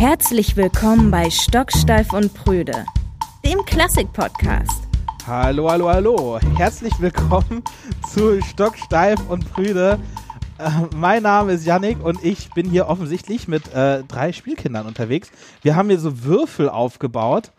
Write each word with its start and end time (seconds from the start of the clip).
Herzlich 0.00 0.56
willkommen 0.56 1.10
bei 1.10 1.28
Stocksteif 1.28 2.14
und 2.14 2.32
Prüde, 2.32 2.86
dem 3.44 3.62
Klassik-Podcast. 3.66 4.88
Hallo, 5.26 5.70
hallo, 5.70 5.90
hallo. 5.90 6.40
Herzlich 6.56 6.98
willkommen 7.00 7.62
zu 8.10 8.40
Stocksteif 8.40 9.20
und 9.28 9.52
Prüde. 9.52 9.98
Äh, 10.56 10.70
mein 10.96 11.22
Name 11.22 11.52
ist 11.52 11.66
Yannick 11.66 12.02
und 12.02 12.24
ich 12.24 12.48
bin 12.54 12.70
hier 12.70 12.88
offensichtlich 12.88 13.46
mit 13.46 13.74
äh, 13.74 14.02
drei 14.04 14.32
Spielkindern 14.32 14.86
unterwegs. 14.86 15.30
Wir 15.60 15.76
haben 15.76 15.90
hier 15.90 16.00
so 16.00 16.24
Würfel 16.24 16.70
aufgebaut. 16.70 17.52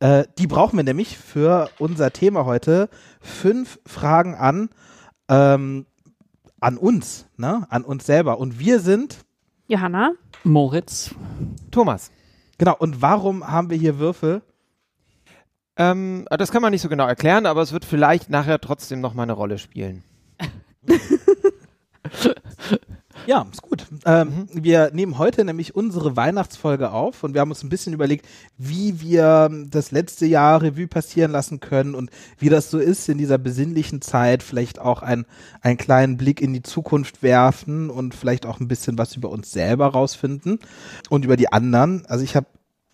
Äh, 0.00 0.24
die 0.36 0.46
brauchen 0.46 0.76
wir 0.76 0.84
nämlich 0.84 1.16
für 1.16 1.70
unser 1.78 2.12
Thema 2.12 2.44
heute. 2.44 2.90
Fünf 3.22 3.80
Fragen 3.86 4.34
an, 4.34 4.68
ähm, 5.30 5.86
an 6.60 6.76
uns, 6.76 7.28
ne? 7.38 7.66
an 7.70 7.82
uns 7.82 8.04
selber. 8.04 8.38
Und 8.38 8.58
wir 8.58 8.78
sind 8.78 9.24
Johanna, 9.68 10.12
Moritz, 10.44 11.14
Thomas. 11.70 12.10
Genau, 12.58 12.76
und 12.76 13.02
warum 13.02 13.46
haben 13.46 13.70
wir 13.70 13.76
hier 13.76 13.98
Würfel? 13.98 14.42
Ähm, 15.76 16.26
das 16.30 16.50
kann 16.50 16.62
man 16.62 16.72
nicht 16.72 16.82
so 16.82 16.88
genau 16.88 17.06
erklären, 17.06 17.46
aber 17.46 17.62
es 17.62 17.72
wird 17.72 17.84
vielleicht 17.84 18.30
nachher 18.30 18.60
trotzdem 18.60 19.00
noch 19.00 19.14
mal 19.14 19.22
eine 19.22 19.32
Rolle 19.32 19.58
spielen. 19.58 20.02
Ja, 23.28 23.46
ist 23.52 23.60
gut. 23.60 23.86
Ähm, 24.06 24.48
Wir 24.54 24.90
nehmen 24.94 25.18
heute 25.18 25.44
nämlich 25.44 25.74
unsere 25.74 26.16
Weihnachtsfolge 26.16 26.92
auf 26.92 27.22
und 27.22 27.34
wir 27.34 27.42
haben 27.42 27.50
uns 27.50 27.62
ein 27.62 27.68
bisschen 27.68 27.92
überlegt, 27.92 28.24
wie 28.56 29.02
wir 29.02 29.50
das 29.68 29.90
letzte 29.90 30.24
Jahr 30.24 30.62
Revue 30.62 30.86
passieren 30.86 31.32
lassen 31.32 31.60
können 31.60 31.94
und 31.94 32.08
wie 32.38 32.48
das 32.48 32.70
so 32.70 32.78
ist 32.78 33.06
in 33.10 33.18
dieser 33.18 33.36
besinnlichen 33.36 34.00
Zeit, 34.00 34.42
vielleicht 34.42 34.78
auch 34.78 35.02
ein, 35.02 35.26
einen 35.60 35.76
kleinen 35.76 36.16
Blick 36.16 36.40
in 36.40 36.54
die 36.54 36.62
Zukunft 36.62 37.22
werfen 37.22 37.90
und 37.90 38.14
vielleicht 38.14 38.46
auch 38.46 38.60
ein 38.60 38.68
bisschen 38.68 38.96
was 38.96 39.14
über 39.14 39.28
uns 39.28 39.52
selber 39.52 39.88
rausfinden 39.88 40.58
und 41.10 41.26
über 41.26 41.36
die 41.36 41.52
anderen. 41.52 42.06
Also 42.06 42.24
ich 42.24 42.34
habe 42.34 42.46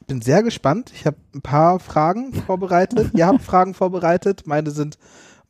bin 0.08 0.20
sehr 0.20 0.42
gespannt. 0.42 0.90
Ich 0.96 1.06
habe 1.06 1.16
ein 1.32 1.42
paar 1.42 1.78
Fragen 1.78 2.34
vorbereitet. 2.34 3.12
Ihr 3.14 3.28
habt 3.28 3.40
Fragen 3.44 3.72
vorbereitet. 3.72 4.42
Meine 4.46 4.72
sind 4.72 4.98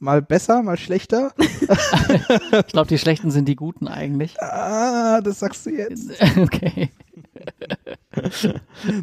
mal 0.05 0.22
besser, 0.22 0.62
mal 0.62 0.77
schlechter. 0.77 1.33
ich 1.38 2.66
glaube, 2.69 2.88
die 2.88 2.98
schlechten 2.98 3.30
sind 3.30 3.47
die 3.47 3.56
guten 3.56 3.88
eigentlich. 3.88 4.41
Ah, 4.41 5.20
das 5.20 5.41
sagst 5.41 5.66
du 5.66 5.70
jetzt. 5.70 6.10
okay. 6.38 6.91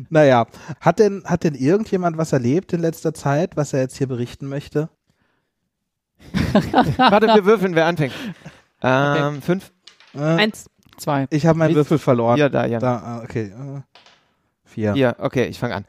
Naja, 0.10 0.48
hat 0.80 1.00
denn, 1.00 1.24
hat 1.26 1.44
denn 1.44 1.56
irgendjemand 1.56 2.18
was 2.18 2.32
erlebt 2.32 2.72
in 2.72 2.80
letzter 2.80 3.14
Zeit, 3.14 3.58
was 3.58 3.74
er 3.74 3.82
jetzt 3.82 3.98
hier 3.98 4.08
berichten 4.08 4.48
möchte? 4.48 4.90
Warte, 6.98 7.28
wir 7.28 7.46
würfeln, 7.46 7.76
wer 7.76 7.88
anfängt. 7.88 8.14
Ähm, 8.82 9.42
fünf. 9.42 9.72
Äh, 10.14 10.20
eins. 10.20 10.70
Zwei. 10.98 11.26
ich 11.32 11.48
habe 11.48 11.58
meinen 11.58 11.74
Würfel 11.74 11.98
verloren. 11.98 12.38
Ja, 12.38 12.48
da, 12.48 12.66
ja. 12.66 12.78
Da, 12.78 12.98
ah, 12.98 13.22
okay. 13.24 13.46
Äh, 13.46 13.82
vier. 14.66 14.96
Ja, 14.96 15.16
okay, 15.18 15.46
ich 15.46 15.58
fange 15.58 15.76
an. 15.76 15.86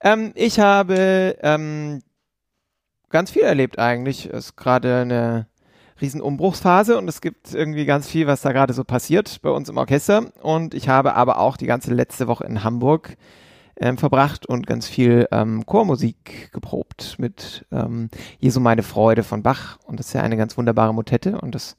Ähm, 0.00 0.32
ich 0.34 0.58
habe 0.58 1.36
ähm, 1.42 2.00
ganz 3.14 3.30
viel 3.30 3.42
erlebt 3.42 3.78
eigentlich. 3.78 4.26
Es 4.26 4.46
ist 4.46 4.56
gerade 4.56 5.02
eine 5.02 5.46
riesen 6.00 6.20
Umbruchsphase 6.20 6.98
und 6.98 7.06
es 7.06 7.20
gibt 7.20 7.54
irgendwie 7.54 7.84
ganz 7.84 8.08
viel, 8.08 8.26
was 8.26 8.42
da 8.42 8.50
gerade 8.50 8.72
so 8.72 8.82
passiert 8.82 9.40
bei 9.40 9.50
uns 9.50 9.68
im 9.68 9.76
Orchester. 9.76 10.32
Und 10.42 10.74
ich 10.74 10.88
habe 10.88 11.14
aber 11.14 11.38
auch 11.38 11.56
die 11.56 11.66
ganze 11.66 11.94
letzte 11.94 12.26
Woche 12.26 12.42
in 12.42 12.64
Hamburg 12.64 13.16
ähm, 13.76 13.98
verbracht 13.98 14.46
und 14.46 14.66
ganz 14.66 14.88
viel 14.88 15.28
ähm, 15.30 15.64
Chormusik 15.64 16.50
geprobt 16.52 17.14
mit 17.18 17.64
ähm, 17.70 18.10
Jesu 18.40 18.58
meine 18.58 18.82
Freude 18.82 19.22
von 19.22 19.44
Bach. 19.44 19.78
Und 19.86 20.00
das 20.00 20.08
ist 20.08 20.14
ja 20.14 20.22
eine 20.22 20.36
ganz 20.36 20.58
wunderbare 20.58 20.92
Motette 20.92 21.40
und 21.40 21.54
das 21.54 21.76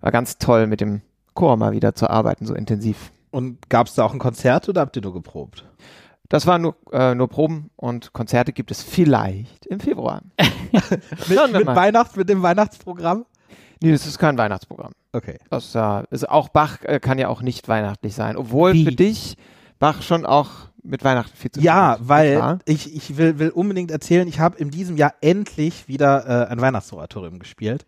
war 0.00 0.10
ganz 0.10 0.38
toll 0.38 0.66
mit 0.66 0.80
dem 0.80 1.00
Chor 1.34 1.56
mal 1.56 1.70
wieder 1.70 1.94
zu 1.94 2.10
arbeiten, 2.10 2.44
so 2.44 2.54
intensiv. 2.54 3.12
Und 3.30 3.70
gab 3.70 3.86
es 3.86 3.94
da 3.94 4.04
auch 4.04 4.12
ein 4.12 4.18
Konzert 4.18 4.68
oder 4.68 4.80
habt 4.80 4.96
ihr 4.96 5.02
nur 5.02 5.14
geprobt? 5.14 5.64
Das 6.32 6.46
waren 6.46 6.62
nur, 6.62 6.76
äh, 6.92 7.14
nur 7.14 7.28
Proben 7.28 7.68
und 7.76 8.14
Konzerte 8.14 8.54
gibt 8.54 8.70
es 8.70 8.82
vielleicht 8.82 9.66
im 9.66 9.80
Februar. 9.80 10.22
Mit, 11.28 11.52
mit. 11.52 11.66
Weihnachts-, 11.66 12.16
mit 12.16 12.26
dem 12.30 12.42
Weihnachtsprogramm? 12.42 13.26
Nee, 13.82 13.92
das 13.92 14.06
ist 14.06 14.18
kein 14.18 14.38
Weihnachtsprogramm. 14.38 14.92
Okay. 15.12 15.36
Das 15.50 15.74
äh, 15.74 16.04
ist 16.10 16.26
auch 16.26 16.48
Bach 16.48 16.78
äh, 16.84 17.00
kann 17.00 17.18
ja 17.18 17.28
auch 17.28 17.42
nicht 17.42 17.68
weihnachtlich 17.68 18.14
sein, 18.14 18.38
obwohl 18.38 18.72
Wie? 18.72 18.84
für 18.86 18.92
dich 18.92 19.36
Bach 19.78 20.00
schon 20.00 20.24
auch 20.24 20.48
mit 20.82 21.04
Weihnachten 21.04 21.36
viel 21.36 21.50
zu 21.50 21.60
tun 21.60 21.66
Ja, 21.66 21.98
weil 22.00 22.60
ich, 22.64 22.96
ich 22.96 23.18
will, 23.18 23.38
will 23.38 23.50
unbedingt 23.50 23.90
erzählen, 23.90 24.26
ich 24.26 24.40
habe 24.40 24.56
in 24.56 24.70
diesem 24.70 24.96
Jahr 24.96 25.12
endlich 25.20 25.86
wieder 25.86 26.46
äh, 26.46 26.50
ein 26.50 26.62
Weihnachtsoratorium 26.62 27.40
gespielt. 27.40 27.84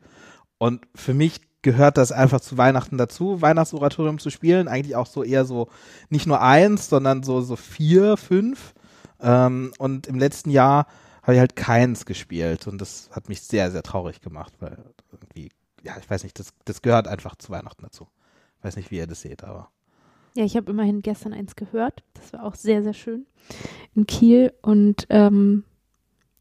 Und 0.59 0.83
für 0.94 1.15
mich 1.15 1.41
gehört 1.65 1.97
das 1.97 2.13
einfach 2.13 2.41
zu 2.41 2.57
Weihnachten 2.57 2.97
dazu, 2.97 3.43
Weihnachtsoratorium 3.43 4.21
zu 4.21 4.31
spielen. 4.31 4.69
Eigentlich 4.69 4.95
auch 4.95 5.07
so 5.07 5.25
eher 5.25 5.45
so 5.45 5.69
nicht 6.11 6.29
nur 6.29 6.41
eins, 6.41 6.89
sondern 6.89 7.25
so, 7.25 7.41
so 7.41 7.57
vier, 7.57 8.17
fünf. 8.17 8.75
Ähm, 9.21 9.73
und 9.79 10.07
im 10.07 10.17
letzten 10.17 10.51
Jahr 10.51 10.87
habe 11.23 11.35
ich 11.35 11.41
halt 11.41 11.57
keins 11.57 12.07
gespielt. 12.07 12.69
Und 12.69 12.81
das 12.81 13.11
hat 13.11 13.29
mich 13.29 13.41
sehr, 13.41 13.73
sehr 13.73 13.83
traurig 13.83 14.21
gemacht, 14.21 14.53
weil 14.61 14.79
irgendwie, 15.11 15.51
ja, 15.83 15.97
ich 15.99 16.09
weiß 16.09 16.23
nicht, 16.23 16.39
das, 16.39 16.51
das 16.65 16.83
gehört 16.83 17.09
einfach 17.09 17.35
zu 17.35 17.51
Weihnachten 17.51 17.83
dazu. 17.83 18.07
Ich 18.59 18.65
weiß 18.65 18.77
nicht, 18.77 18.93
wie 18.93 18.99
ihr 18.99 19.09
das 19.09 19.23
seht, 19.23 19.43
aber. 19.43 19.71
Ja, 20.37 20.45
ich 20.45 20.57
habe 20.57 20.71
immerhin 20.71 21.01
gestern 21.01 21.33
eins 21.33 21.57
gehört. 21.57 22.03
Das 22.15 22.33
war 22.33 22.45
auch 22.45 22.55
sehr, 22.55 22.83
sehr 22.83 22.95
schön 22.95 23.27
in 23.95 24.07
Kiel. 24.07 24.53
Und 24.63 25.07
ähm, 25.09 25.65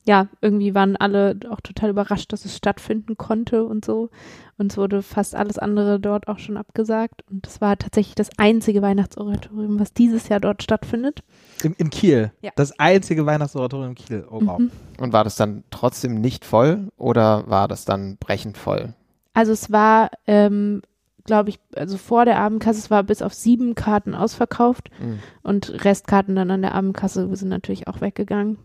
ja, 0.06 0.28
irgendwie 0.41 0.75
waren 0.75 0.97
alle 0.97 1.38
auch 1.50 1.62
total 1.62 1.90
überrascht, 1.90 2.34
dass 2.34 2.44
es 2.44 2.58
stattfinden 2.58 3.16
konnte 3.18 3.64
und 3.64 3.86
so. 3.86 4.09
Und 4.58 4.72
es 4.72 4.78
wurde 4.78 5.02
fast 5.02 5.34
alles 5.34 5.58
andere 5.58 6.00
dort 6.00 6.28
auch 6.28 6.40
schon 6.40 6.58
abgesagt. 6.58 7.24
Und 7.30 7.47
es 7.47 7.62
war 7.62 7.78
tatsächlich 7.78 8.16
das 8.16 8.30
einzige 8.38 8.81
Weihnachtsoratorium, 8.81 9.80
was 9.80 9.94
dieses 9.94 10.28
Jahr 10.28 10.42
dort 10.42 10.62
stattfindet. 10.62 11.24
In, 11.63 11.74
in 11.74 11.90
Kiel. 11.90 12.31
Ja. 12.42 12.52
Das 12.56 12.78
einzige 12.80 13.25
Weihnachtsoratorium 13.25 13.92
in 13.92 13.96
Kiel. 13.96 14.28
Oh, 14.30 14.42
wow. 14.44 14.59
Mhm. 14.59 14.72
Und 15.00 15.13
war 15.13 15.24
das 15.24 15.38
dann 15.38 15.63
trotzdem 15.72 16.19
nicht 16.19 16.44
voll 16.44 16.90
oder 16.97 17.47
war 17.47 17.68
das 17.69 17.86
dann 17.86 18.18
brechend 18.18 18.58
voll? 18.58 18.94
Also 19.34 19.53
es 19.53 19.72
war, 19.72 20.12
ähm, 20.28 20.81
glaube 21.24 21.50
ich, 21.50 21.59
also 21.75 21.97
vor 21.97 22.25
der 22.25 22.40
Abendkasse, 22.40 22.80
es 22.80 22.92
war 22.92 23.03
bis 23.03 23.22
auf 23.22 23.34
sieben 23.34 23.74
Karten 23.74 24.16
ausverkauft. 24.16 24.90
Mhm. 25.02 25.19
Und 25.44 25.86
Restkarten 25.86 26.36
dann 26.36 26.52
an 26.52 26.62
der 26.62 26.75
Abendkasse 26.75 27.34
sind 27.38 27.50
natürlich 27.50 27.88
auch 27.88 28.02
weggegangen. 28.02 28.58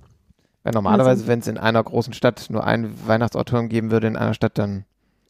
Weil 0.69 0.75
normalerweise, 0.75 1.27
wenn 1.27 1.41
es 1.41 1.47
in 1.47 1.59
einer 1.59 1.83
großen 1.83 2.12
Stadt 2.12 2.47
nur 2.51 2.65
ein 2.65 2.95
Weihnachtsautorium 3.06 3.69
geben 3.69 3.91
würde, 3.91 4.06
in 4.06 4.17
einer 4.17 4.34
Stadt, 4.34 4.59
dann 4.59 4.84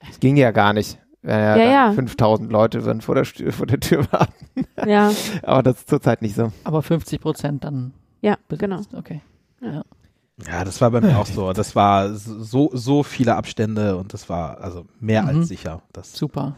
das 0.06 0.21
ging 0.21 0.37
ja 0.37 0.50
gar 0.53 0.72
nicht. 0.72 0.99
Ja, 1.22 1.56
Ja, 1.56 1.71
ja. 1.88 1.93
5000 1.93 2.50
Leute 2.50 2.84
würden 2.84 3.00
vor 3.00 3.15
der, 3.16 3.25
vor 3.25 3.66
der 3.66 3.81
Tür 3.81 4.06
warten. 4.12 4.66
Ja, 4.87 5.10
Aber 5.43 5.62
das 5.62 5.78
ist 5.78 5.88
zurzeit 5.88 6.22
nicht 6.22 6.37
so. 6.37 6.53
Aber 6.65 6.82
50 6.82 7.21
Prozent 7.21 7.65
dann. 7.65 7.93
ja, 8.21 8.37
besetzt. 8.48 8.60
genau. 8.91 8.98
Okay. 8.98 9.21
Ja, 9.60 10.65
das 10.65 10.81
war 10.81 10.93
bei 10.93 11.00
mir 11.00 11.19
auch 11.19 11.27
so. 11.34 11.53
Das 11.53 11.75
war 11.75 12.15
so, 12.15 12.71
so 12.72 13.03
viele 13.03 13.34
Abstände 13.34 13.97
und 13.97 14.15
das 14.15 14.28
war 14.28 14.60
also 14.60 14.87
mehr 15.00 15.22
Mhm. 15.22 15.28
als 15.41 15.48
sicher. 15.48 15.82
Das, 15.93 16.12
Super. 16.12 16.54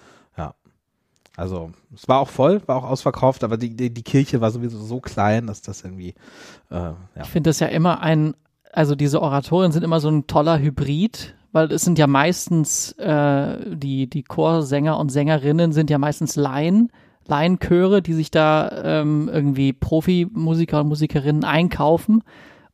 also 1.37 1.71
es 1.95 2.07
war 2.07 2.19
auch 2.21 2.29
voll, 2.29 2.61
war 2.67 2.77
auch 2.77 2.85
ausverkauft, 2.85 3.45
aber 3.45 3.57
die, 3.57 3.75
die, 3.75 3.89
die 3.95 4.03
Kirche 4.03 4.43
war 4.43 4.51
sowieso 4.51 4.79
so 4.79 5.01
klein, 5.01 5.47
dass 5.47 5.63
das 5.63 5.83
irgendwie, 5.85 6.11
äh, 6.71 6.75
ja. 6.75 6.97
Ich 7.23 7.29
finde 7.29 7.49
das 7.49 7.61
ja 7.61 7.69
immer 7.69 8.03
ein, 8.03 8.35
also 8.73 8.95
diese 8.95 9.21
Oratorien 9.23 9.73
sind 9.73 9.83
immer 9.83 10.01
so 10.01 10.09
ein 10.09 10.27
toller 10.27 10.59
Hybrid, 10.59 11.35
weil 11.53 11.73
es 11.73 11.83
sind 11.83 11.99
ja 11.99 12.07
meistens, 12.07 12.93
äh, 12.93 13.77
die, 13.77 14.09
die 14.09 14.23
Chorsänger 14.23 14.99
und 14.99 15.11
Sängerinnen 15.11 15.73
sind 15.73 15.91
ja 15.91 15.99
meistens 15.99 16.37
Laien, 16.37 16.93
Laienchöre, 17.27 18.03
die 18.03 18.13
sich 18.13 18.31
da 18.31 18.83
ähm, 18.85 19.31
irgendwie 19.33 19.73
Profimusiker 19.73 20.81
und 20.81 20.89
Musikerinnen 20.89 21.45
einkaufen 21.45 22.23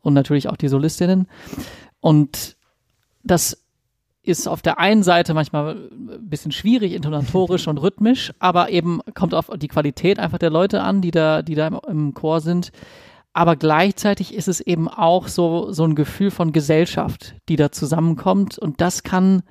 und 0.01 0.15
natürlich 0.15 0.49
auch 0.49 0.57
die 0.57 0.69
Solistinnen. 0.69 1.27
Und 2.01 2.57
das 3.23 3.63
ist 4.23 4.49
auf 4.49 4.61
der 4.61 4.79
einen 4.79 5.03
Seite 5.03 5.35
manchmal 5.35 5.77
ein 5.77 6.29
bisschen 6.29 6.53
schwierig, 6.53 6.93
intonatorisch 6.93 7.69
und 7.69 7.79
rhythmisch, 7.79 8.33
aber 8.39 8.71
eben 8.71 9.01
kommt 9.15 9.35
auf 9.35 9.51
die 9.57 9.69
Qualität 9.69 10.19
einfach 10.19 10.39
der 10.39 10.51
Leute 10.51 10.83
an, 10.83 11.01
die 11.01 11.13
da, 11.13 11.43
die 11.43 11.55
da 11.55 11.69
im, 11.69 11.79
im 11.89 12.15
Chor 12.15 12.41
sind. 12.41 12.73
Aber 13.37 13.55
gleichzeitig 13.55 14.33
ist 14.33 14.49
es 14.49 14.63
eben 14.63 14.89
auch 14.89 15.29
so, 15.29 15.71
so 15.71 15.85
ein 15.85 15.95
Gefühl 15.95 16.31
von 16.31 16.53
Gesellschaft, 16.53 17.35
die 17.51 17.57
da 17.57 17.71
zusammenkommt. 17.71 18.59
Und 18.59 18.81
das 18.81 19.03
kann, 19.03 19.43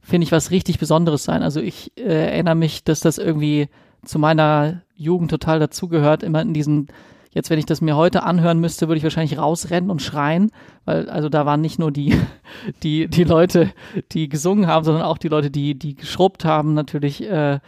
finde 0.00 0.22
ich, 0.24 0.30
was 0.30 0.52
richtig 0.52 0.78
Besonderes 0.78 1.24
sein. 1.24 1.42
Also 1.42 1.60
ich 1.60 1.90
äh, 1.98 2.02
erinnere 2.02 2.54
mich, 2.54 2.84
dass 2.84 3.00
das 3.00 3.18
irgendwie 3.18 3.70
zu 4.04 4.20
meiner 4.20 4.82
Jugend 4.94 5.32
total 5.32 5.58
dazugehört, 5.58 6.22
immer 6.22 6.42
in 6.42 6.54
diesen, 6.54 6.86
jetzt 7.32 7.50
wenn 7.50 7.58
ich 7.58 7.66
das 7.66 7.80
mir 7.80 7.96
heute 7.96 8.22
anhören 8.22 8.60
müsste, 8.60 8.86
würde 8.86 8.98
ich 8.98 9.02
wahrscheinlich 9.04 9.36
rausrennen 9.36 9.90
und 9.90 10.00
schreien, 10.00 10.52
weil 10.84 11.10
also 11.10 11.28
da 11.28 11.44
waren 11.44 11.60
nicht 11.60 11.80
nur 11.80 11.90
die, 11.90 12.16
die, 12.84 13.08
die 13.08 13.24
Leute, 13.24 13.72
die 14.12 14.28
gesungen 14.28 14.68
haben, 14.68 14.84
sondern 14.84 15.02
auch 15.02 15.18
die 15.18 15.26
Leute, 15.26 15.50
die, 15.50 15.76
die 15.76 15.96
geschrubbt 15.96 16.44
haben, 16.44 16.74
natürlich, 16.74 17.28
äh, 17.28 17.58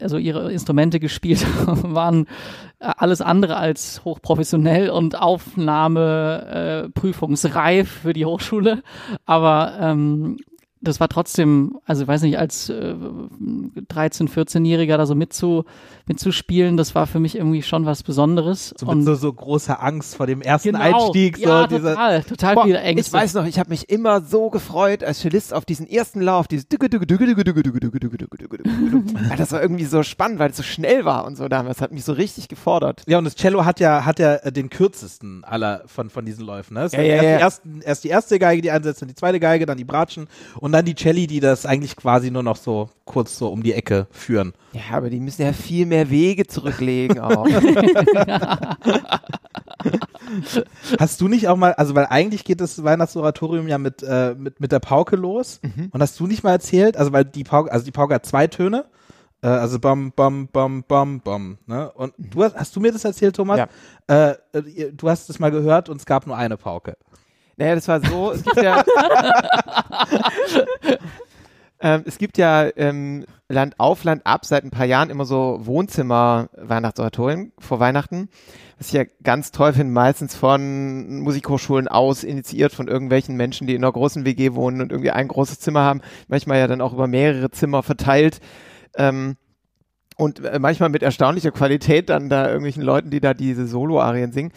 also 0.00 0.18
ihre 0.18 0.52
Instrumente 0.52 1.00
gespielt 1.00 1.46
haben, 1.66 1.94
waren 1.94 2.26
äh, 2.78 2.90
alles 2.96 3.20
andere 3.20 3.56
als 3.56 4.04
hochprofessionell 4.04 4.90
und 4.90 5.18
Aufnahme 5.18 6.86
äh, 6.86 6.88
für 7.84 8.12
die 8.12 8.24
Hochschule. 8.24 8.82
Aber 9.26 9.74
ähm, 9.80 10.38
das 10.82 10.98
war 10.98 11.08
trotzdem, 11.08 11.78
also 11.86 12.02
ich 12.02 12.08
weiß 12.08 12.22
nicht, 12.22 12.38
als 12.38 12.68
äh, 12.68 12.94
13-, 12.94 14.28
14-Jähriger 14.28 14.96
da 14.96 15.06
so 15.06 15.14
mitzu, 15.14 15.64
mitzuspielen, 16.06 16.76
das 16.76 16.94
war 16.96 17.06
für 17.06 17.20
mich 17.20 17.36
irgendwie 17.36 17.62
schon 17.62 17.86
was 17.86 18.02
Besonderes. 18.02 18.74
So 18.76 18.86
und 18.86 19.04
so, 19.04 19.14
so 19.14 19.32
große 19.32 19.78
Angst 19.78 20.16
vor 20.16 20.26
dem 20.26 20.42
ersten 20.42 20.72
genau, 20.72 20.80
Einstieg. 20.80 21.36
So 21.36 21.44
ja, 21.44 21.66
diese, 21.68 21.90
total, 21.90 22.22
total 22.24 22.54
boah, 22.56 22.64
viele 22.64 22.80
Ängste. 22.80 23.16
Ich 23.16 23.22
weiß 23.22 23.34
noch, 23.34 23.46
ich 23.46 23.60
habe 23.60 23.70
mich 23.70 23.90
immer 23.90 24.22
so 24.22 24.50
gefreut 24.50 25.04
als 25.04 25.20
Cellist 25.20 25.54
auf 25.54 25.64
diesen 25.64 25.88
ersten 25.88 26.20
Lauf, 26.20 26.48
dieses 26.48 26.68
Das 29.38 29.52
war 29.52 29.62
irgendwie 29.62 29.84
so 29.84 30.02
spannend, 30.02 30.40
weil 30.40 30.50
es 30.50 30.56
so 30.56 30.64
schnell 30.64 31.04
war 31.04 31.24
und 31.26 31.36
so 31.36 31.46
damals, 31.48 31.80
hat 31.80 31.92
mich 31.92 32.04
so 32.04 32.12
richtig 32.12 32.48
gefordert. 32.48 33.04
Ja, 33.06 33.18
und 33.18 33.24
das 33.24 33.36
Cello 33.36 33.64
hat 33.64 33.78
ja, 33.78 34.04
hat 34.04 34.18
ja 34.18 34.38
den 34.50 34.68
kürzesten 34.68 35.44
aller 35.44 35.84
von, 35.86 36.10
von 36.10 36.24
diesen 36.24 36.44
Läufen. 36.44 36.74
Ne? 36.74 36.88
Ja, 36.90 37.02
ja, 37.02 37.22
erst, 37.22 37.62
die 37.64 37.70
erste, 37.70 37.86
erst 37.86 38.04
die 38.04 38.08
erste 38.08 38.38
Geige, 38.40 38.62
die 38.62 38.70
einsetzt, 38.72 39.00
dann 39.00 39.08
die 39.08 39.14
zweite 39.14 39.38
Geige, 39.38 39.64
dann 39.64 39.78
die 39.78 39.84
Bratschen 39.84 40.26
und 40.58 40.71
dann 40.72 40.84
die 40.84 40.94
Celli, 40.94 41.26
die 41.26 41.40
das 41.40 41.66
eigentlich 41.66 41.96
quasi 41.96 42.30
nur 42.30 42.42
noch 42.42 42.56
so 42.56 42.88
kurz 43.04 43.36
so 43.38 43.48
um 43.48 43.62
die 43.62 43.72
Ecke 43.74 44.06
führen. 44.10 44.52
Ja, 44.72 44.96
aber 44.96 45.10
die 45.10 45.20
müssen 45.20 45.42
ja 45.42 45.52
viel 45.52 45.86
mehr 45.86 46.08
Wege 46.10 46.46
zurücklegen 46.46 47.20
auch. 47.20 47.46
Hast 50.98 51.20
du 51.20 51.28
nicht 51.28 51.48
auch 51.48 51.56
mal, 51.56 51.72
also 51.74 51.94
weil 51.94 52.06
eigentlich 52.06 52.44
geht 52.44 52.60
das 52.60 52.82
Weihnachtsoratorium 52.82 53.68
ja 53.68 53.78
mit, 53.78 54.02
äh, 54.02 54.34
mit, 54.36 54.60
mit 54.60 54.72
der 54.72 54.80
Pauke 54.80 55.16
los 55.16 55.60
Mhm. 55.62 55.88
und 55.92 56.00
hast 56.02 56.18
du 56.18 56.26
nicht 56.26 56.42
mal 56.42 56.52
erzählt, 56.52 56.96
also 56.96 57.12
weil 57.12 57.24
die 57.24 57.44
Pauke, 57.44 57.70
also 57.70 57.84
die 57.84 57.90
Pauke 57.92 58.14
hat 58.14 58.24
zwei 58.26 58.46
Töne, 58.46 58.84
äh, 59.42 59.48
also 59.48 59.78
bam, 59.78 60.12
bam, 60.12 60.48
bam, 60.48 60.82
bam, 60.86 61.20
bam, 61.20 61.58
ne? 61.66 61.90
Und 61.92 62.14
du 62.18 62.42
hast, 62.44 62.56
hast 62.56 62.74
du 62.76 62.80
mir 62.80 62.92
das 62.92 63.04
erzählt, 63.04 63.36
Thomas? 63.36 63.58
Ja. 63.58 63.68
Äh, 64.08 64.58
äh, 64.58 64.92
du 64.92 65.08
hast 65.08 65.28
es 65.30 65.38
mal 65.38 65.50
gehört 65.50 65.88
und 65.88 65.98
es 65.98 66.06
gab 66.06 66.26
nur 66.26 66.36
eine 66.36 66.56
Pauke. 66.56 66.96
Naja, 67.56 67.74
das 67.74 67.88
war 67.88 68.00
so, 68.00 68.32
es 68.32 68.42
gibt 68.42 68.62
ja, 68.62 68.82
ähm, 71.80 72.02
es 72.06 72.18
gibt 72.18 72.38
ja 72.38 72.68
ähm, 72.76 73.24
Land 73.48 73.78
auf, 73.78 74.04
Land 74.04 74.26
ab 74.26 74.44
seit 74.44 74.64
ein 74.64 74.70
paar 74.70 74.86
Jahren 74.86 75.10
immer 75.10 75.24
so 75.24 75.60
Wohnzimmer-Weihnachtsoratorien 75.62 77.52
vor 77.58 77.80
Weihnachten, 77.80 78.28
was 78.78 78.88
ich 78.88 78.94
ja 78.94 79.04
ganz 79.22 79.50
toll 79.50 79.72
finde, 79.72 79.92
meistens 79.92 80.34
von 80.34 81.20
Musikhochschulen 81.20 81.88
aus, 81.88 82.24
initiiert 82.24 82.72
von 82.72 82.88
irgendwelchen 82.88 83.36
Menschen, 83.36 83.66
die 83.66 83.74
in 83.74 83.84
einer 83.84 83.92
großen 83.92 84.24
WG 84.24 84.54
wohnen 84.54 84.80
und 84.80 84.90
irgendwie 84.90 85.10
ein 85.10 85.28
großes 85.28 85.60
Zimmer 85.60 85.82
haben, 85.82 86.00
manchmal 86.28 86.58
ja 86.58 86.66
dann 86.66 86.80
auch 86.80 86.92
über 86.92 87.06
mehrere 87.06 87.50
Zimmer 87.50 87.82
verteilt. 87.82 88.40
Ähm, 88.96 89.36
und 90.16 90.44
äh, 90.44 90.58
manchmal 90.58 90.88
mit 90.88 91.02
erstaunlicher 91.02 91.50
Qualität 91.50 92.08
dann 92.08 92.28
da 92.28 92.46
irgendwelchen 92.46 92.82
Leuten, 92.82 93.10
die 93.10 93.20
da 93.20 93.34
diese 93.34 93.66
Solo-Arien 93.66 94.32
singen. 94.32 94.52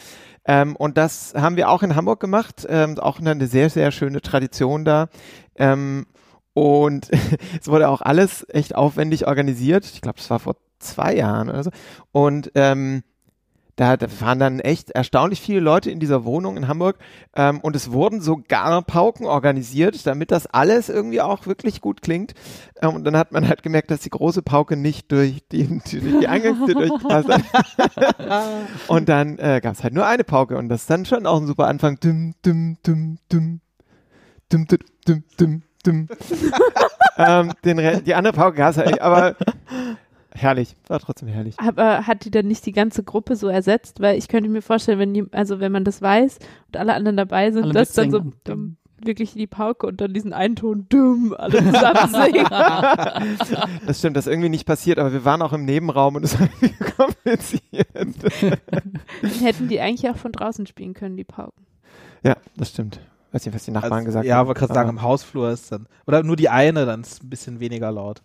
Ähm, 0.48 0.76
und 0.76 0.98
das 0.98 1.34
haben 1.36 1.56
wir 1.56 1.70
auch 1.70 1.84
in 1.84 1.96
Hamburg 1.96 2.20
gemacht, 2.20 2.66
ähm, 2.70 3.00
auch 3.00 3.20
eine 3.20 3.48
sehr, 3.48 3.70
sehr 3.70 3.92
schöne 3.92 4.22
Tradition 4.22 4.86
da. 4.86 5.08
Ähm, 5.56 6.06
und 6.54 7.10
es 7.60 7.68
wurde 7.68 7.90
auch 7.90 8.02
alles 8.02 8.46
echt 8.50 8.76
aufwendig 8.76 9.28
organisiert. 9.28 9.86
Ich 9.86 10.02
glaube, 10.02 10.18
das 10.18 10.30
war 10.30 10.40
vor 10.40 10.56
zwei 10.80 11.16
Jahren 11.16 11.50
oder 11.50 11.64
so. 11.64 11.72
Und 12.12 12.52
ähm, 12.56 13.04
da 13.76 13.98
waren 14.20 14.40
dann 14.40 14.60
echt 14.60 14.92
erstaunlich 14.92 15.42
viele 15.42 15.60
Leute 15.60 15.92
in 15.92 16.00
dieser 16.00 16.24
Wohnung 16.24 16.56
in 16.56 16.68
Hamburg 16.68 16.98
ähm, 17.36 17.60
und 17.60 17.76
es 17.76 17.92
wurden 17.92 18.22
sogar 18.22 18.82
Pauken 18.84 19.26
organisiert, 19.26 20.08
damit 20.08 20.32
das 20.32 20.48
alles 20.48 20.88
irgendwie 20.88 21.20
auch 21.20 21.46
wirklich 21.46 21.82
gut 21.82 22.02
klingt. 22.02 22.34
Ähm, 22.82 22.96
und 22.96 23.04
dann 23.04 23.18
hat 23.18 23.34
man 23.34 23.48
halt 23.48 23.64
gemerkt, 23.64 23.92
dass 23.92 24.00
die 24.02 24.10
große 24.10 24.42
Pauke 24.44 24.78
nicht 24.78 25.12
durch 25.12 25.44
die, 25.52 25.68
durch 25.68 26.20
die 26.20 26.28
Eingangstür 26.28 26.74
durchpasst. 26.88 27.30
und 28.88 29.10
dann 29.10 29.38
äh, 29.40 29.60
gab 29.62 29.74
es 29.74 29.84
halt 29.84 29.94
nur 29.94 30.08
eine 30.08 30.24
Pauke 30.24 30.58
und 30.58 30.70
das 30.70 30.82
ist 30.82 30.90
dann 30.90 31.06
schon 31.06 31.26
auch 31.26 31.42
ein 31.42 31.48
super 31.48 31.68
Anfang. 31.68 32.00
Dum, 32.00 32.34
dum, 32.44 32.78
dum, 32.84 33.18
dum. 33.30 33.60
Dum, 34.50 34.68
dum, 34.68 34.80
dum, 35.06 35.24
dum, 35.38 35.64
dum. 35.84 36.08
ähm, 37.18 37.52
den, 37.66 38.04
die 38.06 38.16
andere 38.16 38.34
Pauke 38.34 38.58
gab 38.58 38.72
es 38.72 38.78
halt 38.78 38.88
nicht, 38.88 39.02
aber 39.02 39.36
herrlich, 40.36 40.76
war 40.88 41.00
trotzdem 41.00 41.28
herrlich. 41.30 41.56
Aber 41.60 42.06
hat 42.06 42.26
die 42.26 42.32
dann 42.32 42.48
nicht 42.48 42.66
die 42.66 42.72
ganze 42.72 43.04
Gruppe 43.04 43.36
so 43.36 43.48
ersetzt? 43.48 44.00
Weil 44.02 44.18
ich 44.18 44.28
könnte 44.28 44.50
mir 44.50 44.62
vorstellen, 44.62 45.00
wenn 45.00 45.14
die, 45.14 45.26
also 45.32 45.60
wenn 45.60 45.72
man 45.72 45.84
das 45.84 46.02
weiß 46.02 46.40
und 46.68 46.78
alle 46.78 46.94
anderen 46.94 47.18
dabei 47.18 47.52
sind, 47.52 47.64
Alle 47.64 47.74
dass 47.74 47.94
dann 47.94 48.12
so 48.12 48.22
dumm, 48.44 48.78
wirklich 49.04 49.34
die 49.34 49.48
Pauke 49.48 49.86
und 49.88 50.00
dann 50.02 50.14
diesen 50.14 50.34
einen 50.34 50.56
Ton 50.56 50.86
dumm 50.90 51.36
alle 51.38 51.58
zusammen 51.58 52.10
singen. 52.12 52.48
Das 53.86 54.00
stimmt, 54.00 54.18
das 54.18 54.26
ist 54.28 54.32
irgendwie 54.32 54.50
nicht 54.50 54.66
passiert, 54.66 55.00
aber 55.00 55.14
wir 55.14 55.26
waren 55.26 55.42
auch 55.42 55.54
im 55.54 55.66
Nebenraum 55.66 56.16
und 56.16 56.24
es 56.24 56.40
war 56.40 56.48
irgendwie 56.62 56.76
kompliziert. 56.98 57.88
Dann 57.94 59.32
hätten 59.42 59.68
die 59.68 59.80
eigentlich 59.80 60.10
auch 60.10 60.18
von 60.18 60.32
draußen 60.32 60.66
spielen 60.68 60.94
können, 60.94 61.18
die 61.18 61.24
Pauken. 61.24 61.66
Ja, 62.24 62.36
das 62.58 62.70
stimmt. 62.70 63.00
Weiß 63.32 63.46
nicht, 63.46 63.54
was 63.54 63.66
die 63.66 63.72
Nachbarn 63.72 63.94
Also, 63.94 64.06
gesagt 64.06 64.26
ja, 64.26 64.38
haben. 64.38 64.48
wollte 64.48 64.60
gerade 64.62 64.74
sagen, 64.74 64.90
aber- 64.90 64.98
im 65.00 65.02
Hausflur 65.04 65.50
ist 65.52 65.72
dann, 65.72 65.88
oder 66.08 66.24
nur 66.24 66.36
die 66.38 66.50
eine, 66.50 66.86
dann 66.86 67.02
ist 67.02 67.14
es 67.14 67.24
ein 67.24 67.30
bisschen 67.30 67.60
weniger 67.60 67.92
laut. 67.92 68.22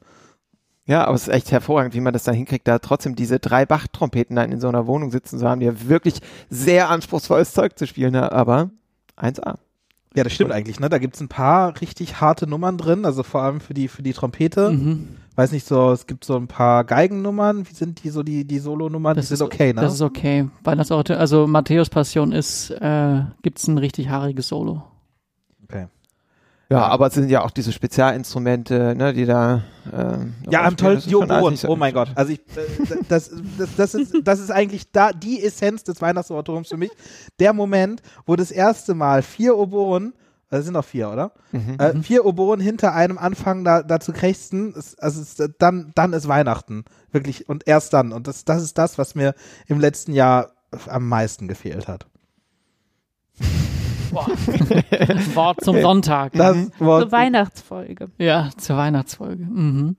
Ja, 0.87 1.05
aber 1.05 1.15
es 1.15 1.23
ist 1.23 1.35
echt 1.35 1.53
hervorragend, 1.53 1.95
wie 1.95 2.01
man 2.01 2.13
das 2.13 2.25
dann 2.25 2.35
hinkriegt, 2.35 2.67
da 2.67 2.79
trotzdem 2.79 3.15
diese 3.15 3.39
drei 3.39 3.65
Bach-Trompeten 3.65 4.35
dann 4.37 4.51
in 4.51 4.61
so 4.61 4.69
einer 4.69 4.87
Wohnung 4.87 5.11
sitzen 5.11 5.39
zu 5.39 5.49
haben, 5.49 5.61
die 5.61 5.67
ja 5.67 5.89
wirklich 5.89 6.21
sehr 6.49 6.91
anspruchsvolles 6.91 7.53
Zeug 7.53 7.79
zu 7.79 7.87
spielen, 7.87 8.13
ne? 8.13 8.33
aber 8.33 8.71
1A. 9.17 9.57
Ja, 10.17 10.25
das 10.25 10.33
stimmt 10.33 10.51
eigentlich, 10.51 10.81
ne? 10.81 10.89
Da 10.89 10.99
gibt's 10.99 11.21
ein 11.21 11.29
paar 11.29 11.81
richtig 11.81 12.21
harte 12.21 12.49
Nummern 12.49 12.77
drin, 12.77 13.05
also 13.05 13.23
vor 13.23 13.43
allem 13.43 13.61
für 13.61 13.75
die, 13.75 13.87
für 13.87 14.03
die 14.03 14.13
Trompete. 14.13 14.71
Mhm. 14.71 15.17
Weiß 15.37 15.53
nicht 15.53 15.67
so, 15.67 15.93
es 15.93 16.09
gibt 16.09 16.25
so 16.25 16.35
ein 16.37 16.49
paar 16.49 16.83
Geigennummern. 16.83 17.69
Wie 17.69 17.75
sind 17.75 18.03
die 18.03 18.11
so 18.11 18.25
die, 18.25 18.45
die 18.45 18.59
Solo-Nummern? 18.59 19.15
Die 19.15 19.21
Das 19.21 19.29
sind 19.29 19.37
ist 19.37 19.43
okay, 19.43 19.73
ne? 19.73 19.81
Das 19.81 19.95
ist 19.95 20.03
okay. 20.03 20.49
Weihnachtsoratorium, 20.65 21.21
also 21.21 21.47
Matthäus 21.47 21.89
Passion 21.91 22.33
ist, 22.33 22.71
äh, 22.71 23.23
gibt's 23.43 23.69
ein 23.69 23.79
richtig 23.79 24.09
haariges 24.09 24.49
Solo. 24.49 24.83
Ja, 26.71 26.87
aber 26.87 27.09
es 27.09 27.15
sind 27.15 27.29
ja 27.31 27.43
auch 27.43 27.51
diese 27.51 27.73
Spezialinstrumente, 27.73 28.95
ne, 28.95 29.13
die 29.13 29.27
da. 29.27 29.63
Ähm, 29.93 30.35
Ja, 30.49 30.63
am 30.63 30.77
tollsten 30.77 31.11
die 31.11 31.17
Oboen. 31.17 31.59
Oh 31.67 31.75
mein 31.75 31.93
Gott. 31.93 32.11
Also 32.15 32.33
ich, 32.33 32.39
äh, 32.39 32.97
das, 33.09 33.31
das, 33.59 33.75
das, 33.77 33.95
ist, 33.95 34.15
das 34.23 34.39
ist 34.39 34.53
eigentlich 34.53 34.93
da 34.93 35.13
die 35.13 35.43
Essenz 35.43 35.83
des 35.83 36.01
Weihnachtsoratoriums 36.01 36.69
für 36.69 36.77
mich. 36.77 36.93
Der 37.41 37.53
Moment, 37.53 38.03
wo 38.25 38.37
das 38.37 38.53
erste 38.53 38.95
Mal 38.95 39.23
vier 39.23 39.57
Oboen, 39.57 40.13
das 40.49 40.65
sind 40.65 40.75
noch 40.75 40.85
vier, 40.85 41.11
oder? 41.11 41.33
Mhm. 41.51 41.77
Äh, 41.79 42.03
vier 42.03 42.25
Oboen 42.25 42.61
hinter 42.61 42.95
einem 42.95 43.19
anfangen 43.19 43.65
da, 43.65 43.83
da 43.83 43.99
zu 43.99 44.13
krächzen, 44.13 44.73
ist, 44.75 45.03
also 45.03 45.21
ist, 45.21 45.43
dann, 45.59 45.91
dann 45.97 46.13
ist 46.13 46.29
Weihnachten. 46.29 46.85
Wirklich. 47.11 47.49
Und 47.49 47.67
erst 47.67 47.93
dann. 47.95 48.13
Und 48.13 48.29
das, 48.29 48.45
das 48.45 48.63
ist 48.63 48.79
das, 48.79 48.97
was 48.97 49.17
mir 49.17 49.35
im 49.67 49.81
letzten 49.81 50.13
Jahr 50.13 50.53
am 50.87 51.09
meisten 51.09 51.49
gefehlt 51.49 51.89
hat. 51.89 52.07
Wort 55.35 55.63
zum 55.63 55.81
Sonntag. 55.81 56.33
Das 56.33 56.57
Wort, 56.79 57.05
So 57.05 57.13
Weihnachtsfolge. 57.13 58.11
Ja, 58.19 58.51
zur 58.57 58.77
Weihnachtsfolge. 58.77 59.45
Mhm. 59.45 59.97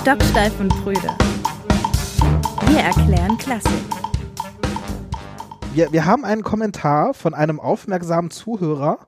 Stocksteif 0.00 0.58
und 0.60 0.68
Prüde. 0.82 1.08
Wir 2.68 2.78
erklären 2.80 3.36
Klassik. 3.38 3.72
wir, 5.74 5.92
wir 5.92 6.06
haben 6.06 6.24
einen 6.24 6.42
Kommentar 6.42 7.12
von 7.14 7.34
einem 7.34 7.60
aufmerksamen 7.60 8.30
Zuhörer, 8.30 9.06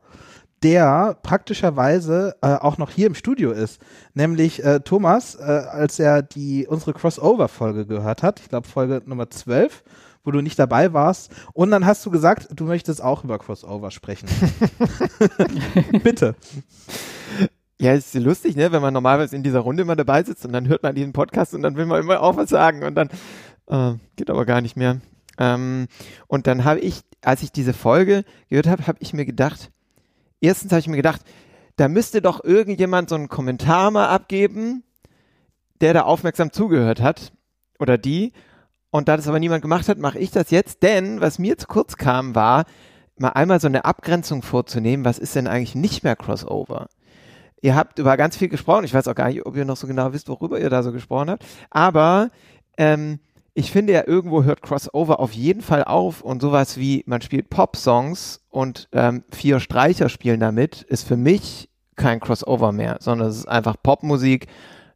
der 0.62 1.16
praktischerweise 1.22 2.34
äh, 2.42 2.54
auch 2.54 2.78
noch 2.78 2.90
hier 2.90 3.06
im 3.06 3.14
Studio 3.14 3.52
ist. 3.52 3.80
Nämlich 4.14 4.64
äh, 4.64 4.80
Thomas, 4.80 5.34
äh, 5.36 5.42
als 5.42 5.98
er 5.98 6.22
die 6.22 6.66
unsere 6.66 6.92
Crossover-Folge 6.92 7.86
gehört 7.86 8.22
hat, 8.22 8.40
ich 8.40 8.48
glaube 8.48 8.66
Folge 8.68 9.02
Nummer 9.06 9.30
12, 9.30 9.82
wo 10.28 10.30
du 10.30 10.42
nicht 10.42 10.58
dabei 10.58 10.92
warst. 10.92 11.32
Und 11.54 11.70
dann 11.70 11.86
hast 11.86 12.04
du 12.04 12.10
gesagt, 12.10 12.48
du 12.54 12.66
möchtest 12.66 13.02
auch 13.02 13.24
über 13.24 13.38
Crossover 13.38 13.90
sprechen. 13.90 14.28
Bitte. 16.04 16.34
Ja, 17.80 17.94
ist 17.94 18.12
lustig, 18.12 18.54
ne, 18.54 18.70
wenn 18.70 18.82
man 18.82 18.92
normalerweise 18.92 19.34
in 19.34 19.42
dieser 19.42 19.60
Runde 19.60 19.84
immer 19.84 19.96
dabei 19.96 20.22
sitzt 20.22 20.44
und 20.44 20.52
dann 20.52 20.68
hört 20.68 20.82
man 20.82 20.94
diesen 20.94 21.14
Podcast 21.14 21.54
und 21.54 21.62
dann 21.62 21.76
will 21.76 21.86
man 21.86 22.02
immer 22.02 22.20
auch 22.20 22.36
was 22.36 22.50
sagen 22.50 22.84
und 22.84 22.94
dann 22.94 23.08
äh, 23.68 23.94
geht 24.16 24.28
aber 24.28 24.44
gar 24.44 24.60
nicht 24.60 24.76
mehr. 24.76 25.00
Ähm, 25.38 25.86
und 26.26 26.46
dann 26.46 26.64
habe 26.64 26.80
ich, 26.80 27.00
als 27.22 27.42
ich 27.42 27.50
diese 27.50 27.72
Folge 27.72 28.24
gehört 28.50 28.66
habe, 28.66 28.86
habe 28.86 28.98
ich 29.00 29.14
mir 29.14 29.24
gedacht, 29.24 29.70
erstens 30.42 30.72
habe 30.72 30.80
ich 30.80 30.88
mir 30.88 30.96
gedacht, 30.96 31.22
da 31.76 31.88
müsste 31.88 32.20
doch 32.20 32.44
irgendjemand 32.44 33.08
so 33.08 33.14
einen 33.14 33.28
Kommentar 33.28 33.90
mal 33.90 34.08
abgeben, 34.08 34.82
der 35.80 35.94
da 35.94 36.02
aufmerksam 36.02 36.52
zugehört 36.52 37.00
hat 37.00 37.32
oder 37.78 37.96
die. 37.96 38.34
Und 38.90 39.08
da 39.08 39.16
das 39.16 39.28
aber 39.28 39.38
niemand 39.38 39.62
gemacht 39.62 39.88
hat, 39.88 39.98
mache 39.98 40.18
ich 40.18 40.30
das 40.30 40.50
jetzt, 40.50 40.82
denn 40.82 41.20
was 41.20 41.38
mir 41.38 41.58
zu 41.58 41.66
kurz 41.66 41.96
kam, 41.96 42.34
war, 42.34 42.64
mal 43.18 43.30
einmal 43.30 43.60
so 43.60 43.66
eine 43.66 43.84
Abgrenzung 43.84 44.42
vorzunehmen, 44.42 45.04
was 45.04 45.18
ist 45.18 45.34
denn 45.34 45.46
eigentlich 45.46 45.74
nicht 45.74 46.04
mehr 46.04 46.16
Crossover? 46.16 46.88
Ihr 47.60 47.74
habt 47.74 47.98
über 47.98 48.16
ganz 48.16 48.36
viel 48.36 48.48
gesprochen. 48.48 48.84
Ich 48.84 48.94
weiß 48.94 49.08
auch 49.08 49.14
gar 49.14 49.28
nicht, 49.28 49.44
ob 49.44 49.56
ihr 49.56 49.64
noch 49.64 49.76
so 49.76 49.86
genau 49.86 50.12
wisst, 50.12 50.28
worüber 50.28 50.60
ihr 50.60 50.70
da 50.70 50.82
so 50.82 50.92
gesprochen 50.92 51.30
habt. 51.30 51.44
Aber 51.70 52.30
ähm, 52.76 53.18
ich 53.54 53.72
finde 53.72 53.92
ja, 53.92 54.06
irgendwo 54.06 54.44
hört 54.44 54.62
Crossover 54.62 55.18
auf 55.18 55.32
jeden 55.32 55.62
Fall 55.62 55.82
auf 55.82 56.20
und 56.20 56.40
sowas 56.40 56.76
wie, 56.76 57.02
man 57.06 57.20
spielt 57.20 57.50
Pop-Songs 57.50 58.44
und 58.50 58.88
ähm, 58.92 59.24
vier 59.32 59.58
Streicher 59.58 60.08
spielen 60.08 60.38
damit, 60.38 60.82
ist 60.82 61.06
für 61.06 61.16
mich 61.16 61.68
kein 61.96 62.20
Crossover 62.20 62.70
mehr, 62.70 62.98
sondern 63.00 63.28
es 63.28 63.38
ist 63.38 63.48
einfach 63.48 63.74
Popmusik 63.82 64.46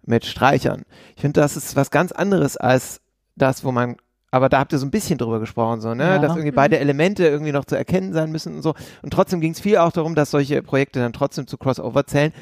mit 0.05 0.25
Streichern. 0.25 0.85
Ich 1.17 1.23
finde, 1.23 1.41
das 1.41 1.57
ist 1.57 1.75
was 1.75 1.91
ganz 1.91 2.13
anderes 2.13 2.57
als 2.57 3.02
das, 3.37 3.65
wo 3.65 3.73
man 3.73 3.97
aber 4.35 4.49
da 4.49 4.61
habt 4.61 4.73
ihr 4.73 4.79
so 4.79 4.87
ein 4.87 4.91
bisschen 4.91 5.19
drüber 5.19 5.41
gesprochen, 5.41 5.83
so, 5.83 5.95
ne? 5.95 6.05
Ja. 6.05 6.19
Dass 6.19 6.33
irgendwie 6.33 6.53
beide 6.53 6.79
Elemente 6.79 7.27
irgendwie 7.27 7.53
noch 7.53 7.67
zu 7.67 7.77
erkennen 7.77 8.15
sein 8.15 8.33
müssen 8.33 8.57
und 8.57 8.63
so. 8.63 8.75
Und 9.03 9.13
trotzdem 9.13 9.43
ging 9.43 9.53
es 9.53 9.61
viel 9.61 9.77
auch 9.77 9.93
darum, 9.93 10.15
dass 10.15 10.31
solche 10.31 10.63
Projekte 10.63 11.01
dann 11.01 11.13
trotzdem 11.13 11.47
zu 11.47 11.59
Crossover 11.59 12.07
zählen. 12.07 12.33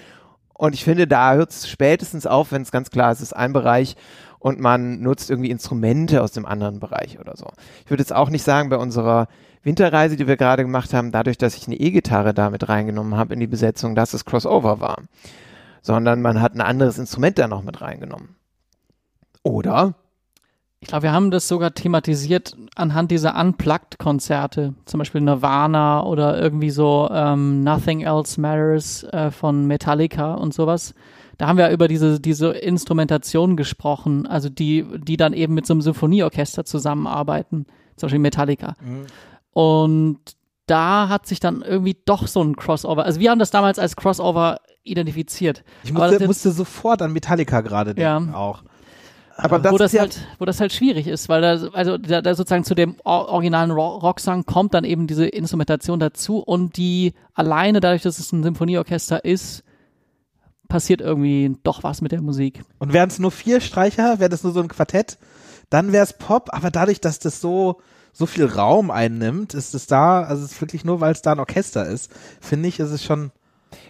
Und 0.54 0.74
ich 0.74 0.84
finde, 0.84 1.08
da 1.08 1.34
hört 1.34 1.50
es 1.50 1.68
spätestens 1.68 2.28
auf, 2.28 2.52
wenn 2.52 2.62
es 2.62 2.70
ganz 2.70 2.90
klar 2.90 3.10
ist, 3.10 3.18
es 3.18 3.32
ist 3.32 3.32
ein 3.32 3.52
Bereich 3.52 3.96
und 4.38 4.60
man 4.60 5.00
nutzt 5.00 5.30
irgendwie 5.30 5.50
Instrumente 5.50 6.22
aus 6.22 6.30
dem 6.30 6.46
anderen 6.46 6.78
Bereich 6.78 7.18
oder 7.18 7.36
so. 7.36 7.48
Ich 7.84 7.90
würde 7.90 8.02
jetzt 8.02 8.14
auch 8.14 8.30
nicht 8.30 8.44
sagen, 8.44 8.68
bei 8.68 8.76
unserer 8.76 9.26
Winterreise, 9.64 10.16
die 10.16 10.28
wir 10.28 10.36
gerade 10.36 10.62
gemacht 10.62 10.94
haben, 10.94 11.10
dadurch, 11.10 11.38
dass 11.38 11.56
ich 11.56 11.66
eine 11.66 11.76
E-Gitarre 11.76 12.34
da 12.34 12.50
mit 12.50 12.68
reingenommen 12.68 13.16
habe 13.16 13.34
in 13.34 13.40
die 13.40 13.48
Besetzung, 13.48 13.96
dass 13.96 14.14
es 14.14 14.24
Crossover 14.24 14.78
war. 14.78 14.98
Sondern 15.82 16.22
man 16.22 16.40
hat 16.40 16.54
ein 16.54 16.60
anderes 16.60 16.98
Instrument 16.98 17.36
da 17.38 17.48
noch 17.48 17.62
mit 17.62 17.80
reingenommen. 17.80 18.36
Oder? 19.42 19.94
Ich 20.82 20.88
glaube, 20.88 21.02
wir 21.02 21.12
haben 21.12 21.30
das 21.30 21.46
sogar 21.46 21.74
thematisiert 21.74 22.56
anhand 22.74 23.10
dieser 23.10 23.38
Unplugged-Konzerte, 23.38 24.72
zum 24.86 24.98
Beispiel 24.98 25.20
Nirvana 25.20 26.02
oder 26.04 26.40
irgendwie 26.40 26.70
so 26.70 27.06
ähm, 27.12 27.62
Nothing 27.62 28.00
Else 28.00 28.40
Matters 28.40 29.04
äh, 29.04 29.30
von 29.30 29.66
Metallica 29.66 30.32
und 30.34 30.54
sowas. 30.54 30.94
Da 31.36 31.48
haben 31.48 31.58
wir 31.58 31.68
über 31.68 31.86
diese, 31.86 32.18
diese 32.18 32.52
Instrumentation 32.52 33.56
gesprochen, 33.58 34.26
also 34.26 34.48
die, 34.48 34.86
die 35.04 35.18
dann 35.18 35.34
eben 35.34 35.52
mit 35.52 35.66
so 35.66 35.74
einem 35.74 35.82
Symphonieorchester 35.82 36.64
zusammenarbeiten, 36.64 37.66
zum 37.96 38.06
Beispiel 38.06 38.18
Metallica. 38.18 38.74
Und 39.52 40.18
da 40.64 41.10
hat 41.10 41.26
sich 41.26 41.40
dann 41.40 41.60
irgendwie 41.60 41.96
doch 42.06 42.26
so 42.26 42.42
ein 42.42 42.56
Crossover, 42.56 43.04
also 43.04 43.20
wir 43.20 43.30
haben 43.30 43.38
das 43.38 43.50
damals 43.50 43.78
als 43.78 43.96
Crossover 43.96 44.60
identifiziert. 44.82 45.62
Ich 45.84 45.92
musste, 45.92 46.12
jetzt- 46.12 46.26
musste 46.26 46.50
sofort 46.52 47.02
an 47.02 47.12
Metallica 47.12 47.60
gerade 47.60 47.94
denken 47.94 48.30
Ja. 48.32 48.34
auch. 48.38 48.62
Aber 49.42 49.58
das 49.58 49.72
wo 49.72 49.76
ist 49.76 49.80
das 49.80 49.92
ja, 49.92 50.00
halt, 50.02 50.20
wo 50.38 50.44
das 50.44 50.60
halt 50.60 50.72
schwierig 50.72 51.06
ist, 51.06 51.28
weil 51.28 51.40
da, 51.42 51.68
also 51.72 51.98
da, 51.98 52.22
da 52.22 52.34
sozusagen 52.34 52.64
zu 52.64 52.74
dem 52.74 52.96
or- 53.04 53.28
originalen 53.28 53.70
Ro 53.70 53.96
Rocksong 53.98 54.44
kommt 54.46 54.74
dann 54.74 54.84
eben 54.84 55.06
diese 55.06 55.26
Instrumentation 55.26 55.98
dazu 55.98 56.38
und 56.38 56.76
die 56.76 57.14
alleine 57.34 57.80
dadurch, 57.80 58.02
dass 58.02 58.18
es 58.18 58.32
ein 58.32 58.42
Symphonieorchester 58.42 59.24
ist, 59.24 59.62
passiert 60.68 61.00
irgendwie 61.00 61.56
doch 61.62 61.82
was 61.82 62.00
mit 62.00 62.12
der 62.12 62.22
Musik. 62.22 62.62
Und 62.78 62.92
wären 62.92 63.08
es 63.08 63.18
nur 63.18 63.30
vier 63.30 63.60
Streicher, 63.60 64.20
wäre 64.20 64.30
das 64.30 64.44
nur 64.44 64.52
so 64.52 64.60
ein 64.60 64.68
Quartett, 64.68 65.18
dann 65.68 65.92
wäre 65.92 66.04
es 66.04 66.12
Pop, 66.12 66.48
aber 66.52 66.70
dadurch, 66.70 67.00
dass 67.00 67.18
das 67.18 67.40
so 67.40 67.80
so 68.12 68.26
viel 68.26 68.44
Raum 68.46 68.90
einnimmt, 68.90 69.54
ist 69.54 69.72
es 69.72 69.86
da, 69.86 70.22
also 70.22 70.44
es 70.44 70.52
ist 70.52 70.60
wirklich 70.60 70.84
nur, 70.84 71.00
weil 71.00 71.12
es 71.12 71.22
da 71.22 71.30
ein 71.32 71.38
Orchester 71.38 71.86
ist, 71.86 72.10
finde 72.40 72.68
ich, 72.68 72.80
ist 72.80 72.90
es 72.90 73.04
schon 73.04 73.30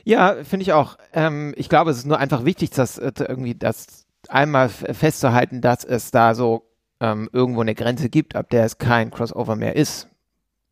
Ja, 0.05 0.37
finde 0.45 0.63
ich 0.63 0.75
auch. 0.75 0.99
Ähm, 1.15 1.55
ich 1.57 1.71
glaube, 1.71 1.91
es 1.91 1.99
ist 1.99 2.07
nur 2.07 2.19
einfach 2.19 2.45
wichtig, 2.45 2.69
dass 2.71 2.99
äh, 2.99 3.13
irgendwie 3.19 3.55
das 3.55 4.00
einmal 4.31 4.69
festzuhalten, 4.69 5.61
dass 5.61 5.85
es 5.85 6.11
da 6.11 6.35
so 6.35 6.63
ähm, 7.01 7.29
irgendwo 7.33 7.61
eine 7.63 7.75
Grenze 7.75 8.09
gibt, 8.11 8.37
ab 8.37 8.51
der 8.51 8.65
es 8.65 8.79
kein 8.79 9.11
Crossover 9.11 9.57
mehr 9.57 9.77
ist. 9.77 10.09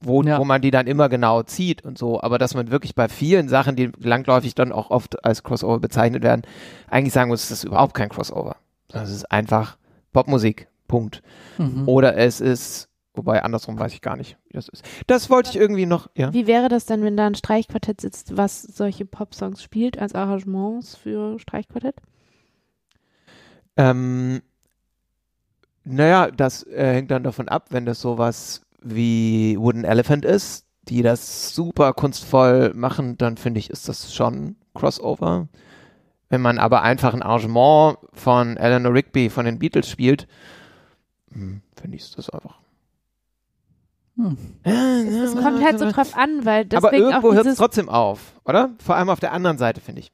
Wo, 0.01 0.23
Ja. 0.23 0.39
wo 0.39 0.45
man 0.45 0.63
die 0.63 0.71
dann 0.71 0.87
immer 0.87 1.09
genau 1.09 1.43
zieht 1.43 1.85
und 1.85 1.99
so, 1.99 2.21
aber 2.23 2.39
dass 2.39 2.55
man 2.55 2.71
wirklich 2.71 2.95
bei 2.95 3.09
vielen 3.09 3.49
Sachen, 3.49 3.75
die 3.75 3.91
langläufig 3.99 4.55
dann 4.55 4.71
auch 4.71 4.91
oft 4.93 5.25
als 5.25 5.43
Crossover 5.43 5.81
bezeichnet 5.81 6.23
werden, 6.23 6.43
eigentlich 6.89 7.13
sagen 7.13 7.31
muss, 7.31 7.49
das 7.49 7.59
ist 7.59 7.65
überhaupt 7.65 7.95
kein 7.95 8.09
Crossover. 8.09 8.57
Das 8.87 9.11
ist 9.11 9.31
einfach 9.33 9.77
Popmusik. 10.13 10.69
Punkt. 10.87 11.23
Mhm. 11.59 11.89
Oder 11.89 12.17
es 12.17 12.41
ist, 12.41 12.89
wobei 13.15 13.43
andersrum 13.43 13.77
weiß 13.79 13.93
ich 13.93 14.01
gar 14.01 14.17
nicht, 14.17 14.39
wie 14.47 14.55
das 14.55 14.69
ist. 14.69 14.85
Das 15.09 15.29
wollte 15.31 15.51
ich 15.51 15.57
irgendwie 15.57 15.85
noch, 15.85 16.09
ja. 16.15 16.33
Wie 16.33 16.47
wäre 16.47 16.69
das 16.69 16.87
denn, 16.87 17.03
wenn 17.03 17.17
da 17.17 17.27
ein 17.27 17.35
Streichquartett 17.35 18.01
sitzt, 18.01 18.37
was 18.37 18.63
solche 18.63 19.05
Popsongs 19.05 19.63
spielt 19.63 19.99
als 19.99 20.15
Arrangements 20.15 20.95
für 20.97 21.39
Streichquartett? 21.41 21.97
Ähm, 23.79 24.43
naja, 25.85 26.31
das 26.31 26.65
äh, 26.65 26.95
hängt 26.95 27.11
dann 27.11 27.23
davon 27.23 27.49
ab, 27.49 27.69
wenn 27.71 27.87
das 27.87 28.01
sowas 28.01 28.63
wie 28.83 29.57
Wooden 29.59 29.85
Elephant 29.85 30.25
ist, 30.25 30.67
die 30.89 31.03
das 31.03 31.55
super 31.55 31.93
kunstvoll 31.93 32.73
machen, 32.75 33.17
dann 33.17 33.37
finde 33.37 33.61
ich, 33.61 33.71
ist 33.71 33.89
das 33.89 34.13
schon 34.15 34.57
Crossover. 34.75 35.49
Wenn 36.29 36.43
man 36.43 36.59
aber 36.59 36.83
einfach 36.83 37.15
ein 37.15 37.23
Arrangement 37.23 37.99
von 38.13 38.57
Eleanor 38.57 38.93
Rigby 38.93 39.31
von 39.31 39.47
den 39.47 39.59
Beatles 39.59 39.89
spielt, 39.89 40.27
hm, 41.33 41.63
finde 41.81 41.97
ich, 41.97 42.03
ist 42.03 42.19
das 42.19 42.31
einfach. 42.31 42.59
Hm. 44.17 44.37
Es 44.65 45.35
kommt 45.35 45.65
halt 45.65 45.79
so 45.79 45.91
drauf 45.91 46.17
an, 46.17 46.45
weil 46.45 46.65
deswegen 46.65 46.87
aber 46.87 46.97
irgendwo 46.97 47.29
auch 47.31 47.35
hört 47.35 47.47
es 47.47 47.57
trotzdem 47.57 47.89
auf, 47.89 48.33
oder? 48.45 48.71
Vor 48.85 48.97
allem 48.97 49.09
auf 49.09 49.21
der 49.21 49.33
anderen 49.33 49.59
Seite, 49.59 49.81
finde 49.81 50.01
ich. 50.01 50.13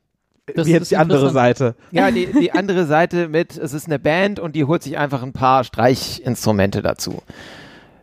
Das 0.54 0.66
wie 0.66 0.72
jetzt 0.72 0.90
die 0.90 0.96
andere. 0.96 1.30
Seite. 1.30 1.74
Ja, 1.90 2.10
die, 2.10 2.26
die 2.26 2.52
andere 2.52 2.84
Seite 2.84 3.28
mit, 3.28 3.56
es 3.56 3.72
ist 3.72 3.86
eine 3.86 3.98
Band 3.98 4.38
und 4.38 4.54
die 4.54 4.64
holt 4.64 4.82
sich 4.82 4.98
einfach 4.98 5.22
ein 5.22 5.32
paar 5.32 5.64
Streichinstrumente 5.64 6.82
dazu. 6.82 7.22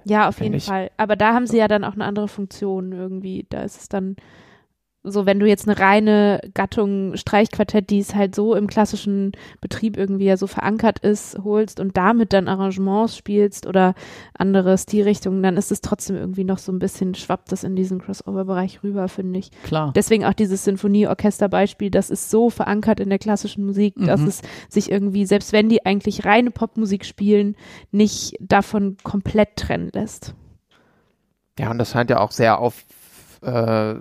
ja, 0.06 0.28
auf 0.28 0.40
jeden 0.42 0.56
ich. 0.56 0.66
Fall. 0.66 0.90
Aber 0.98 1.16
da 1.16 1.34
haben 1.34 1.46
sie 1.46 1.58
ja 1.58 1.68
dann 1.68 1.84
auch 1.84 1.94
eine 1.94 2.06
andere 2.06 2.28
Funktion 2.28 2.94
irgendwie. 2.94 3.46
Da 3.50 3.62
ist 3.62 3.80
es 3.82 3.90
dann 3.90 4.16
so, 5.04 5.26
wenn 5.26 5.40
du 5.40 5.48
jetzt 5.48 5.68
eine 5.68 5.80
reine 5.80 6.42
Gattung 6.54 7.16
Streichquartett, 7.16 7.90
die 7.90 8.00
es 8.00 8.14
halt 8.14 8.36
so 8.36 8.56
im 8.56 8.68
klassischen 8.68 9.32
Betrieb 9.60 9.98
irgendwie 9.98 10.26
ja 10.26 10.38
so 10.38 10.46
verankert 10.46 11.00
ist, 11.00 11.40
holst 11.44 11.80
und 11.80 11.98
damit 11.98 12.34
dann 12.34 12.48
Arrangements 12.48 13.18
spielst 13.18 13.66
oder 13.66 13.96
andere 14.38 14.78
Stilrichtungen, 14.78 15.42
dann 15.42 15.58
ist 15.58 15.72
es 15.72 15.82
trotzdem 15.82 16.16
irgendwie 16.18 16.44
noch 16.44 16.60
so 16.60 16.72
ein 16.72 16.78
bisschen, 16.78 17.16
schwappt 17.16 17.52
das 17.52 17.64
in 17.64 17.76
diesen 17.76 18.00
Crossover-Bereich 18.00 18.84
rüber, 18.84 19.08
finde 19.08 19.40
ich. 19.40 19.50
Klar. 19.64 19.92
Deswegen 19.96 20.24
auch 20.24 20.34
dieses 20.34 20.64
Sinfonieorchester-Beispiel, 20.66 21.90
das 21.90 22.12
ist 22.12 22.30
so 22.30 22.52
verankert 22.52 23.00
in 23.00 23.10
der 23.10 23.20
klassischen 23.20 23.66
Musik, 23.66 23.96
dass 23.98 24.22
Mhm. 24.22 24.28
es 24.28 24.42
sich 24.70 24.92
irgendwie, 24.92 25.26
selbst 25.26 25.52
wenn 25.52 25.68
die 25.68 25.86
eigentlich 25.86 26.26
reine 26.26 26.52
Popmusik 26.52 27.06
spielen, 27.06 27.56
nicht 27.92 28.36
davon 28.40 28.98
komplett 29.04 29.56
trennen 29.56 29.90
lässt. 29.94 30.36
Ja, 31.60 31.72
und 31.72 31.78
das 31.80 31.92
scheint 31.92 32.10
ja 32.10 32.20
auch 32.20 32.32
sehr 32.32 32.60
auf, 32.60 32.84
äh, 33.42 33.96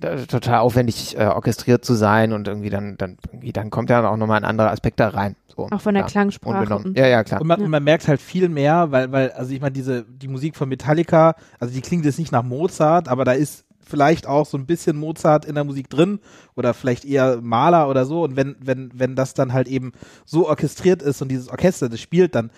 da- 0.00 0.16
total 0.28 0.60
aufwendig 0.60 1.16
äh, 1.18 1.26
orchestriert 1.26 1.84
zu 1.84 1.94
sein 1.94 2.32
und 2.32 2.48
irgendwie 2.48 2.70
dann, 2.70 2.96
dann, 2.96 3.18
irgendwie 3.30 3.52
dann 3.52 3.70
kommt 3.70 3.90
ja 3.90 4.08
auch 4.08 4.16
nochmal 4.16 4.38
ein 4.38 4.44
anderer 4.44 4.70
Aspekt 4.70 4.98
da 5.00 5.08
rein. 5.08 5.36
So, 5.54 5.68
Auch 5.70 5.80
von 5.80 5.94
der 5.94 6.04
ja, 6.04 6.08
Klangsprache. 6.08 6.58
unbenommen. 6.58 6.86
Und, 6.86 6.98
Ja, 6.98 7.06
ja, 7.06 7.22
klar. 7.24 7.40
Und 7.42 7.46
man, 7.46 7.58
Ja. 7.60 7.64
und 7.66 7.70
man 7.70 7.84
merkt 7.84 8.08
halt 8.08 8.20
viel 8.22 8.48
mehr, 8.48 8.90
weil, 8.90 9.12
weil, 9.12 9.32
also 9.32 9.52
ich 9.52 9.60
meine, 9.60 9.72
diese, 9.72 10.04
die 10.04 10.28
Musik 10.28 10.56
von 10.56 10.68
Metallica, 10.68 11.34
also 11.60 11.74
die 11.74 11.82
klingt 11.82 12.04
jetzt 12.06 12.18
nicht 12.18 12.32
nach 12.32 12.42
Mozart, 12.42 13.08
aber 13.08 13.24
da 13.26 13.32
ist 13.32 13.64
vielleicht 13.84 14.26
auch 14.26 14.46
so 14.46 14.56
ein 14.56 14.64
bisschen 14.64 14.96
Mozart 14.96 15.44
in 15.44 15.54
der 15.54 15.64
Musik 15.64 15.90
drin 15.90 16.20
oder 16.56 16.72
vielleicht 16.72 17.04
eher 17.04 17.40
Maler 17.42 17.90
oder 17.90 18.06
so. 18.06 18.22
Und 18.22 18.36
wenn, 18.36 18.56
wenn, 18.60 18.90
wenn 18.94 19.14
das 19.16 19.34
dann 19.34 19.52
halt 19.52 19.68
eben 19.68 19.92
so 20.24 20.48
orchestriert 20.48 21.02
ist 21.02 21.20
und 21.20 21.28
dieses 21.28 21.48
Orchester 21.50 21.90
das 21.90 22.00
spielt, 22.00 22.34
dann 22.34 22.50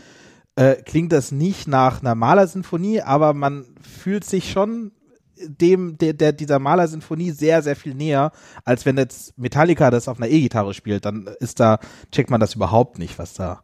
äh, 0.54 0.74
klingt 0.76 1.10
das 1.10 1.32
nicht 1.32 1.66
nach 1.66 2.00
einer 2.00 2.14
Malersinfonie, 2.14 3.00
aber 3.00 3.34
man 3.34 3.64
fühlt 3.82 4.22
sich 4.24 4.52
schon 4.52 4.92
dem, 5.36 5.98
der, 5.98 6.12
der, 6.12 6.32
dieser 6.32 6.58
Malersinfonie 6.58 7.30
sehr, 7.30 7.62
sehr 7.62 7.76
viel 7.76 7.94
näher, 7.94 8.32
als 8.64 8.86
wenn 8.86 8.96
jetzt 8.96 9.36
Metallica 9.38 9.90
das 9.90 10.08
auf 10.08 10.18
einer 10.18 10.28
E-Gitarre 10.30 10.74
spielt, 10.74 11.04
dann 11.04 11.28
ist 11.40 11.60
da, 11.60 11.78
checkt 12.12 12.30
man 12.30 12.40
das 12.40 12.54
überhaupt 12.54 12.98
nicht, 12.98 13.18
was 13.18 13.34
da 13.34 13.62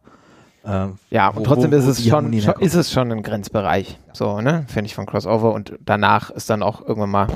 äh, 0.63 0.87
Ja, 1.09 1.33
wo- 1.33 1.39
und 1.39 1.43
trotzdem 1.45 1.71
wo- 1.71 1.75
ist 1.75 1.85
wo 1.87 1.91
es 1.91 2.05
schon, 2.07 2.41
schon 2.41 2.61
ist 2.61 2.73
es 2.75 2.91
schon 2.91 3.11
ein 3.11 3.23
Grenzbereich. 3.23 3.99
So, 4.13 4.41
ne? 4.41 4.65
Finde 4.67 4.87
ich 4.87 4.95
von 4.95 5.05
Crossover 5.05 5.53
und 5.53 5.73
danach 5.83 6.29
ist 6.29 6.49
dann 6.49 6.61
auch 6.61 6.81
irgendwann 6.81 7.09
mal 7.09 7.27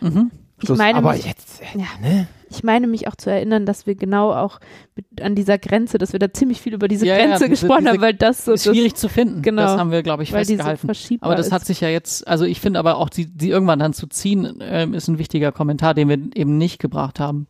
Mhm. 0.00 0.30
ich, 0.58 0.66
Schluss. 0.66 0.78
meine 0.78 0.98
Aber 0.98 1.12
mich, 1.12 1.24
jetzt, 1.26 1.60
äh, 1.60 1.78
Ja. 1.78 1.86
ne? 2.00 2.28
Ich 2.52 2.62
meine 2.62 2.86
mich 2.86 3.08
auch 3.08 3.16
zu 3.16 3.30
erinnern, 3.30 3.66
dass 3.66 3.86
wir 3.86 3.94
genau 3.94 4.32
auch 4.32 4.60
mit, 4.94 5.22
an 5.22 5.34
dieser 5.34 5.58
Grenze, 5.58 5.98
dass 5.98 6.12
wir 6.12 6.18
da 6.20 6.32
ziemlich 6.32 6.60
viel 6.60 6.74
über 6.74 6.86
diese 6.88 7.06
Ja, 7.06 7.16
ja, 7.16 7.26
Grenze 7.26 7.48
diese- 7.48 7.50
gesprochen 7.66 7.80
diese- 7.80 7.90
haben, 7.94 8.00
weil 8.00 8.14
das 8.14 8.44
so 8.44 8.52
ist 8.52 8.64
schwierig 8.64 8.94
zu 8.94 9.08
finden. 9.08 9.42
genau. 9.42 9.62
Das 9.62 9.78
haben 9.78 9.90
wir, 9.90 10.02
glaube 10.02 10.22
ich, 10.22 10.30
das, 10.30 10.36
weil 10.38 10.44
so 10.44 10.52
festgehalten. 10.54 10.86
verschiebbar 10.86 11.26
aber 11.28 11.36
das 11.36 11.46
ist. 11.48 11.52
hat 11.52 11.64
sich 11.64 11.80
ja 11.80 11.88
jetzt, 11.88 12.26
also 12.28 12.44
ich 12.44 12.60
finde 12.60 12.78
aber 12.78 12.96
auch, 12.98 13.08
die, 13.08 13.26
die 13.26 13.50
irgendwann 13.50 13.78
dann 13.78 13.92
zu 13.92 14.06
ziehen, 14.06 14.58
ähm, 14.60 14.94
ist 14.94 15.08
ein 15.08 15.18
wichtiger 15.18 15.50
Kommentar, 15.52 15.94
den 15.94 16.08
wir 16.08 16.18
eben 16.34 16.58
nicht 16.58 16.78
gebracht 16.78 17.18
haben. 17.20 17.46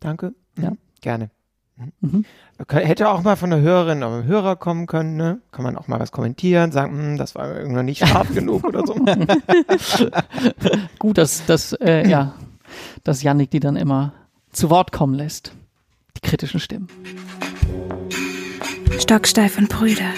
Danke. 0.00 0.34
Ja. 0.60 0.70
Mhm. 0.70 0.78
Gerne. 1.00 1.30
Mhm. 2.00 2.24
Kö- 2.68 2.78
Hätte 2.78 3.08
auch 3.08 3.22
mal 3.22 3.34
von 3.34 3.52
einer 3.52 3.60
Hörerin 3.62 3.98
oder 4.04 4.14
einem 4.14 4.24
Hörer 4.24 4.54
kommen 4.56 4.86
können, 4.86 5.16
ne? 5.16 5.40
Kann 5.50 5.64
man 5.64 5.76
auch 5.76 5.88
mal 5.88 5.98
was 5.98 6.12
kommentieren, 6.12 6.70
sagen, 6.70 6.92
hm, 6.96 7.16
das 7.16 7.34
war 7.34 7.56
irgendwann 7.58 7.86
nicht 7.86 8.06
scharf 8.06 8.28
genug 8.34 8.62
oder 8.64 8.86
so. 8.86 8.94
Gut, 10.98 11.18
dass, 11.18 11.44
dass, 11.46 11.72
äh, 11.74 12.08
ja, 12.08 12.34
dass 13.04 13.22
Yannick 13.22 13.50
die 13.50 13.60
dann 13.60 13.76
immer 13.76 14.12
zu 14.52 14.70
Wort 14.70 14.92
kommen 14.92 15.14
lässt. 15.14 15.52
Die 16.16 16.20
kritischen 16.20 16.60
Stimmen. 16.60 16.88
Stocksteif 18.98 19.58
und 19.58 19.68
Brüder. 19.68 20.12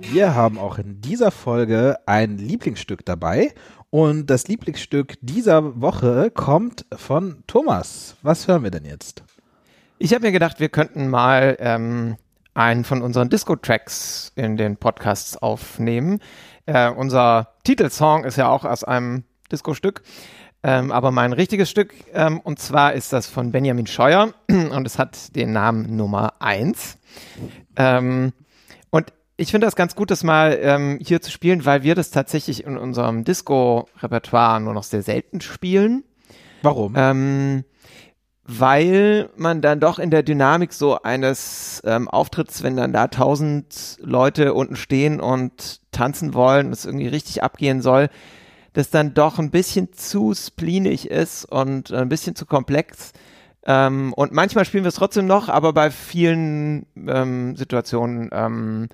Wir 0.00 0.34
haben 0.34 0.58
auch 0.58 0.78
in 0.78 1.00
dieser 1.00 1.30
Folge 1.30 1.98
ein 2.06 2.38
Lieblingsstück 2.38 3.04
dabei. 3.04 3.52
Und 3.90 4.30
das 4.30 4.48
Lieblingsstück 4.48 5.16
dieser 5.20 5.80
Woche 5.80 6.30
kommt 6.30 6.86
von 6.96 7.42
Thomas. 7.46 8.16
Was 8.22 8.46
hören 8.48 8.62
wir 8.62 8.70
denn 8.70 8.84
jetzt? 8.84 9.24
Ich 9.98 10.12
habe 10.12 10.26
mir 10.26 10.32
gedacht, 10.32 10.60
wir 10.60 10.68
könnten 10.68 11.08
mal 11.08 11.56
ähm, 11.58 12.16
einen 12.54 12.84
von 12.84 13.02
unseren 13.02 13.28
Disco-Tracks 13.28 14.32
in 14.36 14.56
den 14.56 14.76
Podcasts 14.76 15.36
aufnehmen. 15.36 16.20
Äh, 16.66 16.90
unser 16.90 17.54
Titelsong 17.64 18.24
ist 18.24 18.36
ja 18.36 18.48
auch 18.48 18.64
aus 18.64 18.84
einem 18.84 19.24
Disco-Stück, 19.50 20.02
ähm, 20.66 20.90
aber 20.90 21.12
mein 21.12 21.32
richtiges 21.32 21.70
Stück, 21.70 21.94
ähm, 22.12 22.40
und 22.40 22.58
zwar 22.58 22.94
ist 22.94 23.12
das 23.12 23.28
von 23.28 23.52
Benjamin 23.52 23.86
Scheuer 23.86 24.34
und 24.48 24.84
es 24.84 24.98
hat 24.98 25.36
den 25.36 25.52
Namen 25.52 25.94
Nummer 25.96 26.32
1. 26.40 26.98
Ähm, 27.76 28.32
und 28.90 29.12
ich 29.36 29.52
finde 29.52 29.68
das 29.68 29.76
ganz 29.76 29.94
gut, 29.94 30.10
das 30.10 30.24
mal 30.24 30.58
ähm, 30.60 30.98
hier 31.00 31.22
zu 31.22 31.30
spielen, 31.30 31.64
weil 31.64 31.84
wir 31.84 31.94
das 31.94 32.10
tatsächlich 32.10 32.64
in 32.64 32.76
unserem 32.76 33.22
Disco-Repertoire 33.22 34.60
nur 34.60 34.74
noch 34.74 34.82
sehr 34.82 35.02
selten 35.02 35.40
spielen. 35.40 36.02
Warum? 36.62 36.94
Ähm, 36.96 37.64
weil 38.42 39.30
man 39.36 39.60
dann 39.60 39.78
doch 39.78 40.00
in 40.00 40.10
der 40.10 40.24
Dynamik 40.24 40.72
so 40.72 41.00
eines 41.00 41.80
ähm, 41.84 42.08
Auftritts, 42.08 42.64
wenn 42.64 42.76
dann 42.76 42.92
da 42.92 43.06
tausend 43.06 43.98
Leute 44.00 44.52
unten 44.52 44.74
stehen 44.74 45.20
und 45.20 45.80
tanzen 45.92 46.34
wollen, 46.34 46.70
das 46.70 46.86
irgendwie 46.86 47.06
richtig 47.06 47.44
abgehen 47.44 47.82
soll, 47.82 48.08
das 48.76 48.90
dann 48.90 49.14
doch 49.14 49.38
ein 49.38 49.50
bisschen 49.50 49.94
zu 49.94 50.34
spleenig 50.34 51.10
ist 51.10 51.46
und 51.46 51.92
ein 51.92 52.10
bisschen 52.10 52.36
zu 52.36 52.44
komplex. 52.44 53.14
Ähm, 53.64 54.12
und 54.12 54.32
manchmal 54.32 54.66
spielen 54.66 54.84
wir 54.84 54.90
es 54.90 54.96
trotzdem 54.96 55.26
noch, 55.26 55.48
aber 55.48 55.72
bei 55.72 55.90
vielen 55.90 56.84
ähm, 56.94 57.56
Situationen 57.56 58.28
ähm, 58.32 58.88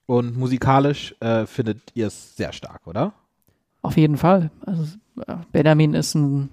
Und 0.08 0.38
musikalisch 0.38 1.14
äh, 1.20 1.44
findet 1.44 1.82
ihr 1.92 2.06
es 2.06 2.34
sehr 2.34 2.54
stark, 2.54 2.86
oder? 2.86 3.12
Auf 3.82 3.98
jeden 3.98 4.16
Fall. 4.16 4.50
Also 4.64 4.96
äh, 5.26 5.36
Benjamin 5.52 5.92
ist 5.92 6.14
ein, 6.14 6.48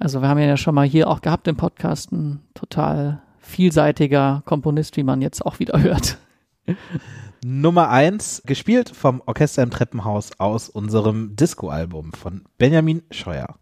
also 0.00 0.20
wir 0.20 0.28
haben 0.28 0.40
ja 0.40 0.56
schon 0.56 0.74
mal 0.74 0.84
hier 0.84 1.08
auch 1.08 1.20
gehabt 1.20 1.46
im 1.46 1.56
Podcast, 1.56 2.10
ein 2.10 2.40
total 2.54 3.22
vielseitiger 3.38 4.42
Komponist, 4.46 4.96
wie 4.96 5.04
man 5.04 5.22
jetzt 5.22 5.46
auch 5.46 5.60
wieder 5.60 5.80
hört. 5.82 6.18
Nummer 7.44 7.88
1, 7.88 8.42
gespielt 8.46 8.90
vom 8.90 9.22
Orchester 9.26 9.62
im 9.62 9.70
Treppenhaus 9.70 10.32
aus 10.40 10.68
unserem 10.68 11.36
Disco-Album 11.36 12.12
von 12.14 12.46
Benjamin 12.58 13.04
Scheuer. 13.12 13.54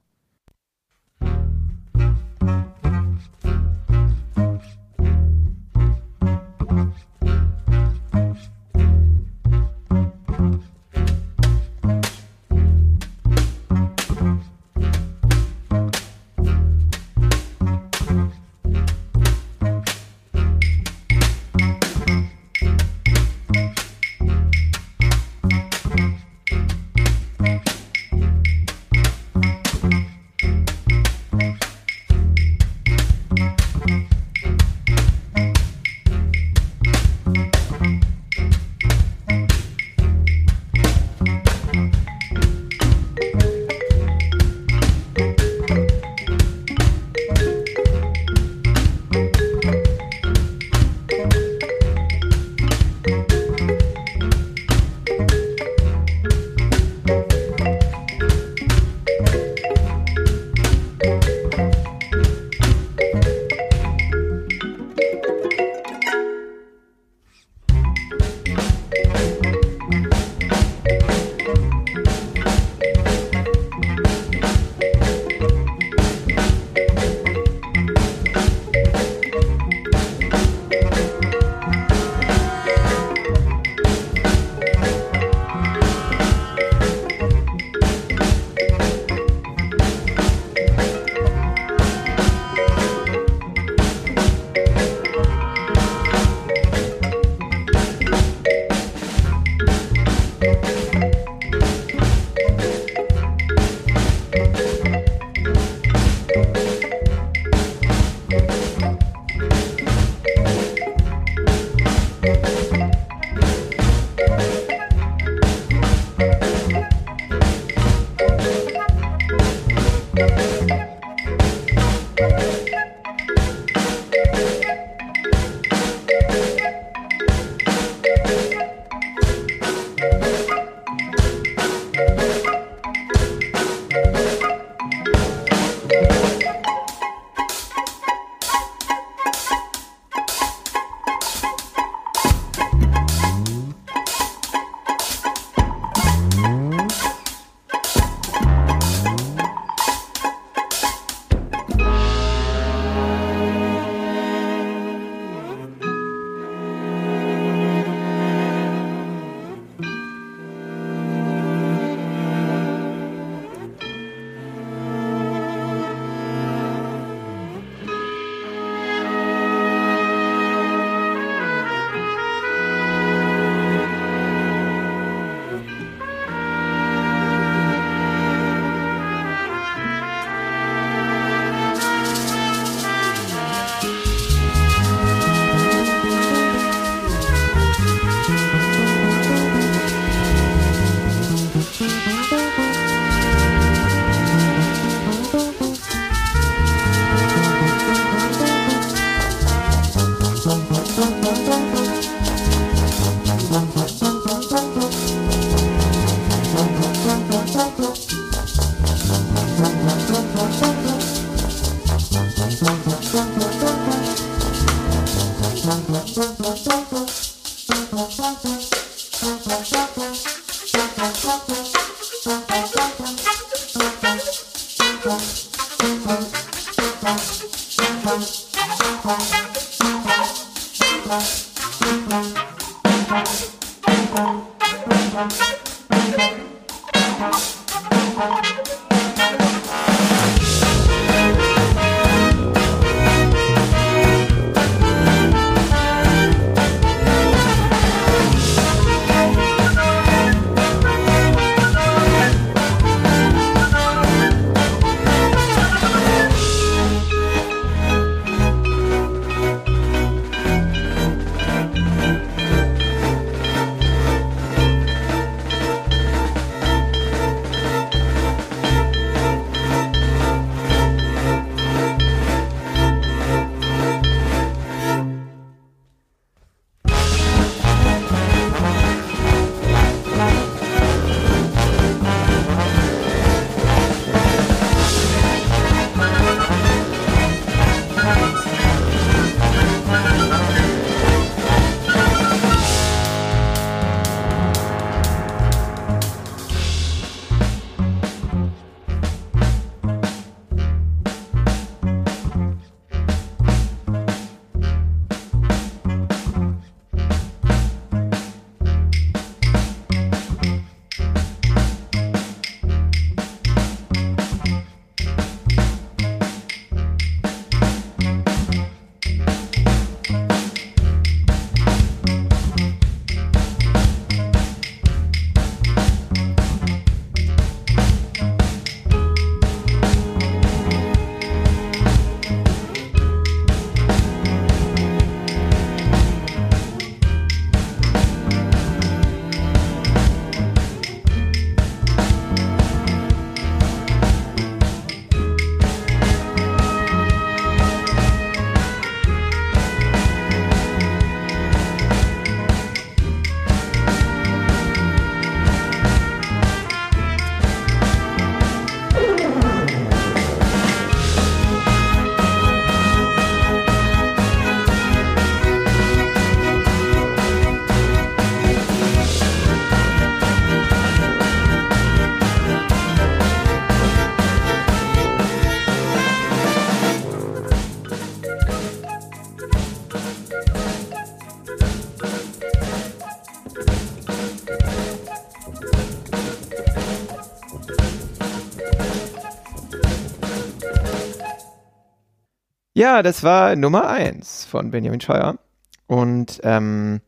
Ja, 392.76 393.02
das 393.02 393.22
war 393.22 393.56
Nummer 393.56 393.88
eins 393.88 394.44
von 394.44 394.70
Benjamin 394.70 395.00
Scheuer. 395.00 395.38
Und 395.86 396.42
ähm, 396.42 397.00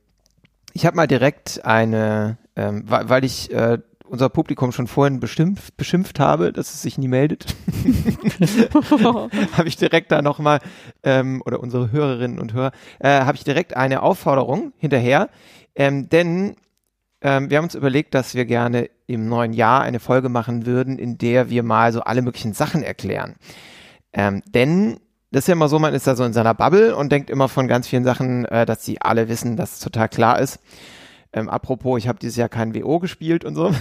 ich 0.72 0.86
habe 0.86 0.96
mal 0.96 1.06
direkt 1.06 1.62
eine, 1.62 2.38
ähm, 2.56 2.84
weil, 2.86 3.10
weil 3.10 3.22
ich 3.22 3.52
äh, 3.52 3.76
unser 4.06 4.30
Publikum 4.30 4.72
schon 4.72 4.86
vorhin 4.86 5.20
beschimpft, 5.20 5.76
beschimpft 5.76 6.20
habe, 6.20 6.54
dass 6.54 6.72
es 6.72 6.80
sich 6.80 6.96
nie 6.96 7.06
meldet, 7.06 7.54
habe 9.52 9.68
ich 9.68 9.76
direkt 9.76 10.10
da 10.10 10.22
nochmal, 10.22 10.60
ähm, 11.02 11.42
oder 11.44 11.60
unsere 11.60 11.92
Hörerinnen 11.92 12.38
und 12.38 12.54
Hörer, 12.54 12.72
äh, 12.98 13.20
habe 13.20 13.36
ich 13.36 13.44
direkt 13.44 13.76
eine 13.76 14.00
Aufforderung 14.00 14.72
hinterher. 14.78 15.28
Ähm, 15.74 16.08
denn 16.08 16.56
ähm, 17.20 17.50
wir 17.50 17.58
haben 17.58 17.64
uns 17.64 17.74
überlegt, 17.74 18.14
dass 18.14 18.34
wir 18.34 18.46
gerne 18.46 18.88
im 19.06 19.28
neuen 19.28 19.52
Jahr 19.52 19.82
eine 19.82 20.00
Folge 20.00 20.30
machen 20.30 20.64
würden, 20.64 20.98
in 20.98 21.18
der 21.18 21.50
wir 21.50 21.62
mal 21.62 21.92
so 21.92 22.00
alle 22.00 22.22
möglichen 22.22 22.54
Sachen 22.54 22.82
erklären. 22.82 23.34
Ähm, 24.14 24.42
denn 24.46 25.00
das 25.30 25.44
ist 25.44 25.48
ja 25.48 25.52
immer 25.52 25.68
so, 25.68 25.78
man 25.78 25.94
ist 25.94 26.06
da 26.06 26.16
so 26.16 26.24
in 26.24 26.32
seiner 26.32 26.54
Bubble 26.54 26.96
und 26.96 27.12
denkt 27.12 27.30
immer 27.30 27.48
von 27.48 27.68
ganz 27.68 27.86
vielen 27.86 28.04
Sachen, 28.04 28.44
äh, 28.46 28.64
dass 28.64 28.84
sie 28.84 29.00
alle 29.00 29.28
wissen, 29.28 29.56
dass 29.56 29.74
es 29.74 29.80
total 29.80 30.08
klar 30.08 30.38
ist. 30.38 30.58
Ähm, 31.32 31.50
apropos, 31.50 31.98
ich 31.98 32.08
habe 32.08 32.18
dieses 32.18 32.36
Jahr 32.36 32.48
kein 32.48 32.74
WO 32.74 32.98
gespielt 32.98 33.44
und 33.44 33.54
so. 33.54 33.74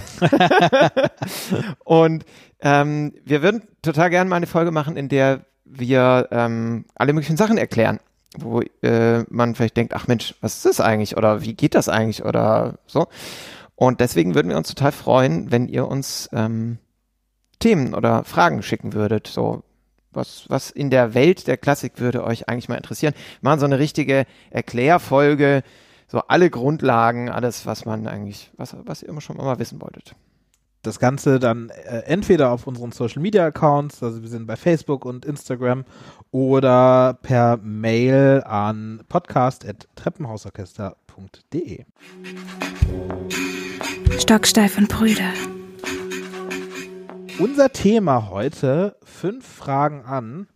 und 1.84 2.24
ähm, 2.60 3.14
wir 3.24 3.42
würden 3.42 3.62
total 3.80 4.10
gerne 4.10 4.28
mal 4.28 4.36
eine 4.36 4.46
Folge 4.46 4.70
machen, 4.70 4.96
in 4.96 5.08
der 5.08 5.46
wir 5.64 6.28
ähm, 6.30 6.84
alle 6.94 7.12
möglichen 7.14 7.36
Sachen 7.38 7.56
erklären, 7.56 8.00
wo 8.38 8.60
äh, 8.82 9.24
man 9.30 9.54
vielleicht 9.54 9.76
denkt, 9.76 9.94
ach 9.94 10.06
Mensch, 10.06 10.34
was 10.40 10.56
ist 10.56 10.66
das 10.66 10.80
eigentlich 10.80 11.16
oder 11.16 11.42
wie 11.42 11.54
geht 11.54 11.74
das 11.74 11.88
eigentlich 11.88 12.24
oder 12.24 12.78
so. 12.86 13.06
Und 13.74 14.00
deswegen 14.00 14.34
würden 14.34 14.50
wir 14.50 14.56
uns 14.58 14.68
total 14.68 14.92
freuen, 14.92 15.50
wenn 15.50 15.68
ihr 15.68 15.86
uns 15.88 16.28
ähm, 16.32 16.78
Themen 17.60 17.94
oder 17.94 18.24
Fragen 18.24 18.62
schicken 18.62 18.92
würdet. 18.92 19.26
So, 19.26 19.62
was, 20.12 20.44
was 20.48 20.70
in 20.70 20.90
der 20.90 21.14
Welt 21.14 21.46
der 21.46 21.56
Klassik 21.56 22.00
würde 22.00 22.24
euch 22.24 22.48
eigentlich 22.48 22.68
mal 22.68 22.76
interessieren. 22.76 23.14
Wir 23.40 23.50
machen 23.50 23.60
so 23.60 23.66
eine 23.66 23.78
richtige 23.78 24.26
Erklärfolge, 24.50 25.62
so 26.06 26.20
alle 26.20 26.50
Grundlagen, 26.50 27.30
alles, 27.30 27.66
was 27.66 27.84
man 27.84 28.06
eigentlich, 28.06 28.50
was, 28.56 28.74
was 28.84 29.02
ihr 29.02 29.10
immer 29.10 29.20
schon 29.20 29.36
mal 29.36 29.58
wissen 29.58 29.80
wolltet. 29.80 30.14
Das 30.82 31.00
Ganze 31.00 31.40
dann 31.40 31.70
äh, 31.70 32.02
entweder 32.06 32.52
auf 32.52 32.66
unseren 32.66 32.92
Social 32.92 33.20
Media 33.20 33.46
Accounts, 33.46 34.02
also 34.02 34.22
wir 34.22 34.28
sind 34.28 34.46
bei 34.46 34.56
Facebook 34.56 35.04
und 35.04 35.24
Instagram, 35.24 35.84
oder 36.30 37.18
per 37.20 37.56
Mail 37.58 38.42
an 38.44 39.02
podcast.treppenhausorchester.de. 39.08 41.84
Stocksteif 44.18 44.78
und 44.78 44.88
Brüder. 44.88 45.32
Unser 47.38 47.72
Thema 47.72 48.30
heute, 48.30 48.96
fünf 49.04 49.46
Fragen 49.46 50.04
an. 50.04 50.48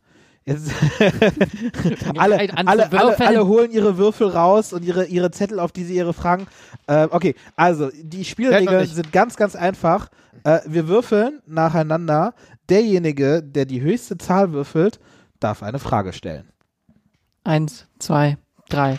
Alle, 2.19 2.41
alle, 2.57 2.91
alle, 2.91 3.21
alle 3.21 3.47
holen 3.47 3.71
ihre 3.71 3.97
Würfel 3.97 4.27
raus 4.27 4.73
und 4.73 4.85
ihre, 4.85 5.05
ihre 5.05 5.31
Zettel, 5.31 5.61
auf 5.61 5.71
die 5.71 5.85
sie 5.85 5.95
ihre 5.95 6.13
Fragen. 6.13 6.49
Äh, 6.89 7.07
okay, 7.13 7.37
also 7.55 7.91
die 7.95 8.25
Spielregeln 8.25 8.85
sind 8.87 9.13
ganz, 9.13 9.37
ganz 9.37 9.55
einfach. 9.55 10.09
Äh, 10.43 10.59
wir 10.67 10.89
würfeln 10.89 11.43
nacheinander. 11.47 12.35
Derjenige, 12.69 13.41
der 13.41 13.67
die 13.67 13.83
höchste 13.83 14.19
Zahl 14.19 14.53
würfelt, 14.53 14.99
darf 15.39 15.63
eine 15.63 15.79
Frage 15.79 16.13
stellen. 16.13 16.51
Eins, 17.45 17.87
zwei, 18.01 18.37
drei. 18.69 18.99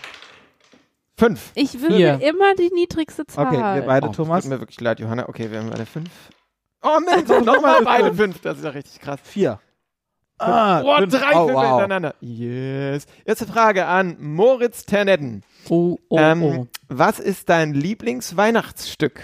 Fünf. 1.17 1.51
Ich 1.55 1.81
würde 1.81 1.95
Vier. 1.97 2.21
immer 2.21 2.55
die 2.55 2.71
niedrigste 2.73 3.25
Zahl. 3.25 3.47
Okay, 3.47 3.57
wir 3.57 3.81
beide, 3.81 4.07
Oh, 4.07 4.11
Thomas. 4.13 4.43
Tut 4.45 4.53
mir 4.53 4.59
wirklich 4.61 4.79
leid, 4.79 5.01
Johanna. 5.01 5.27
Okay, 5.27 5.51
wir 5.51 5.59
haben 5.59 5.69
beide 5.69 5.85
fünf. 5.85 6.09
Oh 6.83 6.99
Mensch, 6.99 7.29
nochmal 7.45 7.81
beide 7.85 8.13
fünf. 8.13 8.39
Das 8.41 8.57
ist 8.57 8.63
ja 8.63 8.71
richtig 8.71 8.99
krass. 8.99 9.19
Vier. 9.23 9.59
Ah, 10.39 10.81
Oh, 10.83 10.97
fünf. 10.97 11.13
drei 11.13 11.31
Oh, 11.35 11.45
Fünfe 11.45 11.53
wow. 11.53 11.63
hintereinander. 11.69 12.15
Yes. 12.19 13.05
Erste 13.23 13.45
Frage 13.47 13.85
an 13.85 14.17
Moritz 14.19 14.85
Ternetten. 14.85 15.43
Oh, 15.69 15.97
oh, 16.09 16.17
ähm, 16.19 16.43
oh. 16.43 16.67
Was 16.89 17.19
ist 17.19 17.47
dein 17.49 17.73
Lieblingsweihnachtsstück? 17.73 19.21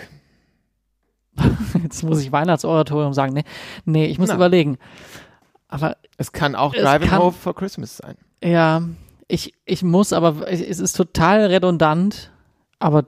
Jetzt 1.83 2.03
muss 2.03 2.21
ich 2.21 2.31
Weihnachtsoratorium 2.31 3.13
sagen. 3.13 3.33
Nee, 3.33 3.43
nee 3.85 4.05
ich 4.05 4.19
muss 4.19 4.29
Na. 4.29 4.35
überlegen. 4.35 4.77
Aber 5.67 5.97
Es 6.17 6.31
kann 6.31 6.55
auch 6.55 6.73
Driving 6.73 7.11
Home 7.17 7.31
for 7.33 7.53
Christmas 7.55 7.97
sein. 7.97 8.15
ja, 8.43 8.81
Ich, 9.27 9.53
ich 9.65 9.83
muss, 9.83 10.13
aber 10.13 10.47
es 10.51 10.61
ist 10.61 10.93
total 10.93 11.45
redundant, 11.45 12.31
aber 12.79 13.05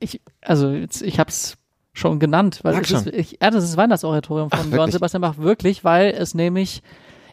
ich, 0.00 0.20
also 0.40 0.70
jetzt, 0.70 1.02
ich 1.02 1.18
habe 1.18 1.28
es 1.30 1.56
schon 1.98 2.18
genannt, 2.18 2.60
weil 2.62 2.80
es 2.80 2.90
ist, 2.90 3.06
ich, 3.08 3.38
ja, 3.42 3.50
das 3.50 3.64
ist 3.64 3.70
das 3.72 3.76
Weihnachtsoratorium 3.76 4.48
Ach, 4.50 4.58
von 4.58 4.66
Johann 4.66 4.78
wirklich? 4.78 4.94
Sebastian 4.94 5.20
Bach, 5.22 5.38
wirklich, 5.38 5.84
weil 5.84 6.10
es 6.10 6.34
nämlich 6.34 6.82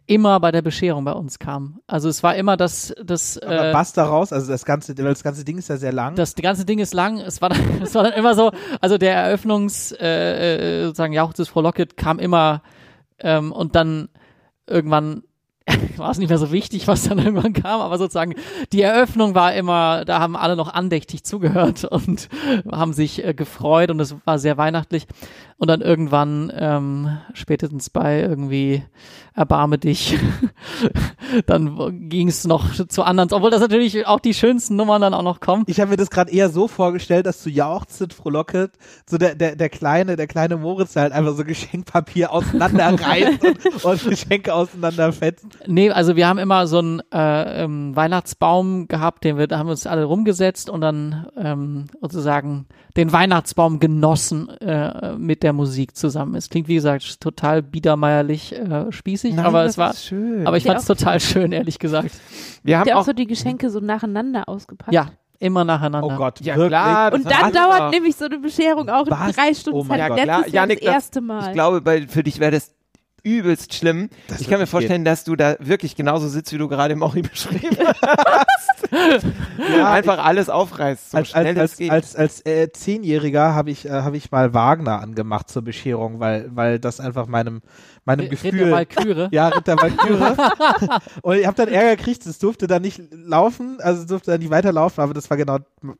immer 0.07 0.39
bei 0.39 0.51
der 0.51 0.61
Bescherung 0.61 1.03
bei 1.03 1.13
uns 1.13 1.39
kam. 1.39 1.79
Also 1.87 2.09
es 2.09 2.21
war 2.21 2.35
immer 2.35 2.57
das, 2.57 2.93
das, 3.03 3.37
Aber 3.39 3.69
äh, 3.69 3.73
was 3.73 3.93
daraus? 3.93 4.31
Also 4.31 4.51
das 4.51 4.65
ganze, 4.65 4.93
das 4.93 5.23
ganze 5.23 5.43
Ding 5.43 5.57
ist 5.57 5.69
ja 5.69 5.77
sehr 5.77 5.93
lang. 5.93 6.15
das 6.15 6.35
ganze 6.35 6.65
Ding 6.65 6.79
ist 6.79 6.93
lang. 6.93 7.19
Es 7.19 7.41
war 7.41 7.49
dann, 7.49 7.61
es 7.81 7.95
war 7.95 8.03
dann 8.03 8.13
immer 8.13 8.35
so, 8.35 8.51
also 8.81 8.97
der 8.97 9.15
Eröffnungs, 9.15 9.91
äh, 9.93 10.81
äh, 10.81 10.85
sozusagen 10.85 11.13
Jauch 11.13 11.33
des 11.33 11.49
Frohlocket 11.49 11.97
kam 11.97 12.19
immer 12.19 12.61
ähm, 13.19 13.51
und 13.51 13.75
dann 13.75 14.09
irgendwann 14.67 15.23
war 15.97 16.11
es 16.11 16.17
nicht 16.17 16.29
mehr 16.29 16.37
so 16.37 16.51
wichtig, 16.51 16.87
was 16.87 17.07
dann 17.07 17.17
irgendwann 17.17 17.53
kam, 17.53 17.81
aber 17.81 17.97
sozusagen 17.97 18.35
die 18.71 18.81
Eröffnung 18.81 19.33
war 19.33 19.53
immer, 19.55 20.05
da 20.05 20.19
haben 20.19 20.35
alle 20.35 20.55
noch 20.55 20.73
andächtig 20.73 21.23
zugehört 21.23 21.83
und 21.91 22.29
haben 22.71 22.93
sich 22.93 23.23
äh, 23.23 23.33
gefreut 23.33 23.89
und 23.89 23.99
es 23.99 24.15
war 24.25 24.39
sehr 24.39 24.57
weihnachtlich. 24.57 25.07
Und 25.57 25.69
dann 25.69 25.79
irgendwann, 25.79 26.51
ähm, 26.53 27.17
spätestens 27.33 27.89
bei 27.89 28.19
irgendwie 28.19 28.83
Erbarme 29.33 29.77
dich, 29.77 30.17
dann 31.45 32.09
ging 32.09 32.29
es 32.29 32.45
noch 32.45 32.73
zu 32.87 33.03
anderen, 33.03 33.31
obwohl 33.33 33.51
das 33.51 33.59
natürlich 33.59 34.07
auch 34.07 34.21
die 34.21 34.33
schönsten 34.33 34.77
Nummern 34.77 35.01
dann 35.01 35.13
auch 35.13 35.23
noch 35.23 35.41
kommen. 35.41 35.63
Ich 35.67 35.81
habe 35.81 35.91
mir 35.91 35.97
das 35.97 36.09
gerade 36.09 36.31
eher 36.31 36.49
so 36.49 36.69
vorgestellt, 36.69 37.25
dass 37.25 37.43
du 37.43 37.49
jauchzet, 37.49 38.13
frohlocket, 38.13 38.71
so 39.05 39.17
der, 39.17 39.35
der, 39.35 39.57
der 39.57 39.69
kleine, 39.69 40.15
der 40.15 40.27
kleine 40.27 40.55
Moritz 40.55 40.95
halt 40.95 41.11
einfach 41.11 41.35
so 41.35 41.43
Geschenkpapier 41.43 42.31
auseinanderreißt 42.31 43.43
und, 43.83 43.85
und 43.85 44.09
Geschenke 44.09 44.53
auseinanderfetzt. 44.53 45.45
Nee, 45.67 45.89
also 45.89 46.15
wir 46.15 46.27
haben 46.27 46.39
immer 46.39 46.67
so 46.67 46.79
einen 46.79 47.01
äh, 47.13 47.63
ähm, 47.63 47.95
Weihnachtsbaum 47.95 48.87
gehabt, 48.87 49.25
den 49.25 49.37
wir, 49.37 49.47
da 49.47 49.57
haben 49.57 49.67
wir 49.67 49.71
uns 49.71 49.87
alle 49.87 50.05
rumgesetzt 50.05 50.69
und 50.69 50.79
dann 50.79 51.27
ähm, 51.37 51.87
sozusagen 52.01 52.67
den 52.95 53.11
Weihnachtsbaum 53.11 53.79
genossen 53.79 54.49
äh, 54.61 55.13
mit 55.17 55.43
der 55.43 55.53
Musik 55.53 55.95
zusammen. 55.97 56.35
Es 56.35 56.49
klingt 56.49 56.67
wie 56.67 56.75
gesagt 56.75 57.19
total 57.19 57.61
biedermeierlich 57.61 58.53
äh, 58.53 58.91
spießig, 58.91 59.37
aber 59.37 59.63
das 59.63 59.73
es 59.73 59.77
war, 59.77 59.93
aber 60.47 60.57
ich 60.57 60.63
fand 60.63 60.79
es 60.79 60.85
total 60.85 61.19
schön, 61.19 61.51
ehrlich 61.51 61.79
gesagt. 61.79 62.11
wir 62.63 62.79
haben 62.79 62.89
auch 62.91 63.01
auch, 63.01 63.05
so 63.05 63.13
die 63.13 63.27
Geschenke 63.27 63.69
so 63.69 63.79
nacheinander 63.79 64.47
ausgepackt. 64.47 64.93
Ja, 64.93 65.09
immer 65.39 65.65
nacheinander. 65.65 66.15
Oh 66.15 66.17
Gott, 66.17 66.39
ja 66.41 66.55
wirklich? 66.55 66.69
klar. 66.69 67.13
Und 67.13 67.29
dann 67.29 67.51
dauert 67.51 67.91
nämlich 67.91 68.15
so 68.15 68.25
eine 68.25 68.39
Bescherung 68.39 68.89
auch 68.89 69.05
Was? 69.09 69.35
drei 69.35 69.53
Stunden 69.53 69.79
Oh 69.79 69.83
mein 69.83 69.99
Zeit. 69.99 70.09
Gott. 70.09 70.25
Jahr 70.25 70.47
Janik, 70.47 70.79
das 70.79 70.85
das- 70.85 70.93
erste 70.95 71.21
Mal. 71.21 71.47
Ich 71.47 71.53
glaube, 71.53 71.81
bei, 71.81 72.07
für 72.07 72.23
dich 72.23 72.39
wäre 72.39 72.51
das 72.51 72.73
übelst 73.25 73.73
schlimm. 73.73 74.09
Das 74.27 74.39
ich 74.39 74.47
kann 74.47 74.59
mir 74.59 74.67
vorstellen, 74.67 75.03
dass 75.03 75.23
du 75.23 75.35
da 75.35 75.57
wirklich 75.59 75.95
genauso 75.95 76.27
sitzt, 76.27 76.53
wie 76.53 76.57
du 76.57 76.67
gerade 76.67 76.93
im 76.93 76.99
Mauri 76.99 77.23
beschrieben 77.23 77.75
hast. 78.01 78.75
Ja, 79.75 79.91
Einfach 79.91 80.23
alles 80.23 80.49
aufreißt, 80.49 81.11
so 81.11 81.17
als, 81.17 81.29
schnell 81.29 81.47
als, 81.47 81.55
es 81.55 81.61
als, 81.61 81.77
geht. 81.77 81.91
als, 81.91 82.15
als 82.15 82.45
äh, 82.45 82.71
Zehnjähriger 82.71 83.55
habe 83.55 83.71
ich, 83.71 83.85
äh, 83.85 83.89
hab 83.89 84.13
ich 84.13 84.31
mal 84.31 84.53
Wagner 84.53 85.01
angemacht 85.01 85.49
zur 85.49 85.63
Bescherung, 85.63 86.19
weil, 86.19 86.49
weil 86.55 86.79
das 86.79 86.99
einfach 86.99 87.27
meinem, 87.27 87.61
meinem 88.05 88.27
Ritter 88.27 88.51
Gefühl. 88.51 88.71
Walküre. 88.71 89.29
Ja, 89.35 89.49
Ritter 89.49 89.75
Valkyrie. 89.77 90.37
und 91.23 91.37
ich 91.37 91.47
habe 91.47 91.57
dann 91.57 91.67
Ärger 91.67 91.95
gekriegt, 91.95 92.25
es 92.25 92.37
durfte 92.37 92.67
dann 92.67 92.83
nicht 92.83 93.01
laufen, 93.11 93.77
also 93.81 94.01
es 94.01 94.07
durfte 94.07 94.31
dann 94.31 94.39
nicht 94.39 94.51
weiterlaufen, 94.51 95.03
aber 95.03 95.13
das 95.13 95.29
war 95.29 95.37
genau 95.37 95.57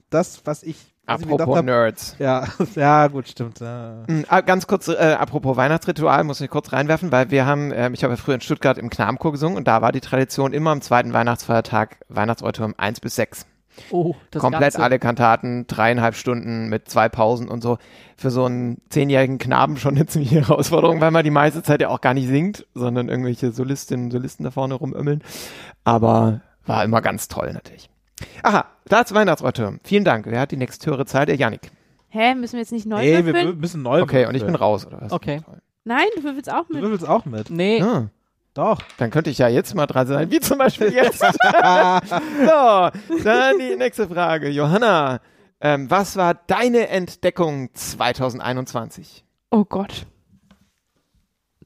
das, 0.09 0.41
was 0.45 0.61
ich, 0.63 0.77
ich 0.77 0.94
Apropos 1.05 1.57
hab. 1.57 1.65
Nerds. 1.65 2.15
Ja, 2.19 2.47
ja, 2.75 3.07
gut, 3.07 3.27
stimmt. 3.27 3.59
Ja. 3.59 4.03
Mm, 4.07 4.23
ah, 4.27 4.41
Ganz 4.41 4.67
kurz, 4.67 4.87
äh, 4.87 5.15
apropos 5.19 5.55
Weihnachtsritual, 5.57 6.23
muss 6.23 6.41
ich 6.41 6.49
kurz 6.49 6.71
reinwerfen, 6.73 7.11
weil 7.11 7.31
wir 7.31 7.45
haben, 7.45 7.71
ähm, 7.73 7.93
ich 7.93 8.03
habe 8.03 8.13
ja 8.13 8.17
früher 8.17 8.35
in 8.35 8.41
Stuttgart 8.41 8.77
im 8.77 8.89
Knabenchor 8.89 9.31
gesungen 9.31 9.57
und 9.57 9.67
da 9.67 9.81
war 9.81 9.91
die 9.91 10.01
Tradition 10.01 10.53
immer 10.53 10.71
am 10.71 10.81
zweiten 10.81 11.13
Weihnachtsfeiertag 11.13 11.97
Weihnachtsauditorium 12.09 12.75
1 12.77 12.99
bis 12.99 13.15
6. 13.15 13.45
Oh, 13.91 14.15
das 14.31 14.41
Komplett 14.41 14.73
Ganze. 14.73 14.83
alle 14.83 14.99
Kantaten, 14.99 15.67
dreieinhalb 15.67 16.15
Stunden 16.15 16.69
mit 16.69 16.89
zwei 16.89 17.09
Pausen 17.09 17.49
und 17.49 17.61
so. 17.61 17.77
Für 18.15 18.31
so 18.31 18.45
einen 18.45 18.81
zehnjährigen 18.89 19.37
Knaben 19.37 19.77
schon 19.77 19.95
eine 19.95 20.05
ziemliche 20.05 20.35
Herausforderung, 20.47 21.01
weil 21.01 21.11
man 21.11 21.23
die 21.23 21.31
meiste 21.31 21.61
Zeit 21.61 21.81
ja 21.81 21.89
auch 21.89 22.01
gar 22.01 22.13
nicht 22.13 22.27
singt, 22.27 22.65
sondern 22.73 23.09
irgendwelche 23.09 23.51
Solistinnen 23.51 24.05
und 24.05 24.11
Solisten 24.11 24.43
da 24.43 24.51
vorne 24.51 24.75
rumömmeln. 24.75 25.21
Aber 25.83 26.41
war 26.65 26.83
immer 26.83 27.01
ganz 27.01 27.27
toll 27.27 27.51
natürlich. 27.53 27.89
Aha, 28.43 28.65
das 28.87 29.13
Weihnachtsauditorium. 29.13 29.79
Vielen 29.83 30.03
Dank. 30.05 30.25
Wer 30.27 30.39
hat 30.39 30.51
die 30.51 30.57
nächste 30.57 30.89
höhere 30.89 31.05
Zahl? 31.05 31.25
Der 31.25 31.35
Janik. 31.35 31.71
Hä, 32.09 32.33
müssen 32.35 32.53
wir 32.53 32.59
jetzt 32.61 32.71
nicht 32.71 32.85
neu 32.85 33.01
Nee, 33.01 33.11
wir 33.17 33.25
würfeln? 33.25 33.47
wür- 33.49 33.55
müssen 33.59 33.81
neu 33.81 34.01
Okay, 34.01 34.25
und 34.25 34.35
ich 34.35 34.45
bin 34.45 34.55
raus, 34.55 34.85
oder 34.87 35.01
was? 35.01 35.11
Okay. 35.11 35.41
Nein, 35.83 36.05
du 36.15 36.23
würfelst 36.23 36.49
auch 36.51 36.65
Du 36.67 36.73
mit. 36.73 36.81
würfelst 36.81 37.07
auch 37.07 37.25
mit. 37.25 37.49
Nee, 37.49 37.81
Ah, 37.81 38.07
Doch. 38.53 38.81
dann 38.97 39.11
könnte 39.11 39.29
ich 39.29 39.37
ja 39.37 39.49
jetzt 39.49 39.75
mal 39.75 39.85
dran 39.85 40.07
sein, 40.07 40.31
wie 40.31 40.39
zum 40.39 40.57
Beispiel 40.57 40.93
jetzt. 40.93 41.19
so, 41.19 41.25
dann 43.23 43.59
die 43.59 43.75
nächste 43.77 44.07
Frage. 44.07 44.49
Johanna, 44.49 45.19
ähm, 45.59 45.91
was 45.91 46.15
war 46.15 46.33
deine 46.47 46.87
Entdeckung 46.87 47.69
2021? 47.73 49.25
Oh 49.51 49.65
Gott. 49.65 50.05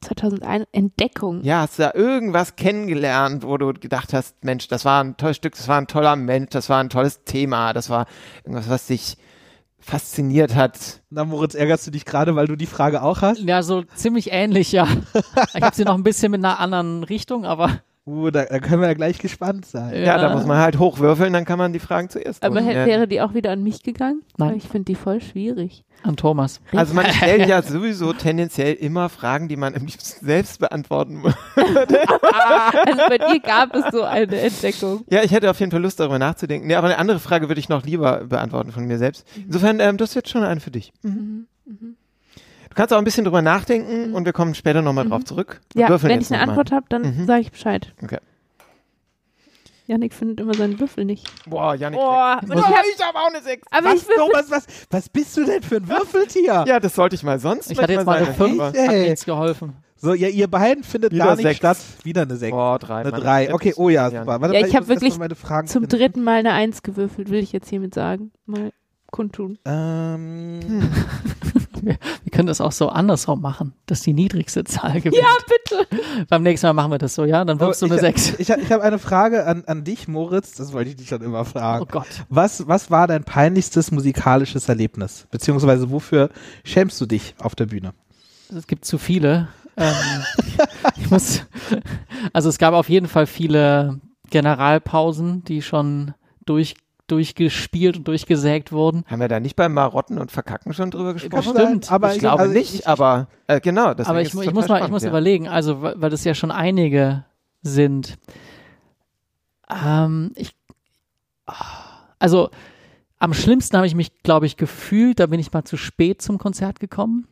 2001 0.02 0.68
Entdeckung. 0.72 1.44
Ja, 1.44 1.62
hast 1.62 1.80
du 1.80 1.84
da 1.84 1.94
irgendwas 1.94 2.56
kennengelernt, 2.56 3.44
wo 3.44 3.58
du 3.58 3.74
gedacht 3.74 4.14
hast, 4.14 4.44
Mensch, 4.44 4.68
das 4.68 4.86
war 4.86 5.04
ein 5.04 5.18
tolles 5.18 5.38
Stück, 5.38 5.56
das 5.56 5.68
war 5.68 5.78
ein 5.78 5.88
toller 5.88 6.16
Mensch, 6.16 6.50
das 6.52 6.70
war 6.70 6.80
ein 6.80 6.90
tolles 6.90 7.24
Thema, 7.24 7.74
das 7.74 7.90
war 7.90 8.06
irgendwas, 8.44 8.70
was 8.70 8.88
dich 8.88 9.18
fasziniert 9.80 10.56
hat. 10.56 11.02
Na, 11.10 11.26
Moritz, 11.26 11.56
ärgerst 11.56 11.88
du 11.88 11.92
dich 11.92 12.06
gerade, 12.06 12.36
weil 12.36 12.48
du 12.48 12.56
die 12.56 12.66
Frage 12.66 13.02
auch 13.02 13.22
hast? 13.22 13.40
ja, 13.40 13.64
so 13.64 13.84
ziemlich 13.96 14.32
ähnlich, 14.32 14.72
ja. 14.72 14.88
Ich 15.54 15.62
habe 15.62 15.76
sie 15.76 15.86
noch 15.86 15.96
ein 15.96 16.04
bisschen 16.04 16.32
mit 16.32 16.44
einer 16.44 16.60
anderen 16.60 17.04
Richtung, 17.04 17.46
aber 17.46 17.82
Uh, 18.10 18.32
da, 18.32 18.46
da 18.46 18.60
können 18.60 18.82
wir 18.82 18.88
ja 18.88 18.94
gleich 18.94 19.20
gespannt 19.20 19.66
sein. 19.66 20.04
Ja, 20.04 20.18
da 20.18 20.34
muss 20.34 20.46
man 20.46 20.58
halt 20.58 20.80
hochwürfeln, 20.80 21.32
dann 21.34 21.46
kann 21.46 21.58
man 21.60 21.74
die 21.74 21.80
Fragen 21.80 22.10
zuerst 22.10 22.44
Aber 22.44 22.60
tun. 22.60 22.68
hä- 22.68 22.74
Ja. 22.76 22.86
wäre 22.86 23.08
die 23.08 23.22
auch 23.22 23.34
wieder 23.34 23.52
an 23.52 23.62
mich 23.62 23.84
gegangen? 23.84 24.22
Nein. 24.38 24.50
Weil 24.50 24.58
Ich 24.58 24.68
finde 24.68 24.86
die 24.86 24.96
voll 24.96 25.22
schwierig. 25.22 25.84
an 26.04 26.16
Thomas. 26.16 26.62
Also 26.74 26.94
man 26.94 27.06
stellt 27.08 27.48
ja 27.48 27.62
sowieso 27.62 28.14
tendenziell 28.14 28.74
immer 28.74 29.10
Fragen, 29.10 29.48
die 29.50 29.58
man 29.58 29.76
am 29.76 29.86
liebsten 29.86 30.26
selbst 30.26 30.60
beantworten 30.60 31.18
muss. 31.18 31.34
Also 31.56 33.02
bei 33.10 33.18
dir 33.18 33.40
gab 33.42 33.76
es 33.76 33.84
so 33.92 34.04
eine 34.04 34.40
Entdeckung. 34.40 35.04
Ja, 35.10 35.24
ich 35.24 35.32
hätte 35.32 35.50
auf 35.50 35.60
jeden 35.60 35.72
Fall 35.72 35.82
Lust, 35.82 36.00
darüber 36.00 36.18
nachzudenken. 36.20 36.68
Nee, 36.68 36.76
aber 36.76 36.88
eine 36.88 36.98
andere 36.98 37.20
Frage 37.20 37.48
würde 37.50 37.60
ich 37.60 37.70
noch 37.70 37.84
lieber 37.84 38.24
beantworten 38.26 38.72
von 38.72 38.86
mir 38.86 38.98
selbst. 38.98 39.28
Insofern, 39.36 39.80
ähm, 39.80 39.98
das 39.98 40.10
ist 40.10 40.16
jetzt 40.16 40.30
schon 40.30 40.44
eine 40.44 40.60
für 40.62 40.72
dich. 40.72 40.94
Mhm. 41.04 41.48
Du 41.66 41.74
kannst 42.80 42.94
auch 42.94 42.98
ein 42.98 43.04
bisschen 43.04 43.26
drüber 43.26 43.42
nachdenken 43.42 44.14
und 44.14 44.24
wir 44.26 44.32
kommen 44.34 44.56
später 44.56 44.82
nochmal 44.82 45.08
drauf 45.08 45.26
zurück. 45.26 45.60
Wir 45.74 45.82
Ja, 45.84 45.90
würfeln 45.90 46.12
wenn 46.12 46.20
jetzt 46.22 46.32
ich 46.32 46.38
eine. 46.38 46.48
Antwort 46.50 46.72
habe, 46.72 46.86
dann 46.90 47.02
Mhm. 47.02 47.26
sage 47.26 47.42
ich 47.42 47.52
Bescheid. 47.52 47.94
Okay. 48.02 48.20
Janik 49.88 50.14
findet 50.14 50.40
immer 50.40 50.54
seinen 50.54 50.80
Würfel 50.80 51.04
nicht. 51.04 51.28
Boah, 51.50 51.74
Janik. 51.76 52.00
Boah, 52.00 52.40
und 52.44 52.54
ich 52.54 52.64
hab, 52.64 52.72
habe 53.08 53.18
auch 53.18 53.30
eine 53.34 53.42
6. 53.42 53.68
aber 53.72 53.86
Was, 53.88 53.96
ich 53.96 54.08
würfel. 54.08 54.24
Thomas, 54.32 54.52
was, 54.52 54.66
was 54.92 55.10
bist 55.10 55.36
du 55.36 55.46
denn 55.46 55.62
für 55.64 55.78
ein 55.78 55.90
Würfeltier? 55.90 56.64
Ja, 56.68 56.80
das 56.80 56.94
sollte 56.96 57.16
ich 57.16 57.24
mal 57.24 57.40
sonst 57.40 57.72
Ich 57.72 57.82
hatte 57.82 57.94
jetzt 57.94 58.06
mal 58.06 58.18
eine 58.18 58.28
manchmal 58.28 58.48
5, 58.50 58.58
sagen, 58.60 58.78
hat 58.88 58.94
Ey. 58.94 59.10
nichts 59.10 59.26
geholfen. 59.26 59.74
So, 59.98 60.14
ja, 60.14 60.28
ihr 60.30 60.48
beiden 60.48 60.84
findet 60.86 61.12
Wieder 61.12 61.26
gar 61.26 61.36
nicht 61.36 61.44
sechs. 61.44 61.58
statt. 61.58 61.78
Wieder 62.04 62.22
eine 62.22 62.38
6. 62.38 62.52
Boah, 62.52 62.80
drei. 62.80 63.02
eine 63.02 63.12
Mann. 63.12 63.22
3. 63.22 63.54
Okay, 63.54 63.74
oh 63.76 63.90
ja, 63.90 64.10
super. 64.10 64.26
Warte, 64.40 64.54
Ja, 64.54 64.62
mal, 64.62 64.68
ich 64.70 64.76
hab 64.76 64.82
erst 64.84 64.90
wirklich 64.90 65.14
mal 65.16 65.20
meine 65.26 65.36
Fragen 65.36 65.68
Zum 65.68 65.82
finden. 65.84 65.98
dritten 65.98 66.24
Mal 66.24 66.38
eine 66.40 66.54
Eins 66.54 66.84
gewürfelt, 66.84 67.30
will 67.30 67.40
ich 67.40 67.52
jetzt 67.52 67.68
hiermit 67.70 67.94
sagen. 67.94 68.32
Mal 68.46 68.72
kundtun. 69.12 69.58
Ähm, 69.66 70.60
Wir 71.86 72.32
können 72.32 72.48
das 72.48 72.62
auch 72.62 72.72
so 72.72 72.90
andersrum 72.90 73.42
machen, 73.42 73.74
dass 73.86 74.02
die 74.02 74.14
niedrigste 74.14 74.64
Zahl 74.64 75.02
gewinnt. 75.02 75.22
Ja, 75.22 75.30
bitte. 75.48 75.88
Beim 76.30 76.44
nächsten 76.44 76.68
Mal 76.68 76.74
machen 76.74 76.92
wir 76.92 76.98
das 76.98 77.16
so, 77.16 77.26
ja? 77.26 77.44
Dann 77.46 77.60
wirfst 77.60 77.82
du 77.82 77.88
ich, 77.88 77.92
eine 77.92 78.02
6. 78.02 78.36
Ich, 78.40 78.50
ich 78.50 78.72
habe 78.72 78.84
eine 78.84 79.00
Frage 79.00 79.46
an, 79.46 79.64
an 79.66 79.84
dich, 79.84 80.08
Moritz. 80.08 80.54
Das 80.56 80.74
wollte 80.74 80.92
ich 80.92 80.96
dich 80.96 81.10
schon 81.10 81.22
immer 81.22 81.46
fragen. 81.46 81.84
Oh 81.84 81.88
Gott. 81.90 82.08
Was, 82.30 82.68
was 82.68 82.92
war 82.92 83.08
dein 83.08 83.24
peinlichstes 83.24 83.92
musikalisches 83.92 84.70
Erlebnis? 84.70 85.28
Beziehungsweise 85.32 85.92
wofür 85.92 86.30
schämst 86.64 87.00
du 87.02 87.06
dich 87.06 87.36
auf 87.40 87.56
der 87.56 87.66
Bühne? 87.68 87.94
Es 88.56 88.68
gibt 88.68 88.86
zu 88.86 88.98
viele. 88.98 89.50
Ähm, 89.78 89.94
ich 90.98 91.10
muss, 91.10 91.44
also 92.34 92.50
es 92.50 92.58
gab 92.58 92.74
auf 92.74 92.90
jeden 92.90 93.08
Fall 93.08 93.28
viele 93.28 94.00
Generalpausen, 94.30 95.44
die 95.44 95.62
schon 95.62 96.14
durch, 96.46 96.76
durchgespielt 97.12 97.98
und 97.98 98.08
durchgesägt 98.08 98.72
wurden. 98.72 99.04
Haben 99.08 99.22
wir 99.22 99.28
da 99.28 99.40
nicht 99.40 99.56
beim 99.56 99.74
Marotten 99.74 100.18
und 100.18 100.32
Verkacken 100.32 100.74
schon 100.74 100.92
drüber 100.92 101.14
gesprochen? 101.14 101.54
Bestimmt. 101.54 101.92
aber 101.92 102.14
ich 102.14 102.20
glaube 102.20 102.44
also 102.44 102.54
nicht, 102.54 102.76
ich, 102.76 102.88
aber 102.88 103.28
äh, 103.48 103.60
genau. 103.60 103.88
Aber 103.88 104.22
ist 104.22 104.34
ich, 104.34 104.42
ich 104.42 104.54
muss 104.54 104.68
mal, 104.68 104.84
ich 104.84 104.90
muss 104.90 105.04
ja. 105.04 105.10
überlegen, 105.10 105.48
also 105.48 105.82
weil 105.82 106.10
das 106.10 106.24
ja 106.24 106.34
schon 106.34 106.52
einige 106.52 107.26
sind. 107.62 108.18
Ähm, 109.70 110.32
ich, 110.36 110.52
ah, 111.46 111.54
also 112.18 112.50
am 113.20 113.34
schlimmsten 113.34 113.76
habe 113.76 113.88
ich 113.88 113.96
mich, 113.96 114.24
glaube 114.24 114.46
ich, 114.46 114.58
gefühlt. 114.58 115.20
Da 115.20 115.26
bin 115.28 115.40
ich 115.40 115.52
mal 115.52 115.66
zu 115.66 115.78
spät 115.78 116.22
zum 116.22 116.38
Konzert 116.38 116.80
gekommen. 116.80 117.28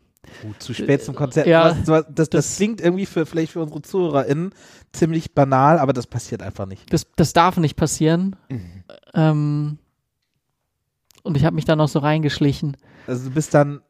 Oh, 0.45 0.53
zu 0.59 0.73
spät 0.73 1.03
zum 1.03 1.15
Konzert. 1.15 1.47
Ja, 1.47 1.73
das, 1.73 2.05
das, 2.13 2.29
das- 2.29 2.55
klingt 2.57 2.81
irgendwie 2.81 3.05
für 3.05 3.25
vielleicht 3.25 3.53
für 3.53 3.61
unsere 3.61 3.81
ZuhörerInnen 3.81 4.51
ziemlich 4.93 5.33
banal, 5.33 5.79
aber 5.79 5.93
das 5.93 6.07
passiert 6.07 6.41
einfach 6.41 6.65
nicht. 6.65 6.91
Das, 6.93 7.07
das 7.15 7.33
darf 7.33 7.57
nicht 7.57 7.75
passieren. 7.75 8.35
Mhm. 8.49 8.83
Ähm, 9.13 9.77
und 11.23 11.35
ich 11.37 11.45
habe 11.45 11.55
mich 11.55 11.65
da 11.65 11.75
noch 11.75 11.87
so 11.89 11.99
reingeschlichen. 11.99 12.77
Also 13.05 13.29
du 13.29 13.33
bist 13.35 13.53
dann 13.53 13.81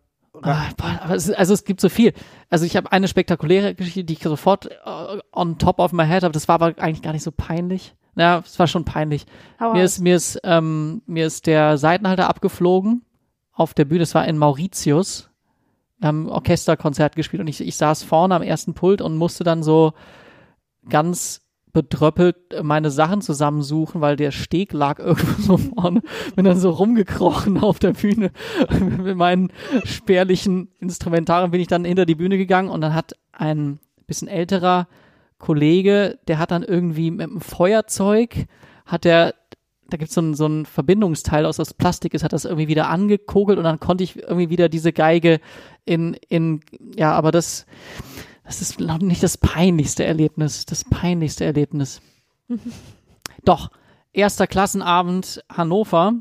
Ah, 0.44 0.66
boah, 0.78 1.00
aber 1.02 1.16
es, 1.16 1.32
also 1.32 1.54
es 1.56 1.64
gibt 1.64 1.82
so 1.82 1.90
viel. 1.90 2.14
Also 2.52 2.64
ich 2.66 2.78
habe 2.78 2.92
eine 2.92 3.08
spektakuläre 3.08 3.74
Geschichte, 3.74 4.04
die 4.04 4.14
ich 4.14 4.20
sofort 4.22 4.68
äh, 4.68 5.20
on 5.32 5.58
top 5.58 5.80
of 5.80 5.94
my 5.94 6.06
head 6.06 6.22
habe. 6.24 6.32
Das 6.32 6.48
war 6.48 6.56
aber 6.62 6.76
eigentlich 6.78 7.02
gar 7.02 7.14
nicht 7.14 7.24
so 7.24 7.32
peinlich. 7.32 7.96
Ja, 8.16 8.44
es 8.46 8.60
war 8.60 8.68
schon 8.68 8.86
peinlich. 8.86 9.26
Hau 9.60 9.74
Mir 9.74 9.84
aus. 9.84 9.94
ist, 9.94 10.00
mir 10.02 10.16
ist, 10.16 10.40
ähm, 10.44 11.02
mir 11.08 11.26
ist 11.26 11.48
der 11.48 11.80
Seitenhalter 11.80 12.30
abgeflogen 12.30 13.04
auf 13.52 13.74
der 13.74 13.86
Bühne. 13.86 14.04
Es 14.04 14.14
war 14.14 14.28
in 14.28 14.38
Mauritius. 14.38 15.30
Haben 16.02 16.30
Orchesterkonzert 16.30 17.16
gespielt 17.16 17.42
und 17.42 17.48
ich, 17.48 17.62
ich 17.62 17.76
saß 17.76 18.04
vorne 18.04 18.36
am 18.36 18.42
ersten 18.42 18.74
Pult 18.74 19.02
und 19.02 19.18
musste 19.18 19.44
dann 19.44 19.64
so 19.64 19.94
ganz 20.88 21.42
bedröppelt 21.74 22.64
meine 22.64 22.90
Sachen 22.90 23.22
zusammensuchen, 23.22 24.02
weil 24.02 24.16
der 24.16 24.32
Steg 24.32 24.74
lag 24.74 25.00
irgendwo 25.00 25.42
so 25.42 25.58
vorne. 25.58 26.02
Bin 26.36 26.46
dann 26.46 26.60
so 26.60 26.72
rumgekrochen 26.72 27.60
auf 27.60 27.80
der 27.80 27.94
Bühne. 27.94 28.32
Mit 28.80 29.16
meinen 29.16 29.52
spärlichen 29.84 30.70
Instrumentaren 30.80 31.52
bin 31.52 31.62
ich 31.62 31.68
dann 31.68 31.86
hinter 31.86 32.06
die 32.06 32.16
Bühne 32.16 32.38
gegangen 32.38 32.70
und 32.70 32.82
dann 32.82 32.96
hat 32.96 33.14
ein 33.32 33.80
bisschen 34.08 34.28
älterer 34.28 34.88
Kollege, 35.38 36.18
der 36.28 36.40
hat 36.40 36.50
dann 36.50 36.64
irgendwie 36.64 37.12
mit 37.12 37.30
einem 37.30 37.42
Feuerzeug, 37.42 38.48
hat 38.86 39.06
der, 39.06 39.36
da 39.90 39.98
gibt's 39.98 40.14
so 40.14 40.22
ein, 40.22 40.34
so 40.34 40.48
ein 40.48 40.66
Verbindungsteil 40.66 41.46
aus 41.46 41.58
das 41.58 41.74
Plastik 41.74 42.14
ist, 42.14 42.24
hat 42.24 42.34
das 42.34 42.46
irgendwie 42.46 42.68
wieder 42.68 42.90
angekogelt 42.90 43.58
und 43.58 43.64
dann 43.64 43.80
konnte 43.80 44.04
ich 44.04 44.18
irgendwie 44.18 44.50
wieder 44.50 44.70
diese 44.70 44.94
Geige 44.94 45.40
in, 45.86 46.16
in, 46.30 46.62
ja, 46.96 47.14
aber 47.14 47.32
das, 47.32 47.66
das 48.44 48.62
ist 48.62 48.80
noch 48.80 49.00
nicht 49.00 49.24
das 49.24 49.38
peinlichste 49.38 50.04
Erlebnis, 50.06 50.66
das 50.66 50.84
peinlichste 50.84 51.46
Erlebnis. 51.46 52.02
Doch, 53.46 53.70
erster 54.14 54.48
Klassenabend 54.48 55.44
Hannover. 55.50 56.14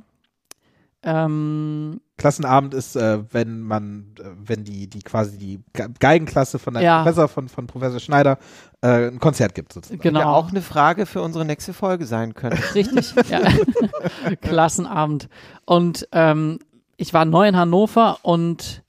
Ähm, 1.09 2.01
Klassenabend 2.19 2.75
ist, 2.75 2.97
äh, 2.97 3.23
wenn 3.33 3.61
man, 3.61 4.15
äh, 4.19 4.25
wenn 4.45 4.65
die, 4.65 4.89
die 4.89 4.99
quasi 5.01 5.39
die 5.39 5.61
Ge- 5.73 5.89
Geigenklasse 6.01 6.59
von 6.59 6.75
einem 6.77 6.85
Ja. 6.85 7.03
Professor, 7.03 7.29
von, 7.29 7.49
von 7.49 7.67
Professor 7.69 8.01
Schneider, 8.01 8.39
äh, 8.83 9.07
ein 9.09 9.21
Konzert 9.21 9.55
gibt 9.55 9.73
sozusagen. 9.73 10.01
genau. 10.01 10.21
Ja, 10.21 10.33
auch 10.33 10.51
eine 10.51 10.63
Frage 10.63 11.07
für 11.07 11.23
unsere 11.23 11.45
nächste 11.45 11.73
Folge 11.73 12.07
sein 12.07 12.35
könnte. 12.35 12.59
Richtig, 12.75 13.15
ja. 13.31 13.41
Klassenabend. 14.41 15.29
Und 15.65 16.09
ähm, 16.13 16.59
ich 16.97 17.13
war 17.15 17.25
neu 17.25 17.47
in 17.49 17.57
Hannover 17.57 18.19
und 18.23 18.83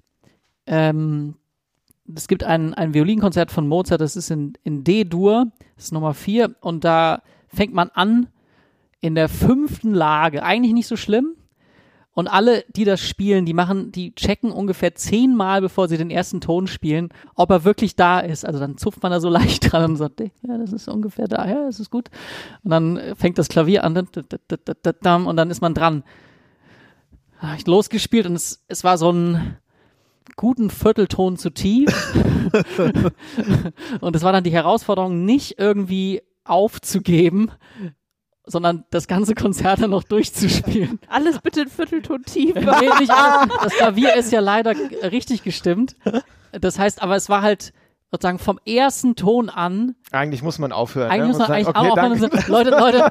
ähm, 0.65 1.35
es 2.15 2.27
gibt 2.27 2.43
ein, 2.43 2.73
ein 2.73 2.93
Violinkonzert 2.93 3.51
von 3.51 3.67
Mozart, 3.67 4.01
das 4.01 4.15
ist 4.15 4.31
in, 4.31 4.53
in 4.63 4.83
D-Dur, 4.83 5.47
das 5.75 5.85
ist 5.85 5.91
Nummer 5.93 6.13
4 6.13 6.55
und 6.61 6.83
da 6.83 7.21
fängt 7.47 7.73
man 7.73 7.89
an 7.89 8.27
in 9.01 9.13
der 9.13 9.29
fünften 9.29 9.93
Lage, 9.93 10.41
eigentlich 10.43 10.73
nicht 10.73 10.87
so 10.87 10.95
schlimm. 10.95 11.35
Und 12.17 12.27
alle, 12.27 12.65
die 12.75 12.83
das 12.83 12.99
spielen, 12.99 13.45
die 13.45 13.53
machen, 13.53 13.91
die 13.91 14.15
checken 14.15 14.51
ungefähr 14.51 14.95
zehnmal, 14.95 15.61
bevor 15.61 15.87
sie 15.87 15.99
den 15.99 16.09
ersten 16.09 16.41
Ton 16.41 16.65
spielen, 16.65 17.09
ob 17.35 17.51
er 17.51 17.63
wirklich 17.63 17.95
da 17.95 18.19
ist. 18.19 18.43
Also 18.43 18.57
dann 18.57 18.75
zupft 18.79 19.03
man 19.03 19.11
da 19.11 19.19
so 19.19 19.29
leicht 19.39 19.71
dran 19.71 19.91
und 19.91 19.97
sagt, 19.97 20.21
ja, 20.21 20.57
das 20.57 20.73
ist 20.73 20.87
ungefähr 20.87 21.27
da, 21.27 21.47
ja, 21.47 21.65
das 21.65 21.79
ist 21.79 21.91
gut. 21.91 22.09
Und 22.63 22.71
dann 22.71 22.97
äh, 22.97 23.13
fängt 23.13 23.37
das 23.37 23.49
Klavier 23.49 23.83
an 23.83 23.95
und 23.95 25.37
dann 25.37 25.51
ist 25.51 25.61
man 25.61 25.75
dran. 25.75 26.03
Hab 27.37 27.55
ich 27.55 27.67
losgespielt 27.67 28.25
und 28.25 28.33
es, 28.33 28.65
es 28.67 28.83
war 28.83 28.97
so 28.97 29.11
ein 29.11 29.57
guten 30.37 30.71
Viertelton 30.71 31.37
zu 31.37 31.51
tief. 31.51 32.15
und 34.01 34.15
es 34.15 34.23
war 34.23 34.31
dann 34.31 34.43
die 34.43 34.49
Herausforderung, 34.49 35.23
nicht 35.23 35.59
irgendwie 35.59 36.23
aufzugeben, 36.45 37.51
sondern 38.47 38.85
das 38.89 39.07
ganze 39.07 39.35
Konzert 39.35 39.81
dann 39.81 39.91
noch 39.91 40.03
durchzuspielen. 40.03 40.99
Alles 41.09 41.39
bitte 41.39 41.61
ein 41.61 41.67
Viertelton 41.67 42.23
tief. 42.23 42.55
nee, 42.55 42.89
nicht 42.99 43.11
alles. 43.11 43.53
Das 43.61 43.73
Klavier 43.73 44.15
ist 44.15 44.31
ja 44.31 44.39
leider 44.39 44.73
richtig 45.03 45.43
gestimmt. 45.43 45.95
Das 46.51 46.79
heißt, 46.79 47.01
aber 47.01 47.15
es 47.15 47.29
war 47.29 47.41
halt 47.41 47.73
sozusagen 48.11 48.39
vom 48.39 48.57
ersten 48.65 49.15
Ton 49.15 49.49
an, 49.49 49.95
Eigentlich 50.11 50.41
muss 50.41 50.59
man 50.59 50.71
aufhören. 50.71 51.11
eigentlich 51.11 51.33
ne? 51.33 51.37
muss 51.39 51.39
man 51.39 51.51
eigentlich 51.51 51.65
sagen, 51.65 51.77
auch 51.77 51.81
okay, 51.91 51.91
aufhören 51.91 52.11
und 52.13 52.21
danke. 52.21 52.37
sagen, 52.37 52.51
Leute, 52.51 52.69
Leute, 52.69 53.09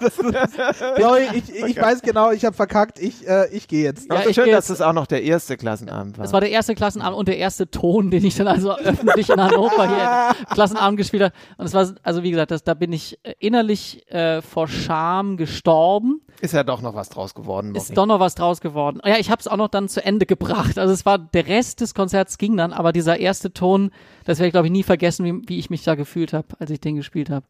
Sorry, 0.99 1.23
ich, 1.35 1.55
ich 1.55 1.77
weiß 1.81 2.01
genau, 2.03 2.31
ich 2.31 2.45
habe 2.47 2.57
verkackt, 2.57 2.99
ich, 2.99 3.29
äh, 3.29 3.49
ich 3.55 3.69
gehe 3.69 3.85
jetzt. 3.85 4.09
Ja, 4.11 4.17
Also 4.17 4.31
ich 4.31 4.35
schön, 4.37 4.47
geh 4.47 4.53
dass 4.53 4.69
jetzt- 4.69 4.81
das 4.81 4.87
auch 4.87 4.95
noch 4.95 5.07
der 5.07 5.23
erste 5.23 5.57
Klassenabend 5.59 6.17
war. 6.17 6.23
Das 6.25 6.33
war 6.33 6.41
der 6.41 6.51
erste 6.51 6.75
Klassenabend 6.75 7.19
und 7.19 7.29
der 7.29 7.37
erste 7.37 7.71
Ton, 7.71 8.11
den 8.11 8.25
ich 8.25 8.37
dann 8.37 8.49
also 8.49 8.75
öffentlich 8.77 9.29
in 9.29 9.39
Hannover 9.43 9.87
hier 9.87 10.31
im 10.41 10.47
Klassenabend 10.55 10.97
gespielt 10.99 11.25
habe. 11.25 11.35
Und 11.59 11.67
es 11.67 11.75
war, 11.75 11.87
also 12.03 12.23
wie 12.23 12.31
gesagt, 12.31 12.51
das, 12.51 12.65
da 12.65 12.73
bin 12.75 12.93
ich 12.93 13.19
äh, 13.23 13.35
innerlich 13.39 14.11
äh, 14.11 14.41
vor 14.41 14.67
Scham 14.69 15.37
gestorben. 15.37 16.23
Ist 16.41 16.53
ja 16.55 16.65
doch 16.65 16.83
noch 16.83 16.95
was 16.95 17.09
draus 17.09 17.35
geworden. 17.35 17.75
Ist 17.75 17.97
doch 17.97 18.05
noch 18.07 18.21
was 18.21 18.35
draus 18.35 18.61
geworden. 18.61 19.01
Ja, 19.05 19.17
ich 19.19 19.31
habe 19.31 19.41
es 19.41 19.49
auch 19.49 19.57
noch 19.57 19.69
dann 19.69 19.89
zu 19.89 20.05
Ende 20.05 20.27
gebracht. 20.27 20.79
Also 20.79 20.93
es 20.93 21.07
war, 21.07 21.19
der 21.19 21.47
Rest 21.47 21.81
des 21.81 21.95
Konzerts 21.95 22.37
ging 22.39 22.57
dann, 22.59 22.73
aber 22.75 22.93
dieser 22.93 23.19
erste 23.19 23.53
Ton, 23.53 23.91
das 24.25 24.39
werde 24.39 24.49
ich 24.49 24.53
glaube 24.53 24.67
ich 24.67 24.73
nie 24.73 24.83
vergessen, 24.87 25.25
wie, 25.25 25.49
wie 25.49 25.59
ich 25.59 25.71
mich 25.71 25.83
da 25.85 25.95
gefühlt 25.95 26.33
habe, 26.33 26.49
als 26.59 26.71
ich 26.71 26.81
den 26.81 26.97
gespielt 26.97 27.31
habe. 27.31 27.45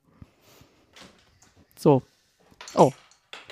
So. 1.78 2.02
Oh. 2.74 2.92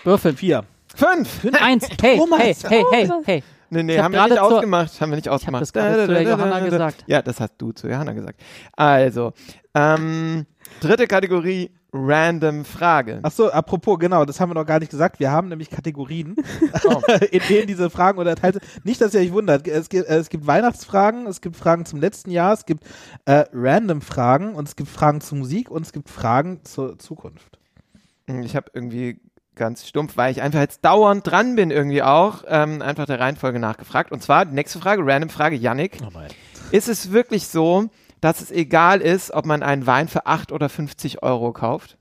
Würfeln. 0.03 0.37
Vier. 0.37 0.65
Fünf! 0.95 1.47
Eins. 1.61 1.89
Hey, 2.01 2.17
Thomas. 2.19 2.41
hey, 2.41 2.55
hey, 2.69 2.85
hey, 2.91 3.11
hey. 3.25 3.43
Nee, 3.71 3.83
nee, 3.83 3.95
Ich 3.95 3.99
hab 3.99 4.05
haben 4.05 4.13
wir 4.13 4.29
nicht 4.29 4.39
ausgemacht. 4.39 5.01
Haben 5.01 5.11
wir 5.11 5.17
nicht 5.17 5.29
ausgemacht. 5.29 5.63
das 5.63 5.73
gerade 5.73 6.07
zu 6.07 6.13
der 6.13 6.23
Johanna 6.23 6.61
gesagt. 6.61 7.05
Ja, 7.07 7.23
das 7.23 7.41
hast 7.41 7.55
du 7.59 7.73
zu 7.73 7.89
Johanna 7.89 8.13
gesagt. 8.13 8.41
Also, 8.73 9.33
ähm, 9.75 10.47
dritte 10.81 11.07
Kategorie, 11.07 11.71
random 11.95 12.65
Frage. 12.65 13.21
Ach 13.23 13.31
so, 13.31 13.51
apropos, 13.51 13.99
genau, 14.01 14.25
das 14.25 14.41
haben 14.41 14.51
wir 14.51 14.55
noch 14.55 14.67
gar 14.67 14.81
nicht 14.81 14.91
gesagt. 14.91 15.21
Wir 15.21 15.31
haben 15.31 15.49
nämlich 15.49 15.71
Kategorien, 15.71 16.35
in 17.31 17.41
denen 17.49 17.67
diese 17.69 17.89
Fragen 17.89 18.19
unterteilt 18.19 18.55
sind. 18.55 18.85
Nicht, 18.85 19.01
dass 19.01 19.15
ihr 19.15 19.21
euch 19.21 19.33
wundert. 19.33 19.67
Es 19.69 19.89
gibt, 19.89 20.09
äh, 20.09 20.17
es 20.17 20.29
gibt 20.29 20.47
Weihnachtsfragen, 20.47 21.27
es 21.27 21.41
gibt 21.41 21.57
Fragen 21.57 21.87
zum 21.87 22.01
letzten 22.01 22.31
Jahr, 22.31 22.53
es 22.53 22.67
gibt 22.67 22.85
äh, 23.27 23.45
random 23.53 24.01
Fragen 24.01 24.57
und 24.57 24.69
es 24.69 24.75
gibt 24.75 24.91
Fragen 24.91 25.21
zur 25.21 25.39
Musik 25.39 25.71
und 25.71 25.83
es 25.83 25.93
gibt 25.93 26.09
Fragen 26.09 26.65
zur 26.65 26.99
Zukunft. 26.99 27.59
Ich 28.27 28.57
habe 28.57 28.71
irgendwie 28.75 29.21
ganz 29.55 29.87
stumpf, 29.87 30.17
weil 30.17 30.33
ich 30.33 30.43
einfach 30.43 30.61
jetzt 30.61 30.85
dauernd 30.85 31.25
dran 31.25 31.55
bin 31.55 31.71
irgendwie 31.71 32.03
auch, 32.03 32.43
ähm, 32.49 32.83
einfach 32.83 33.07
der 33.07 33.21
Reihenfolge 33.21 33.61
nachgefragt. 33.61 34.11
Und 34.11 34.21
zwar, 34.21 34.47
die 34.47 34.55
nächste 34.55 34.81
Frage, 34.81 35.03
random 35.05 35.31
Frage, 35.31 35.55
Yannick. 35.55 35.99
Oh. 36.05 36.11
Ist 36.73 36.89
es 36.89 37.13
wirklich 37.13 37.47
so, 37.47 37.89
dass 38.25 38.41
es 38.41 38.51
egal 38.51 39.03
ist, 39.03 39.33
ob 39.33 39.45
man 39.45 39.63
einen 39.63 39.87
Wein 39.87 40.09
für 40.09 40.25
8 40.25 40.51
oder 40.51 40.71
50 40.71 41.23
Euro 41.23 41.53
kauft? 41.53 41.99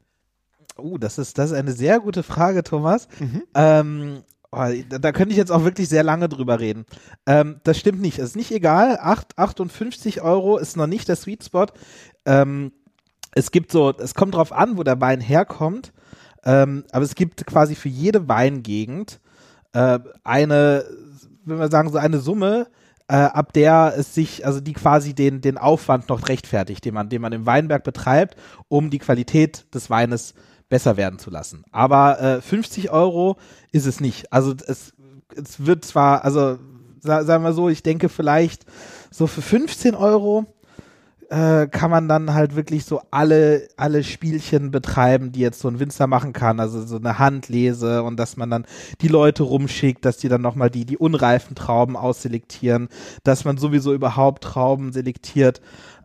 Oh, 0.78 0.98
das 0.98 1.18
ist, 1.18 1.38
das 1.38 1.52
ist 1.52 1.58
eine 1.58 1.74
sehr 1.74 2.00
gute 2.00 2.24
Frage, 2.24 2.64
Thomas. 2.64 3.10
Ähm, 3.54 4.24
oh, 4.52 4.66
da, 4.90 5.00
da 5.00 5.12
könnte 5.12 5.32
ich 5.32 5.38
jetzt 5.38 5.52
auch 5.52 5.66
wirklich 5.66 5.90
sehr 5.90 6.04
lange 6.04 6.30
drüber 6.30 6.62
reden. 6.62 6.86
Ähm, 7.26 7.60
das 7.64 7.78
stimmt 7.78 8.00
nicht. 8.00 8.20
Es 8.20 8.30
ist 8.30 8.36
nicht 8.38 8.52
egal. 8.52 8.98
8, 9.02 9.38
58 9.38 10.22
Euro 10.22 10.58
ist 10.58 10.78
noch 10.78 10.88
nicht 10.88 11.10
der 11.10 11.18
Sweet 11.18 11.44
Spot. 11.44 11.68
Ähm, 12.26 12.72
es 13.36 13.52
gibt 13.52 13.72
so, 13.72 13.94
es 13.98 14.16
kommt 14.16 14.36
drauf 14.36 14.54
an, 14.54 14.78
wo 14.78 14.84
der 14.84 15.02
Wein 15.02 15.20
herkommt. 15.20 15.91
Ähm, 16.45 16.86
aber 16.93 17.04
es 17.04 17.16
gibt 17.16 17.45
quasi 17.45 17.76
für 17.76 17.89
jede 17.89 18.30
Weingegend 18.30 19.20
äh, 19.74 20.00
eine, 20.24 20.86
wenn 21.43 21.60
wir 21.60 21.70
sagen, 21.70 21.91
so 21.91 21.97
eine 21.97 22.20
Summe, 22.20 22.68
äh, 23.14 23.18
ab 23.18 23.53
der 23.53 23.93
es 23.95 24.16
sich, 24.16 24.43
also 24.43 24.59
die 24.59 24.74
quasi 24.74 25.14
den, 25.14 25.39
den 25.39 25.59
Aufwand 25.59 26.09
noch 26.09 26.30
rechtfertigt, 26.30 26.84
den 26.84 26.95
man, 26.95 27.09
den 27.09 27.22
man 27.22 27.32
im 27.32 27.45
Weinberg 27.45 27.84
betreibt, 27.84 28.36
um 28.70 28.89
die 28.89 28.97
Qualität 28.97 29.72
des 29.72 29.91
Weines 29.91 30.34
besser 30.68 30.97
werden 30.97 31.20
zu 31.20 31.30
lassen. 31.30 31.64
Aber 31.72 32.20
äh, 32.20 32.41
50 32.41 32.89
Euro 32.89 33.38
ist 33.72 33.86
es 33.86 33.99
nicht. 33.99 34.34
Also 34.34 34.55
es, 34.66 34.93
es 35.36 35.64
wird 35.64 35.86
zwar, 35.86 36.26
also 36.26 36.57
sa 37.01 37.24
sagen 37.24 37.43
wir 37.43 37.53
so, 37.53 37.70
ich 37.70 37.84
denke 37.84 38.09
vielleicht 38.09 38.66
so 39.11 39.28
für 39.28 39.43
15 39.43 39.93
Euro 39.93 40.47
äh, 41.34 41.68
kann 41.68 41.90
man 41.90 42.08
dann 42.08 42.36
halt 42.36 42.56
wirklich 42.56 42.86
so 42.86 43.02
alle, 43.10 43.68
alle 43.76 44.04
Spielchen 44.04 44.70
betreiben, 44.70 45.32
die 45.32 45.40
jetzt 45.40 45.60
so 45.62 45.68
ein 45.68 45.80
Winzer 45.80 46.06
machen 46.06 46.32
kann. 46.32 46.60
Also 46.60 46.86
so 46.86 46.98
eine 46.98 47.18
Handlese 47.18 48.04
und 48.04 48.18
dass 48.18 48.38
man 48.38 48.52
dann 48.52 48.66
die 49.02 49.08
Leute 49.08 49.42
rumschickt, 49.42 50.06
dass 50.06 50.18
die 50.18 50.30
dann 50.30 50.44
nochmal 50.44 50.70
die, 50.70 50.86
die 50.86 50.98
unreifen 50.98 51.56
Trauben 51.56 51.98
ausselektieren, 51.98 52.88
dass 53.24 53.46
man 53.46 53.58
sowieso 53.58 53.96
überhaupt 53.96 54.44
Trauben 54.44 54.94
selektiert. 54.94 55.60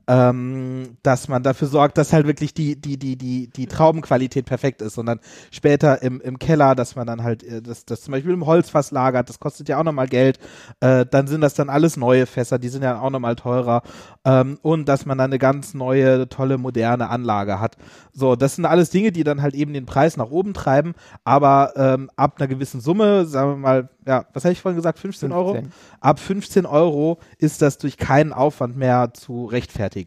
Ähm, 0.08 0.96
dass 1.02 1.28
man 1.28 1.42
dafür 1.42 1.68
sorgt, 1.68 1.98
dass 1.98 2.12
halt 2.12 2.26
wirklich 2.26 2.54
die, 2.54 2.80
die, 2.80 2.98
die, 2.98 3.16
die, 3.16 3.48
die 3.48 3.66
Traubenqualität 3.66 4.46
perfekt 4.46 4.80
ist 4.80 4.96
und 4.96 5.06
dann 5.06 5.20
später 5.50 6.02
im, 6.02 6.20
im 6.22 6.38
Keller, 6.38 6.74
dass 6.74 6.96
man 6.96 7.06
dann 7.06 7.22
halt 7.22 7.42
äh, 7.42 7.60
das, 7.60 7.84
das 7.84 8.00
zum 8.00 8.12
Beispiel 8.12 8.32
im 8.32 8.46
Holzfass 8.46 8.90
lagert, 8.90 9.28
das 9.28 9.38
kostet 9.38 9.68
ja 9.68 9.78
auch 9.78 9.84
nochmal 9.84 10.08
Geld. 10.08 10.38
Äh, 10.80 11.04
dann 11.04 11.26
sind 11.26 11.42
das 11.42 11.54
dann 11.54 11.68
alles 11.68 11.96
neue 11.98 12.24
Fässer, 12.26 12.58
die 12.58 12.70
sind 12.70 12.82
ja 12.82 13.00
auch 13.00 13.10
nochmal 13.10 13.36
teurer. 13.36 13.82
Ähm, 14.24 14.58
und 14.62 14.88
dass 14.88 15.04
man 15.04 15.18
dann 15.18 15.30
eine 15.30 15.38
ganz 15.38 15.74
neue, 15.74 16.28
tolle, 16.28 16.58
moderne 16.58 17.10
Anlage 17.10 17.60
hat. 17.60 17.76
So, 18.12 18.34
das 18.34 18.56
sind 18.56 18.64
alles 18.64 18.90
Dinge, 18.90 19.12
die 19.12 19.24
dann 19.24 19.42
halt 19.42 19.54
eben 19.54 19.72
den 19.74 19.86
Preis 19.86 20.16
nach 20.16 20.30
oben 20.30 20.54
treiben, 20.54 20.94
aber 21.24 21.72
ähm, 21.76 22.10
ab 22.16 22.36
einer 22.38 22.48
gewissen 22.48 22.80
Summe, 22.80 23.26
sagen 23.26 23.50
wir 23.50 23.56
mal, 23.56 23.88
ja, 24.06 24.24
was 24.32 24.44
habe 24.44 24.52
ich 24.52 24.62
vorhin 24.62 24.76
gesagt, 24.76 24.98
15, 24.98 25.32
Euro? 25.32 25.52
15. 25.52 25.72
Ab 26.00 26.18
15 26.18 26.66
Euro 26.66 27.18
ist 27.36 27.60
das 27.60 27.76
durch 27.76 27.98
keinen 27.98 28.32
Aufwand 28.32 28.76
mehr 28.76 29.12
zu 29.12 29.44
rechtfertigen. 29.44 29.97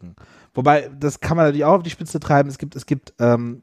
Wobei, 0.54 0.90
das 0.98 1.20
kann 1.20 1.36
man 1.36 1.46
natürlich 1.46 1.64
auch 1.64 1.76
auf 1.76 1.82
die 1.82 1.90
Spitze 1.90 2.20
treiben. 2.20 2.48
Es 2.48 2.58
gibt, 2.58 2.76
es 2.76 2.86
gibt, 2.86 3.12
ähm, 3.18 3.62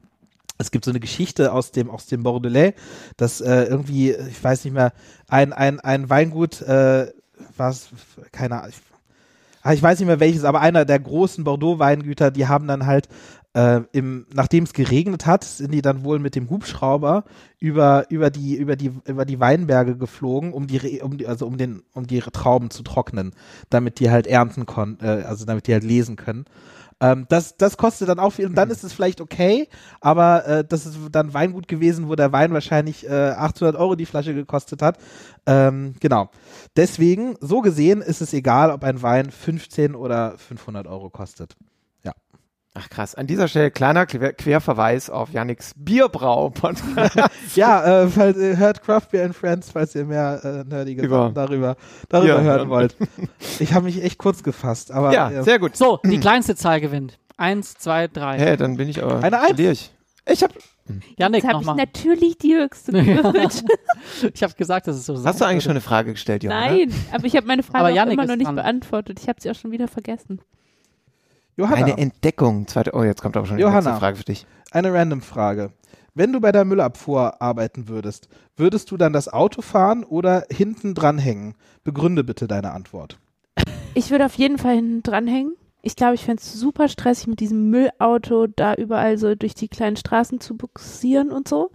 es 0.58 0.72
gibt 0.72 0.86
so 0.86 0.92
eine 0.92 1.00
Geschichte 1.00 1.54
aus 1.54 1.72
dem, 1.72 1.90
aus 1.90 2.08
dem 2.08 2.24
Bordelais, 2.24 2.74
dass 3.18 3.42
äh, 3.42 3.64
irgendwie, 3.64 4.12
ich 4.12 4.44
weiß 4.44 4.66
nicht 4.66 4.74
mehr, 4.74 4.94
ein, 5.28 5.54
ein, 5.54 5.80
ein 5.80 6.10
Weingut, 6.10 6.62
äh, 6.62 7.12
was, 7.56 7.90
keine 8.32 8.58
Ahnung, 8.58 8.70
ich- 8.70 8.82
ah, 9.62 9.74
ich 9.74 9.82
weiß 9.82 10.00
nicht 10.00 10.08
mehr 10.08 10.20
welches, 10.20 10.44
aber 10.44 10.62
einer 10.62 10.86
der 10.86 11.00
großen 11.00 11.44
Bordeaux-Weingüter, 11.44 12.32
die 12.32 12.48
haben 12.48 12.68
dann 12.68 12.86
halt 12.86 13.08
äh, 13.54 13.82
im, 13.92 14.28
nachdem 14.34 14.64
es 14.64 14.74
geregnet 14.74 15.26
hat, 15.26 15.44
sind 15.44 15.74
die 15.74 15.82
dann 15.82 16.04
wohl 16.04 16.20
mit 16.20 16.36
dem 16.36 16.50
Hubschrauber 16.50 17.24
über, 17.60 18.06
über 18.10 18.30
die, 18.30 18.56
über 18.56 18.76
die, 18.76 18.92
über 19.06 19.26
die 19.26 19.40
Weinberge 19.40 19.98
geflogen, 19.98 20.54
um 20.54 20.68
die, 20.68 21.02
um 21.02 21.18
die, 21.18 21.28
also 21.28 21.48
um 21.48 21.58
den, 21.58 21.82
um 21.94 22.06
die 22.06 22.20
Trauben 22.20 22.70
zu 22.70 22.84
trocknen, 22.84 23.34
damit 23.70 24.00
die 24.00 24.12
halt 24.12 24.28
ernten 24.28 24.66
konnten, 24.66 25.04
äh, 25.04 25.24
also 25.24 25.46
damit 25.46 25.68
die 25.68 25.74
halt 25.74 25.84
lesen 25.84 26.16
können. 26.16 26.46
Ähm, 27.02 27.26
das, 27.30 27.56
das 27.56 27.78
kostet 27.78 28.10
dann 28.10 28.20
auch 28.20 28.32
viel 28.32 28.46
und 28.46 28.56
dann 28.56 28.70
ist 28.70 28.84
es 28.84 28.92
vielleicht 28.92 29.22
okay, 29.22 29.70
aber 30.02 30.46
äh, 30.46 30.66
das 30.66 30.86
ist 30.86 30.98
dann 31.12 31.34
Weingut 31.34 31.70
gewesen, 31.70 32.10
wo 32.10 32.16
der 32.16 32.34
Wein 32.34 32.52
wahrscheinlich 32.52 33.08
äh, 33.08 33.32
800 33.32 33.78
Euro 33.78 33.96
die 33.96 34.06
Flasche 34.06 34.34
gekostet 34.34 34.82
hat. 34.82 34.98
Ähm, 35.46 35.96
genau. 36.02 36.30
Deswegen, 36.76 37.36
so 37.40 37.62
gesehen, 37.62 38.02
ist 38.02 38.22
es 38.22 38.34
egal, 38.34 38.70
ob 38.70 38.84
ein 38.84 39.02
Wein 39.02 39.32
15 39.32 39.96
oder 39.96 40.38
500 40.38 40.88
Euro 40.88 41.10
kostet. 41.10 41.56
Ach 42.76 42.88
krass. 42.90 43.16
An 43.16 43.26
dieser 43.28 43.48
Stelle 43.48 43.72
kleiner 43.72 44.06
Quer 44.06 44.34
Querverweis 44.34 45.10
auf 45.10 45.32
Yannicks 45.32 45.74
Bierbrau-Podcast. 45.76 47.16
Ja, 47.56 48.04
äh, 48.04 48.08
falls 48.08 48.38
ihr 48.38 48.58
hört 48.58 48.84
Craft 48.84 49.08
Beer 49.12 49.26
and 49.26 49.36
Friends, 49.36 49.72
falls 49.72 49.96
ihr 49.96 50.06
mehr 50.06 50.40
äh, 50.44 50.64
nerdige 50.70 51.02
Über- 51.02 51.24
Sachen 51.24 51.34
darüber, 51.34 51.76
darüber 52.10 52.30
Ja, 52.36 52.42
hören 52.42 52.46
hören. 52.58 52.70
wollt. 52.70 52.96
Ich 53.60 53.74
habe 53.74 53.86
mich 53.86 54.04
echt 54.04 54.18
kurz 54.20 54.44
gefasst, 54.44 54.92
aber 54.92 55.12
ja, 55.14 55.30
äh, 55.32 55.44
sehr 55.44 55.58
gut. 55.60 55.76
So, 55.76 56.00
die 56.06 56.20
kleinste 56.20 56.56
Zahl 56.56 56.80
gewinnt. 56.80 57.18
Eins, 57.38 57.74
zwei, 57.74 58.08
drei. 58.08 58.38
Hä, 58.38 58.56
dann 58.58 58.78
bin 58.78 58.88
ich 58.88 59.02
aber. 59.04 59.24
Eine 59.24 59.42
Eins. 59.42 59.60
Ich. 59.60 59.92
ich 60.28 60.44
hab. 60.44 60.52
Janik, 61.18 61.44
Jetzt 61.44 61.54
habe 61.54 61.64
ich 61.64 61.74
natürlich 61.74 62.38
die 62.38 62.56
höchste 62.56 62.92
gewürfelt. 62.94 63.64
Ich 64.34 64.44
habe 64.44 64.54
gesagt, 64.54 64.88
dass 64.88 64.96
es 64.96 65.06
so 65.06 65.24
Hast 65.24 65.40
du 65.42 65.46
eigentlich 65.46 65.64
schon 65.64 65.72
eine 65.72 65.82
Frage 65.82 66.12
gestellt, 66.14 66.44
Johanna? 66.44 66.72
Nein, 66.72 66.94
aber 67.12 67.26
ich 67.26 67.36
habe 67.36 67.46
meine 67.48 67.64
Frage 67.64 68.00
Aber 68.02 68.12
immer 68.12 68.26
noch 68.26 68.36
nicht 68.36 68.46
dran. 68.48 68.56
beantwortet. 68.56 69.20
Ich 69.22 69.28
habe 69.30 69.40
sie 69.42 69.50
auch 69.52 69.56
schon 69.56 69.72
wieder 69.72 69.88
vergessen. 69.88 70.40
Johanna, 71.60 71.88
Eine 71.88 71.98
Entdeckung. 71.98 72.68
Zweite, 72.68 72.92
oh, 72.94 73.04
jetzt 73.04 73.22
kommt 73.22 73.36
aber 73.36 73.46
schon 73.46 73.58
die 73.58 73.64
Johanna. 73.64 73.82
nächste 73.82 74.00
Frage 74.00 74.16
für 74.16 74.24
dich. 74.24 74.48
eine 74.72 74.94
random 74.94 75.22
Frage. 75.22 75.74
Wenn 76.14 76.32
du 76.32 76.40
bei 76.40 76.54
der 76.54 76.64
Müllabfuhr 76.64 77.42
arbeiten 77.42 77.90
würdest, 77.90 78.30
würdest 78.56 78.90
du 78.92 78.96
dann 78.98 79.12
das 79.12 79.28
Auto 79.28 79.62
fahren 79.62 80.06
oder 80.06 80.46
hinten 80.50 80.94
dranhängen? 80.96 81.56
Begründe 81.84 82.24
bitte 82.24 82.48
deine 82.48 82.72
Antwort. 82.72 83.20
Ich 83.94 84.10
würde 84.10 84.26
auf 84.26 84.36
jeden 84.36 84.58
Fall 84.58 84.76
hinten 84.76 85.04
dranhängen. 85.04 85.54
Ich 85.82 85.98
glaube, 85.98 86.16
ich 86.16 86.24
fände 86.24 86.42
es 86.42 86.54
super 86.54 86.88
stressig, 86.88 87.28
mit 87.28 87.42
diesem 87.42 87.70
Müllauto 87.70 88.48
da 88.48 88.74
überall 88.76 89.18
so 89.18 89.36
durch 89.36 89.54
die 89.54 89.68
kleinen 89.68 89.98
Straßen 89.98 90.40
zu 90.40 90.56
buxieren 90.56 91.30
und 91.30 91.50
so. 91.50 91.72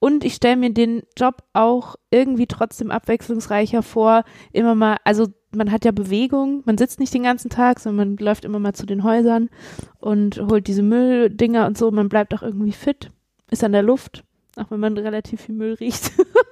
Und 0.00 0.24
ich 0.24 0.34
stelle 0.34 0.56
mir 0.56 0.72
den 0.72 1.02
Job 1.16 1.44
auch 1.52 1.94
irgendwie 2.10 2.48
trotzdem 2.48 2.90
abwechslungsreicher 2.90 3.84
vor. 3.84 4.24
Immer 4.52 4.74
mal, 4.74 4.96
also 5.04 5.28
man 5.54 5.70
hat 5.70 5.84
ja 5.84 5.92
Bewegung, 5.92 6.62
man 6.64 6.78
sitzt 6.78 7.00
nicht 7.00 7.14
den 7.14 7.24
ganzen 7.24 7.50
Tag, 7.50 7.80
sondern 7.80 8.08
man 8.08 8.16
läuft 8.24 8.44
immer 8.44 8.58
mal 8.58 8.74
zu 8.74 8.86
den 8.86 9.04
Häusern 9.04 9.50
und 9.98 10.38
holt 10.38 10.66
diese 10.66 10.82
Mülldinger 10.82 11.66
und 11.66 11.76
so. 11.76 11.90
Man 11.90 12.08
bleibt 12.08 12.34
auch 12.34 12.42
irgendwie 12.42 12.72
fit, 12.72 13.10
ist 13.50 13.64
an 13.64 13.72
der 13.72 13.82
Luft, 13.82 14.24
auch 14.56 14.70
wenn 14.70 14.80
man 14.80 14.96
relativ 14.96 15.42
viel 15.42 15.54
Müll 15.54 15.74
riecht. 15.74 16.12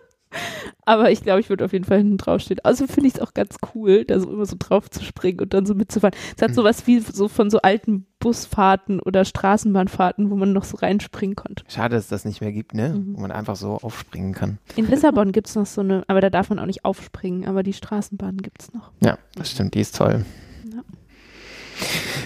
Aber 0.84 1.10
ich 1.10 1.22
glaube, 1.22 1.40
ich 1.40 1.48
würde 1.48 1.64
auf 1.64 1.72
jeden 1.72 1.84
Fall 1.84 1.98
hinten 1.98 2.16
draufstehen. 2.18 2.60
Also 2.64 2.86
finde 2.86 3.08
ich 3.08 3.14
es 3.14 3.20
auch 3.20 3.34
ganz 3.34 3.56
cool, 3.74 4.04
da 4.04 4.18
so 4.20 4.30
immer 4.30 4.46
so 4.46 4.56
drauf 4.58 4.90
zu 4.90 5.04
springen 5.04 5.40
und 5.40 5.54
dann 5.54 5.66
so 5.66 5.74
mitzufahren. 5.74 6.16
Es 6.36 6.42
hat 6.42 6.54
sowas 6.54 6.86
wie 6.86 7.00
so 7.00 7.28
von 7.28 7.50
so 7.50 7.60
alten 7.60 8.06
Busfahrten 8.18 9.00
oder 9.00 9.24
Straßenbahnfahrten, 9.24 10.30
wo 10.30 10.36
man 10.36 10.52
noch 10.52 10.64
so 10.64 10.76
reinspringen 10.76 11.36
konnte. 11.36 11.64
Schade, 11.68 11.96
dass 11.96 12.04
es 12.04 12.10
das 12.10 12.24
nicht 12.24 12.40
mehr 12.40 12.52
gibt, 12.52 12.74
ne? 12.74 12.90
Mhm. 12.90 13.16
Wo 13.16 13.20
man 13.20 13.32
einfach 13.32 13.56
so 13.56 13.78
aufspringen 13.80 14.34
kann. 14.34 14.58
In 14.76 14.86
Lissabon 14.86 15.32
gibt 15.32 15.48
es 15.48 15.54
noch 15.54 15.66
so 15.66 15.80
eine, 15.80 16.04
aber 16.06 16.20
da 16.20 16.30
darf 16.30 16.50
man 16.50 16.58
auch 16.58 16.66
nicht 16.66 16.84
aufspringen, 16.84 17.46
aber 17.46 17.62
die 17.62 17.72
Straßenbahn 17.72 18.38
gibt 18.38 18.62
es 18.62 18.72
noch. 18.74 18.90
Ja, 19.00 19.18
das 19.36 19.50
stimmt, 19.50 19.74
die 19.74 19.80
ist 19.80 19.96
toll. 19.96 20.24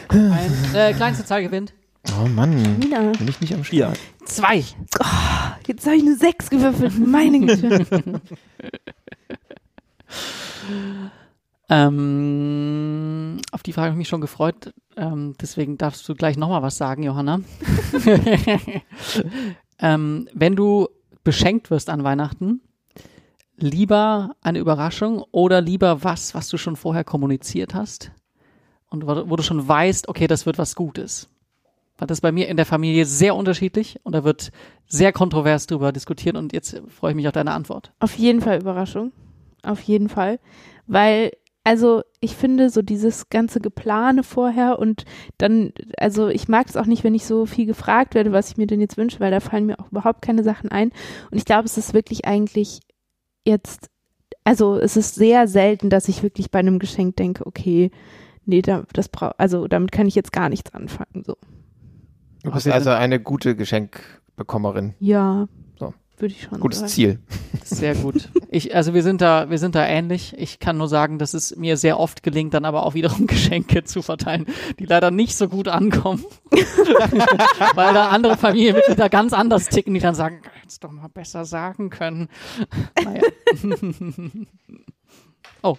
Ein, 0.08 0.74
äh, 0.74 0.92
kleinste 0.94 1.24
Zahl 1.24 1.42
gewinnt. 1.42 1.72
Oh 2.20 2.28
Mann. 2.28 2.78
Mina, 2.78 3.12
Bin 3.18 3.28
ich 3.28 3.40
nicht 3.40 3.54
am 3.54 3.64
Spiel? 3.64 3.88
Zwei. 4.24 4.64
Jetzt 5.68 5.86
habe 5.86 5.96
ich 5.96 6.02
eine 6.02 6.16
6 6.16 6.50
gewürfelt. 6.50 6.98
Meine 6.98 7.40
Güte. 7.40 8.20
Ähm, 11.68 13.40
auf 13.50 13.62
die 13.62 13.72
Frage 13.72 13.86
habe 13.86 13.94
ich 13.94 13.98
mich 13.98 14.08
schon 14.08 14.20
gefreut. 14.20 14.74
Ähm, 14.96 15.34
deswegen 15.40 15.78
darfst 15.78 16.08
du 16.08 16.14
gleich 16.14 16.36
nochmal 16.36 16.62
was 16.62 16.76
sagen, 16.76 17.02
Johanna. 17.02 17.40
ähm, 19.78 20.28
wenn 20.32 20.56
du 20.56 20.88
beschenkt 21.24 21.70
wirst 21.70 21.88
an 21.88 22.04
Weihnachten, 22.04 22.60
lieber 23.56 24.36
eine 24.42 24.58
Überraschung 24.58 25.24
oder 25.30 25.60
lieber 25.60 26.04
was, 26.04 26.34
was 26.34 26.48
du 26.48 26.58
schon 26.58 26.76
vorher 26.76 27.04
kommuniziert 27.04 27.74
hast 27.74 28.12
und 28.90 29.06
wo, 29.06 29.30
wo 29.30 29.36
du 29.36 29.42
schon 29.42 29.66
weißt, 29.66 30.08
okay, 30.08 30.26
das 30.26 30.44
wird 30.44 30.58
was 30.58 30.74
Gutes. 30.74 31.30
Weil 31.96 32.08
das 32.08 32.20
bei 32.20 32.32
mir 32.32 32.48
in 32.48 32.56
der 32.56 32.66
Familie 32.66 33.06
sehr 33.06 33.36
unterschiedlich 33.36 34.00
und 34.02 34.14
da 34.14 34.24
wird 34.24 34.50
sehr 34.86 35.12
kontrovers 35.12 35.66
drüber 35.66 35.92
diskutiert 35.92 36.36
und 36.36 36.52
jetzt 36.52 36.82
freue 36.88 37.12
ich 37.12 37.16
mich 37.16 37.28
auf 37.28 37.32
deine 37.32 37.52
Antwort. 37.52 37.92
Auf 38.00 38.14
jeden 38.16 38.40
Fall 38.40 38.60
Überraschung. 38.60 39.12
Auf 39.62 39.80
jeden 39.80 40.08
Fall. 40.08 40.40
Weil, 40.86 41.32
also 41.62 42.02
ich 42.20 42.34
finde 42.36 42.68
so 42.68 42.82
dieses 42.82 43.30
ganze 43.30 43.60
Geplane 43.60 44.22
vorher 44.22 44.78
und 44.78 45.04
dann, 45.38 45.72
also 45.96 46.28
ich 46.28 46.48
mag 46.48 46.68
es 46.68 46.76
auch 46.76 46.86
nicht, 46.86 47.04
wenn 47.04 47.14
ich 47.14 47.24
so 47.26 47.46
viel 47.46 47.66
gefragt 47.66 48.14
werde, 48.14 48.32
was 48.32 48.50
ich 48.50 48.56
mir 48.56 48.66
denn 48.66 48.80
jetzt 48.80 48.96
wünsche, 48.96 49.20
weil 49.20 49.30
da 49.30 49.40
fallen 49.40 49.66
mir 49.66 49.78
auch 49.78 49.90
überhaupt 49.90 50.20
keine 50.22 50.42
Sachen 50.42 50.70
ein. 50.70 50.90
Und 51.30 51.38
ich 51.38 51.44
glaube, 51.44 51.64
es 51.64 51.78
ist 51.78 51.94
wirklich 51.94 52.26
eigentlich 52.26 52.80
jetzt, 53.44 53.88
also 54.42 54.76
es 54.76 54.96
ist 54.96 55.14
sehr 55.14 55.46
selten, 55.46 55.90
dass 55.90 56.08
ich 56.08 56.22
wirklich 56.22 56.50
bei 56.50 56.58
einem 56.58 56.78
Geschenk 56.78 57.16
denke, 57.16 57.46
okay, 57.46 57.90
nee, 58.44 58.62
da, 58.62 58.84
das 58.92 59.08
brau 59.08 59.30
also 59.38 59.66
damit 59.68 59.92
kann 59.92 60.06
ich 60.06 60.14
jetzt 60.14 60.32
gar 60.32 60.48
nichts 60.48 60.74
anfangen. 60.74 61.22
So. 61.24 61.36
Du 62.44 62.50
bist 62.52 62.68
also 62.68 62.90
eine 62.90 63.18
gute 63.20 63.56
Geschenkbekommerin. 63.56 64.94
Ja, 65.00 65.48
So. 65.78 65.94
würde 66.18 66.34
ich 66.34 66.42
schon 66.42 66.60
Gutes 66.60 66.80
sagen. 66.80 66.90
Ziel. 66.90 67.18
Sehr 67.64 67.94
gut. 67.94 68.28
Ich, 68.54 68.72
also 68.72 68.94
wir 68.94 69.02
sind 69.02 69.20
da, 69.20 69.50
wir 69.50 69.58
sind 69.58 69.74
da 69.74 69.84
ähnlich. 69.84 70.32
Ich 70.38 70.60
kann 70.60 70.76
nur 70.78 70.86
sagen, 70.86 71.18
dass 71.18 71.34
es 71.34 71.56
mir 71.56 71.76
sehr 71.76 71.98
oft 71.98 72.22
gelingt, 72.22 72.54
dann 72.54 72.64
aber 72.64 72.86
auch 72.86 72.94
wiederum 72.94 73.26
Geschenke 73.26 73.82
zu 73.82 74.00
verteilen, 74.00 74.46
die 74.78 74.84
leider 74.86 75.10
nicht 75.10 75.34
so 75.34 75.48
gut 75.48 75.66
ankommen. 75.66 76.24
Weil 77.74 77.94
da 77.94 78.10
andere 78.10 78.36
Familienmitglieder 78.36 79.08
ganz 79.08 79.32
anders 79.32 79.70
ticken, 79.70 79.92
die 79.92 79.98
dann 79.98 80.14
sagen, 80.14 80.40
hättest 80.60 80.84
doch 80.84 80.92
mal 80.92 81.08
besser 81.08 81.44
sagen 81.44 81.90
können. 81.90 82.28
Naja. 83.02 83.22
oh. 85.62 85.76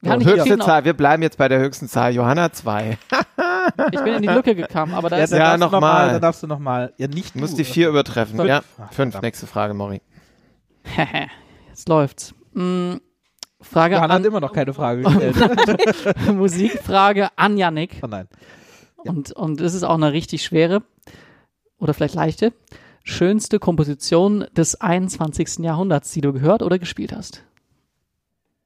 Wir 0.00 0.20
So, 0.20 0.26
höchste 0.30 0.54
ob- 0.54 0.62
Zahl. 0.62 0.84
Wir 0.84 0.92
bleiben 0.92 1.22
jetzt 1.22 1.38
bei 1.38 1.48
der 1.48 1.58
höchsten 1.58 1.88
Zahl. 1.88 2.14
Johanna 2.14 2.52
2. 2.52 2.96
ich 3.92 4.00
bin 4.00 4.14
in 4.14 4.22
die 4.22 4.28
Lücke 4.28 4.54
gekommen, 4.54 4.94
aber 4.94 5.10
da 5.10 5.18
Ja, 5.18 5.24
ist 5.24 5.32
Ja, 5.32 5.38
darfst 5.38 5.56
du 5.56 5.60
noch 5.66 5.72
noch 5.72 5.80
mal. 5.80 6.06
mal. 6.06 6.12
Dann 6.12 6.20
darfst 6.22 6.42
du 6.42 6.46
noch 6.46 6.58
mal. 6.60 6.92
Ja, 6.98 7.08
nicht 7.08 7.34
Du 7.34 7.40
musst 7.40 7.54
du. 7.54 7.56
die 7.58 7.64
4 7.64 7.88
übertreffen. 7.88 8.36
Fünf. 8.36 8.48
Ja, 8.48 8.62
Ach, 8.78 8.92
5. 8.92 8.94
verdammt. 8.94 9.22
Nächste 9.24 9.46
Frage, 9.48 9.74
Mori. 9.74 10.00
Jetzt 11.68 11.88
läuft's. 11.88 12.32
Mm, 12.52 12.94
Frage 13.60 13.96
Johanna 13.96 14.14
hat 14.14 14.20
an 14.20 14.24
immer 14.24 14.40
noch 14.40 14.52
keine 14.52 14.72
Frage 14.72 15.02
gestellt. 15.34 15.36
Musikfrage 16.32 17.28
an 17.36 17.56
Yannick. 17.58 18.00
oh 18.02 18.06
nein. 18.06 18.28
Und, 18.98 19.32
und 19.32 19.60
es 19.60 19.74
ist 19.74 19.82
auch 19.84 19.94
eine 19.94 20.12
richtig 20.12 20.42
schwere 20.44 20.82
oder 21.78 21.92
vielleicht 21.94 22.14
leichte. 22.14 22.52
Schönste 23.04 23.58
Komposition 23.58 24.46
des 24.56 24.80
21. 24.80 25.58
Jahrhunderts, 25.60 26.12
die 26.12 26.20
du 26.20 26.32
gehört 26.32 26.62
oder 26.62 26.78
gespielt 26.78 27.12
hast. 27.12 27.42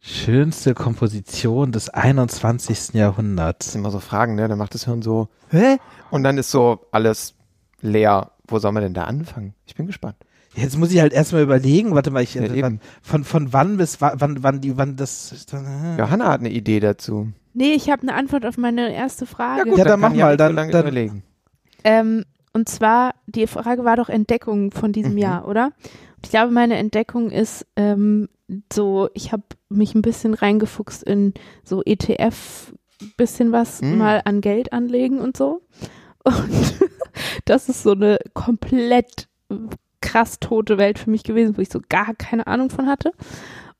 Schönste 0.05 0.75
Komposition 0.75 1.71
des 1.71 1.89
21. 1.89 2.77
Das 2.77 2.93
Jahrhunderts. 2.93 3.71
sind 3.73 3.83
immer 3.83 3.93
so 3.93 4.01
Fragen, 4.01 4.35
ne? 4.35 4.49
Dann 4.49 4.59
macht 4.59 4.75
das 4.75 4.85
Hirn 4.85 5.01
so, 5.01 5.29
hä? 5.51 5.77
Und 6.11 6.25
dann 6.25 6.39
ist 6.39 6.51
so 6.51 6.81
alles 6.91 7.35
leer. 7.81 8.33
Wo 8.49 8.59
soll 8.59 8.73
man 8.73 8.83
denn 8.83 8.95
da 8.95 9.05
anfangen? 9.05 9.55
Ich 9.65 9.77
bin 9.77 9.87
gespannt. 9.87 10.17
Jetzt 10.55 10.77
muss 10.77 10.93
ich 10.93 11.01
halt 11.01 11.13
erstmal 11.13 11.43
überlegen, 11.43 11.95
warte 11.95 12.11
mal, 12.11 12.23
ich, 12.23 12.35
Ja, 12.35 12.43
äh, 12.43 12.59
eben. 12.59 12.81
von, 13.01 13.23
von 13.23 13.53
wann 13.53 13.77
bis 13.77 14.01
wa- 14.01 14.15
wann, 14.17 14.43
wann 14.43 14.61
die, 14.61 14.77
wann 14.77 14.97
das, 14.97 15.47
äh, 15.53 15.97
Johanna 15.99 16.29
hat 16.33 16.41
eine 16.41 16.51
Idee 16.51 16.81
dazu. 16.81 17.29
Nee, 17.55 17.73
ich 17.75 17.89
habe 17.89 18.03
eine 18.03 18.15
Antwort 18.15 18.45
auf 18.45 18.59
meine 18.59 18.93
erste 18.93 19.25
Frage. 19.25 19.71
Ja, 19.77 19.85
dann 19.85 20.01
mach 20.01 20.09
kann 20.11 20.19
mal, 20.19 20.37
dann- 20.37 20.51
so 20.53 20.57
lange 20.57 20.73
dann- 20.73 20.83
überlegen. 20.83 21.23
Ähm, 21.85 22.25
und 22.53 22.69
zwar, 22.69 23.13
die 23.27 23.47
Frage 23.47 23.85
war 23.85 23.97
doch 23.97 24.09
Entdeckung 24.09 24.73
von 24.73 24.93
diesem 24.93 25.13
Mhm. 25.13 25.19
Jahr, 25.19 25.49
oder? 25.49 25.71
Ich 26.25 26.31
glaube, 26.31 26.53
meine 26.53 26.77
Entdeckung 26.77 27.31
ist 27.31 27.66
ähm, 27.77 28.29
so, 28.73 29.09
ich 29.14 29.33
habe 29.33 29.43
mich 29.68 29.95
ein 29.95 30.03
bisschen 30.03 30.35
reingefuchst 30.35 31.03
in 31.03 31.35
so 31.64 31.83
ETF, 31.85 32.73
bisschen 33.16 33.51
was 33.53 33.83
Mhm. 33.83 33.99
mal 33.99 34.23
an 34.25 34.41
Geld 34.41 34.73
anlegen 34.73 35.18
und 35.18 35.37
so. 35.37 35.62
Und 36.25 36.35
das 37.45 37.68
ist 37.68 37.83
so 37.83 37.93
eine 37.93 38.18
komplett 38.35 39.29
krass 40.01 40.39
tote 40.41 40.79
Welt 40.79 40.99
für 40.99 41.11
mich 41.11 41.25
gewesen, 41.25 41.57
wo 41.57 41.62
ich 41.62 41.68
so 41.70 41.81
gar 41.89 42.14
keine 42.14 42.47
Ahnung 42.47 42.70
von 42.70 42.87
hatte. 42.89 43.12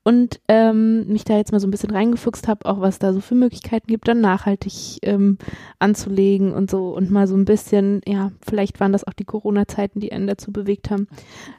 Und 0.03 0.41
ähm, 0.49 1.07
mich 1.07 1.23
da 1.23 1.37
jetzt 1.37 1.51
mal 1.51 1.59
so 1.59 1.67
ein 1.67 1.71
bisschen 1.71 1.91
reingefuchst 1.91 2.47
habe, 2.47 2.65
auch 2.65 2.81
was 2.81 2.99
da 2.99 3.13
so 3.13 3.21
für 3.21 3.35
Möglichkeiten 3.35 3.87
gibt, 3.87 4.07
dann 4.07 4.19
nachhaltig 4.19 4.99
ähm, 5.01 5.37
anzulegen 5.79 6.53
und 6.53 6.69
so 6.69 6.93
und 6.95 7.09
mal 7.09 7.25
so 7.27 7.35
ein 7.35 7.45
bisschen, 7.45 8.01
ja, 8.05 8.31
vielleicht 8.45 8.79
waren 8.79 8.91
das 8.91 9.07
auch 9.07 9.13
die 9.13 9.23
Corona-Zeiten, 9.23 10.01
die 10.01 10.11
einen 10.11 10.27
dazu 10.27 10.51
bewegt 10.51 10.89
haben, 10.89 11.07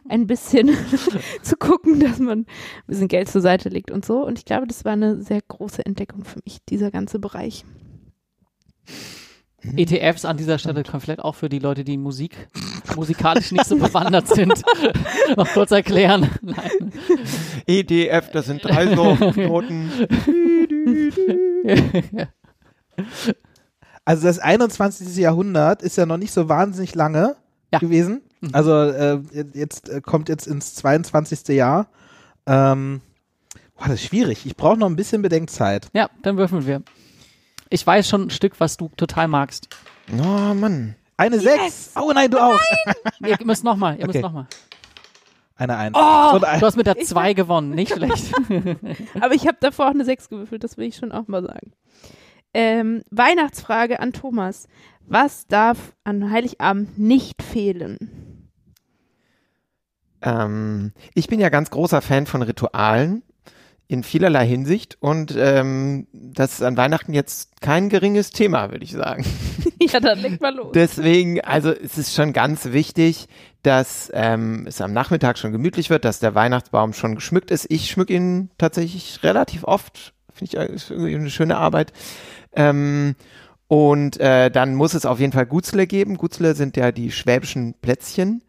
ein 0.09 0.26
bisschen 0.26 0.70
zu 1.42 1.57
gucken, 1.57 2.01
dass 2.01 2.18
man 2.18 2.40
ein 2.40 2.47
bisschen 2.86 3.09
Geld 3.09 3.28
zur 3.28 3.40
Seite 3.40 3.70
legt 3.70 3.90
und 3.90 4.05
so. 4.05 4.24
Und 4.24 4.38
ich 4.38 4.45
glaube, 4.45 4.66
das 4.66 4.84
war 4.84 4.92
eine 4.92 5.22
sehr 5.22 5.40
große 5.40 5.84
Entdeckung 5.84 6.24
für 6.24 6.40
mich, 6.45 6.59
dieser 6.68 6.90
ganze 6.90 7.18
Bereich. 7.18 7.64
ETFs 9.77 10.25
an 10.25 10.37
dieser 10.37 10.59
Stelle 10.59 10.83
komplett 10.83 11.21
auch 11.21 11.35
für 11.35 11.49
die 11.49 11.59
Leute, 11.59 11.85
die 11.85 11.97
Musik 11.97 12.49
musikalisch 12.97 13.53
nicht 13.53 13.65
so 13.67 13.77
bewandert 13.79 14.29
sind. 14.29 14.62
Noch 15.37 15.49
kurz 15.53 15.71
erklären. 15.71 16.29
Nein. 16.43 16.93
EDF, 17.67 18.31
das 18.31 18.47
sind 18.47 18.65
drei 18.65 18.95
so 18.95 19.15
Noten. 19.37 19.91
Also 24.07 24.27
das 24.27 24.39
21. 24.39 25.17
Jahrhundert 25.17 25.83
ist 25.83 25.97
ja 25.97 26.05
noch 26.05 26.19
nicht 26.19 26.33
so 26.33 26.49
wahnsinnig 26.49 26.95
lange 26.95 27.37
Ja. 27.73 27.79
gewesen. 27.79 28.21
Also 28.53 28.73
äh, 28.75 29.19
jetzt 29.55 29.89
äh, 29.89 30.03
kommt 30.03 30.29
jetzt 30.29 30.47
ins 30.47 30.75
22. 30.75 31.49
Jahr. 31.57 31.87
Ähm, 32.47 33.01
boah, 33.79 33.85
das 33.89 33.95
ist 33.95 34.05
schwierig. 34.05 34.45
Ich 34.45 34.57
brauche 34.57 34.77
noch 34.77 34.89
ein 34.89 34.97
bisschen 34.97 35.23
Bedenkzeit. 35.23 35.89
Ja, 35.95 36.11
dann 36.23 36.37
würfeln 36.37 36.67
wir. 36.67 36.83
Ich 37.75 37.85
weiß 37.85 38.09
schon 38.09 38.27
ein 38.27 38.31
Stück, 38.31 38.61
was 38.61 38.77
du 38.77 38.89
total 38.97 39.27
magst. 39.27 39.68
Oh 40.12 40.55
Mann. 40.55 40.95
Eine 41.16 41.41
6. 41.41 41.95
Oh 42.01 42.12
nein, 42.14 42.31
du 42.31 42.39
auch. 42.39 42.61
Ihr 43.27 43.37
müsst 43.45 43.64
nochmal, 43.64 43.95
ihr 43.97 44.05
Okay. 44.05 44.07
müsst 44.18 44.22
nochmal. 44.22 44.47
Eine 45.57 45.77
1. 45.77 45.97
Oh, 45.97 46.39
ein- 46.41 46.61
du 46.61 46.66
hast 46.66 46.77
mit 46.77 46.87
der 46.87 46.99
2 47.01 47.33
gewonnen, 47.35 47.70
nicht 47.70 47.93
schlecht. 47.93 48.33
Aber 49.20 49.35
ich 49.35 49.49
habe 49.49 49.57
davor 49.61 49.87
auch 49.87 49.91
eine 49.91 50.05
6 50.05 50.29
gewürfelt, 50.29 50.62
das 50.62 50.77
will 50.77 50.87
ich 50.87 50.95
schon 50.97 51.11
auch 51.11 51.27
mal 51.27 51.43
sagen. 51.43 51.72
Ähm, 52.53 53.03
Weihnachtsfrage 53.11 53.99
an 53.99 54.12
Thomas. 54.12 54.68
Was 55.07 55.49
darf 55.49 55.95
an 56.05 56.31
Heiligabend 56.31 56.97
nicht 56.97 57.43
fehlen? 57.43 58.51
Ähm, 60.22 60.93
ich 61.14 61.27
bin 61.27 61.41
ja 61.41 61.49
ganz 61.49 61.70
großer 61.70 62.03
Fan 62.03 62.27
von 62.27 62.43
Ritualen 62.43 63.22
in 63.87 64.03
vielerlei 64.03 64.47
Hinsicht 64.47 64.97
und 65.01 65.35
ähm, 65.37 66.07
das 66.12 66.55
ist 66.55 66.62
an 66.62 66.76
Weihnachten 66.76 67.12
jetzt 67.12 67.61
kein 67.61 67.91
geringes 67.91 68.30
Thema, 68.30 68.70
würde 68.70 68.85
ich 68.85 68.93
sagen. 68.93 69.24
ja, 69.80 70.01
dann 70.01 70.20
leg 70.20 70.41
mal 70.41 70.55
los. 70.55 70.72
Deswegen, 70.74 71.41
also 71.43 71.70
es 71.70 71.99
ist 71.99 72.14
schon 72.14 72.32
ganz 72.32 72.72
wichtig, 72.72 73.28
dass 73.62 74.11
ähm, 74.14 74.64
es 74.66 74.80
am 74.80 74.93
Nachmittag 74.93 75.39
schon 75.39 75.53
gemütlich 75.53 75.91
wird, 75.91 76.05
dass 76.05 76.18
der 76.18 76.35
Weihnachtsbaum 76.35 76.93
schon 76.93 77.14
geschmückt 77.14 77.51
ist. 77.51 77.66
Ich 77.70 77.91
schmück 77.91 78.11
ihn 78.11 78.51
tatsächlich 78.59 79.22
relativ 79.22 79.64
oft. 79.64 80.14
Finde 80.32 80.72
ich 80.74 80.91
irgendwie 80.91 81.14
eine 81.14 81.30
schöne 81.30 81.57
Arbeit. 81.57 81.93
Ähm, 82.55 83.16
und 83.68 84.18
äh, 84.18 84.51
dann 84.51 84.74
muss 84.74 84.95
es 84.95 85.07
auf 85.07 85.20
jeden 85.20 85.32
Fall 85.32 85.47
Gutzle 85.47 85.87
geben. 85.87 86.16
Gutzle 86.16 86.55
sind 86.55 86.76
ja 86.76 86.93
die 86.93 87.11
schwäbischen 87.11 87.74
Plätzchen. 87.80 88.43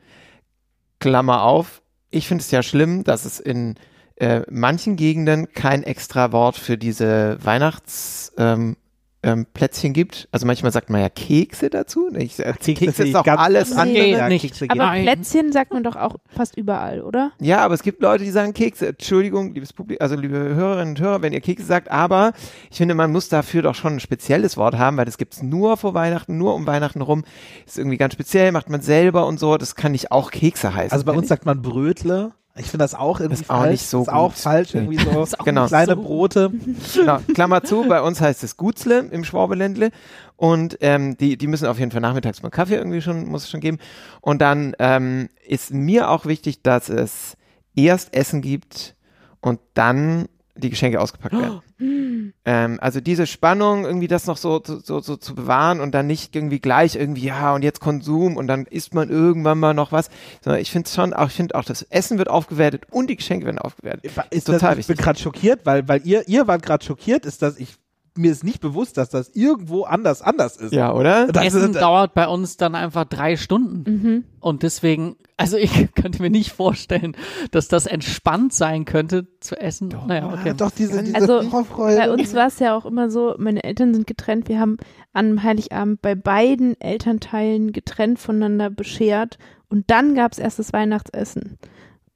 Klammer 0.99 1.43
auf. 1.43 1.81
Ich 2.09 2.27
finde 2.27 2.41
es 2.41 2.51
ja 2.51 2.63
schlimm, 2.63 3.03
dass 3.03 3.25
es 3.25 3.39
in 3.39 3.75
äh, 4.17 4.41
manchen 4.49 4.95
Gegenden 4.95 5.51
kein 5.53 5.83
extra 5.83 6.31
Wort 6.31 6.57
für 6.57 6.77
diese 6.77 7.37
Weihnachts 7.43 8.33
ähm, 8.37 8.77
ähm, 9.25 9.47
Plätzchen 9.53 9.93
gibt. 9.93 10.29
Also 10.31 10.45
manchmal 10.45 10.71
sagt 10.71 10.91
man 10.91 11.01
ja 11.01 11.09
Kekse 11.09 11.71
dazu. 11.71 12.09
Ich, 12.15 12.39
äh, 12.39 12.53
Kekse 12.53 13.03
ich 13.03 13.09
ist 13.09 13.15
auch 13.15 13.25
alles 13.25 13.71
anders. 13.71 13.87
andere. 13.87 14.07
Ja, 14.07 14.29
nicht. 14.29 14.43
Kekse 14.43 14.67
Aber 14.69 14.85
Nein. 14.85 15.03
Plätzchen 15.03 15.51
sagt 15.51 15.73
man 15.73 15.83
doch 15.83 15.95
auch 15.95 16.17
fast 16.27 16.55
überall, 16.55 17.01
oder? 17.01 17.31
Ja, 17.41 17.57
aber 17.65 17.73
es 17.73 17.81
gibt 17.81 18.03
Leute, 18.03 18.23
die 18.23 18.29
sagen 18.29 18.53
Kekse. 18.53 18.89
Entschuldigung, 18.89 19.55
liebes 19.55 19.73
Publikum, 19.73 20.03
also 20.03 20.15
liebe 20.15 20.37
Hörerinnen 20.37 20.89
und 20.89 20.99
Hörer, 20.99 21.23
wenn 21.23 21.33
ihr 21.33 21.41
Kekse 21.41 21.65
sagt, 21.65 21.89
aber 21.89 22.33
ich 22.69 22.77
finde, 22.77 22.93
man 22.93 23.11
muss 23.11 23.27
dafür 23.27 23.63
doch 23.63 23.73
schon 23.73 23.93
ein 23.93 23.99
spezielles 23.99 24.57
Wort 24.57 24.77
haben, 24.77 24.95
weil 24.97 25.05
das 25.05 25.17
gibt's 25.17 25.41
nur 25.41 25.75
vor 25.75 25.95
Weihnachten, 25.95 26.37
nur 26.37 26.53
um 26.53 26.67
Weihnachten 26.67 27.01
rum. 27.01 27.23
Ist 27.65 27.79
irgendwie 27.79 27.97
ganz 27.97 28.13
speziell, 28.13 28.51
macht 28.51 28.69
man 28.69 28.81
selber 28.81 29.25
und 29.25 29.39
so. 29.39 29.57
Das 29.57 29.75
kann 29.75 29.93
nicht 29.93 30.11
auch 30.11 30.29
Kekse 30.29 30.75
heißen. 30.75 30.91
Also 30.91 31.03
bei 31.03 31.13
uns 31.13 31.27
sagt 31.27 31.47
man 31.47 31.63
Brötle. 31.63 32.33
Ich 32.57 32.67
finde 32.71 32.83
das 32.85 32.95
auch 32.95 33.19
irgendwie 33.19 33.41
Ist 33.41 33.49
auch 33.49 33.57
falsch. 33.59 33.71
nicht 33.71 33.85
so 33.87 34.01
ist 34.03 34.09
auch 34.09 34.29
gut. 34.29 34.37
falsch, 34.37 34.75
irgendwie 34.75 34.97
so 34.97 35.21
Ist 35.23 35.39
auch 35.39 35.43
Genau. 35.45 35.67
kleine 35.67 35.95
so- 35.95 36.01
Brote. 36.01 36.51
Genau, 36.95 37.19
Klammer 37.33 37.63
zu, 37.63 37.83
bei 37.87 38.01
uns 38.01 38.21
heißt 38.21 38.43
es 38.43 38.55
Gutzle 38.55 38.99
im 38.99 39.23
Schwabeländle 39.25 39.91
und 40.37 40.77
ähm, 40.81 41.17
die, 41.17 41.37
die 41.37 41.47
müssen 41.47 41.67
auf 41.67 41.79
jeden 41.79 41.91
Fall 41.91 42.01
nachmittags 42.01 42.41
mal 42.43 42.49
Kaffee 42.49 42.75
irgendwie 42.75 43.01
schon, 43.01 43.27
muss 43.27 43.43
es 43.43 43.49
schon 43.49 43.59
geben. 43.59 43.77
Und 44.21 44.41
dann 44.41 44.73
ähm, 44.79 45.29
ist 45.45 45.73
mir 45.73 46.09
auch 46.09 46.25
wichtig, 46.25 46.61
dass 46.63 46.87
es 46.89 47.35
erst 47.75 48.13
Essen 48.15 48.41
gibt 48.41 48.95
und 49.41 49.59
dann 49.73 50.27
die 50.55 50.69
Geschenke 50.69 50.99
ausgepackt 50.99 51.33
werden. 51.33 51.61
Ähm, 52.47 52.79
also 52.81 53.01
diese 53.01 53.27
Spannung, 53.27 53.85
irgendwie 53.85 54.07
das 54.07 54.27
noch 54.27 54.37
so, 54.37 54.61
so, 54.63 54.99
so, 54.99 55.15
zu 55.15 55.35
bewahren 55.35 55.79
und 55.79 55.93
dann 55.93 56.07
nicht 56.07 56.35
irgendwie 56.35 56.59
gleich 56.59 56.95
irgendwie, 56.95 57.25
ja, 57.25 57.53
und 57.53 57.63
jetzt 57.63 57.79
Konsum 57.79 58.37
und 58.37 58.47
dann 58.47 58.65
isst 58.65 58.93
man 58.93 59.09
irgendwann 59.09 59.59
mal 59.59 59.73
noch 59.73 59.91
was. 59.91 60.09
Sondern 60.41 60.61
ich 60.61 60.71
finde 60.71 60.89
schon 60.89 61.13
auch, 61.13 61.27
ich 61.27 61.33
finde 61.33 61.55
auch, 61.55 61.65
das 61.65 61.81
Essen 61.83 62.17
wird 62.17 62.29
aufgewertet 62.29 62.83
und 62.91 63.09
die 63.09 63.15
Geschenke 63.15 63.45
werden 63.45 63.59
aufgewertet. 63.59 64.11
Ist 64.31 64.45
total 64.45 64.75
das, 64.75 64.79
ich 64.79 64.87
bin 64.87 64.93
wichtig. 64.93 65.03
gerade 65.03 65.19
schockiert, 65.19 65.65
weil, 65.65 65.87
weil 65.87 66.05
ihr, 66.05 66.27
ihr 66.27 66.47
wart 66.47 66.63
gerade 66.63 66.85
schockiert, 66.85 67.25
ist, 67.25 67.41
dass 67.41 67.57
ich 67.57 67.75
mir 68.17 68.31
ist 68.31 68.43
nicht 68.43 68.61
bewusst, 68.61 68.97
dass 68.97 69.09
das 69.09 69.29
irgendwo 69.33 69.83
anders 69.83 70.21
anders 70.21 70.55
ist. 70.57 70.73
Ja, 70.73 70.93
oder? 70.93 71.27
Das 71.27 71.45
Essen 71.45 71.71
ist, 71.71 71.81
dauert 71.81 72.13
bei 72.13 72.27
uns 72.27 72.57
dann 72.57 72.75
einfach 72.75 73.05
drei 73.05 73.35
Stunden. 73.35 73.91
Mhm. 73.91 74.23
Und 74.39 74.63
deswegen, 74.63 75.17
also 75.37 75.57
ich 75.57 75.89
könnte 75.95 76.21
mir 76.21 76.29
nicht 76.29 76.51
vorstellen, 76.51 77.17
dass 77.51 77.67
das 77.67 77.85
entspannt 77.85 78.53
sein 78.53 78.85
könnte 78.85 79.27
zu 79.39 79.59
essen. 79.59 79.93
Naja, 80.07 80.31
okay. 80.33 80.53
Doch 80.55 80.71
diese, 80.71 81.03
diese 81.03 81.15
Also, 81.15 81.41
Vorfreude. 81.49 81.97
Bei 81.97 82.11
uns 82.11 82.33
war 82.33 82.47
es 82.47 82.59
ja 82.59 82.75
auch 82.77 82.85
immer 82.85 83.09
so, 83.09 83.35
meine 83.37 83.63
Eltern 83.63 83.93
sind 83.93 84.07
getrennt. 84.07 84.47
Wir 84.47 84.59
haben 84.59 84.77
an 85.13 85.43
Heiligabend 85.43 86.01
bei 86.01 86.15
beiden 86.15 86.79
Elternteilen 86.79 87.73
getrennt 87.73 88.19
voneinander 88.19 88.69
beschert. 88.69 89.37
Und 89.67 89.89
dann 89.91 90.15
gab 90.15 90.31
es 90.31 90.39
erst 90.39 90.59
das 90.59 90.71
Weihnachtsessen. 90.73 91.57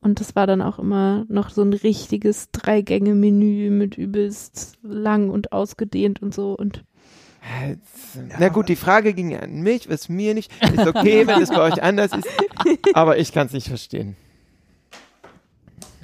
Und 0.02 0.20
das 0.22 0.36
war 0.36 0.47
dann 0.47 0.62
auch 0.62 0.80
immer 0.80 1.26
noch 1.28 1.50
so 1.50 1.62
ein 1.62 1.74
richtiges 1.74 2.52
Drei-Gänge-Menü 2.52 3.70
mit 3.70 3.97
übelst 3.97 4.78
lang 4.82 5.30
und 5.30 5.52
ausgedehnt 5.52 6.22
und 6.22 6.34
so. 6.34 6.54
Und 6.54 6.84
Na 8.39 8.47
gut, 8.50 8.70
die 8.70 8.78
Frage 8.78 9.14
ging 9.14 9.30
ja 9.32 9.39
an 9.39 9.60
mich, 9.62 9.89
was 9.89 10.08
mir 10.08 10.34
nicht. 10.34 10.52
Ist 10.64 10.88
okay, 10.88 11.26
wenn 11.28 11.41
es 11.41 11.50
bei 11.50 11.60
euch 11.62 11.84
anders 11.84 12.12
ist. 12.14 12.28
Aber 12.93 13.18
ich 13.18 13.34
kann 13.34 13.47
es 13.47 13.54
nicht 13.54 13.68
verstehen. 13.68 14.16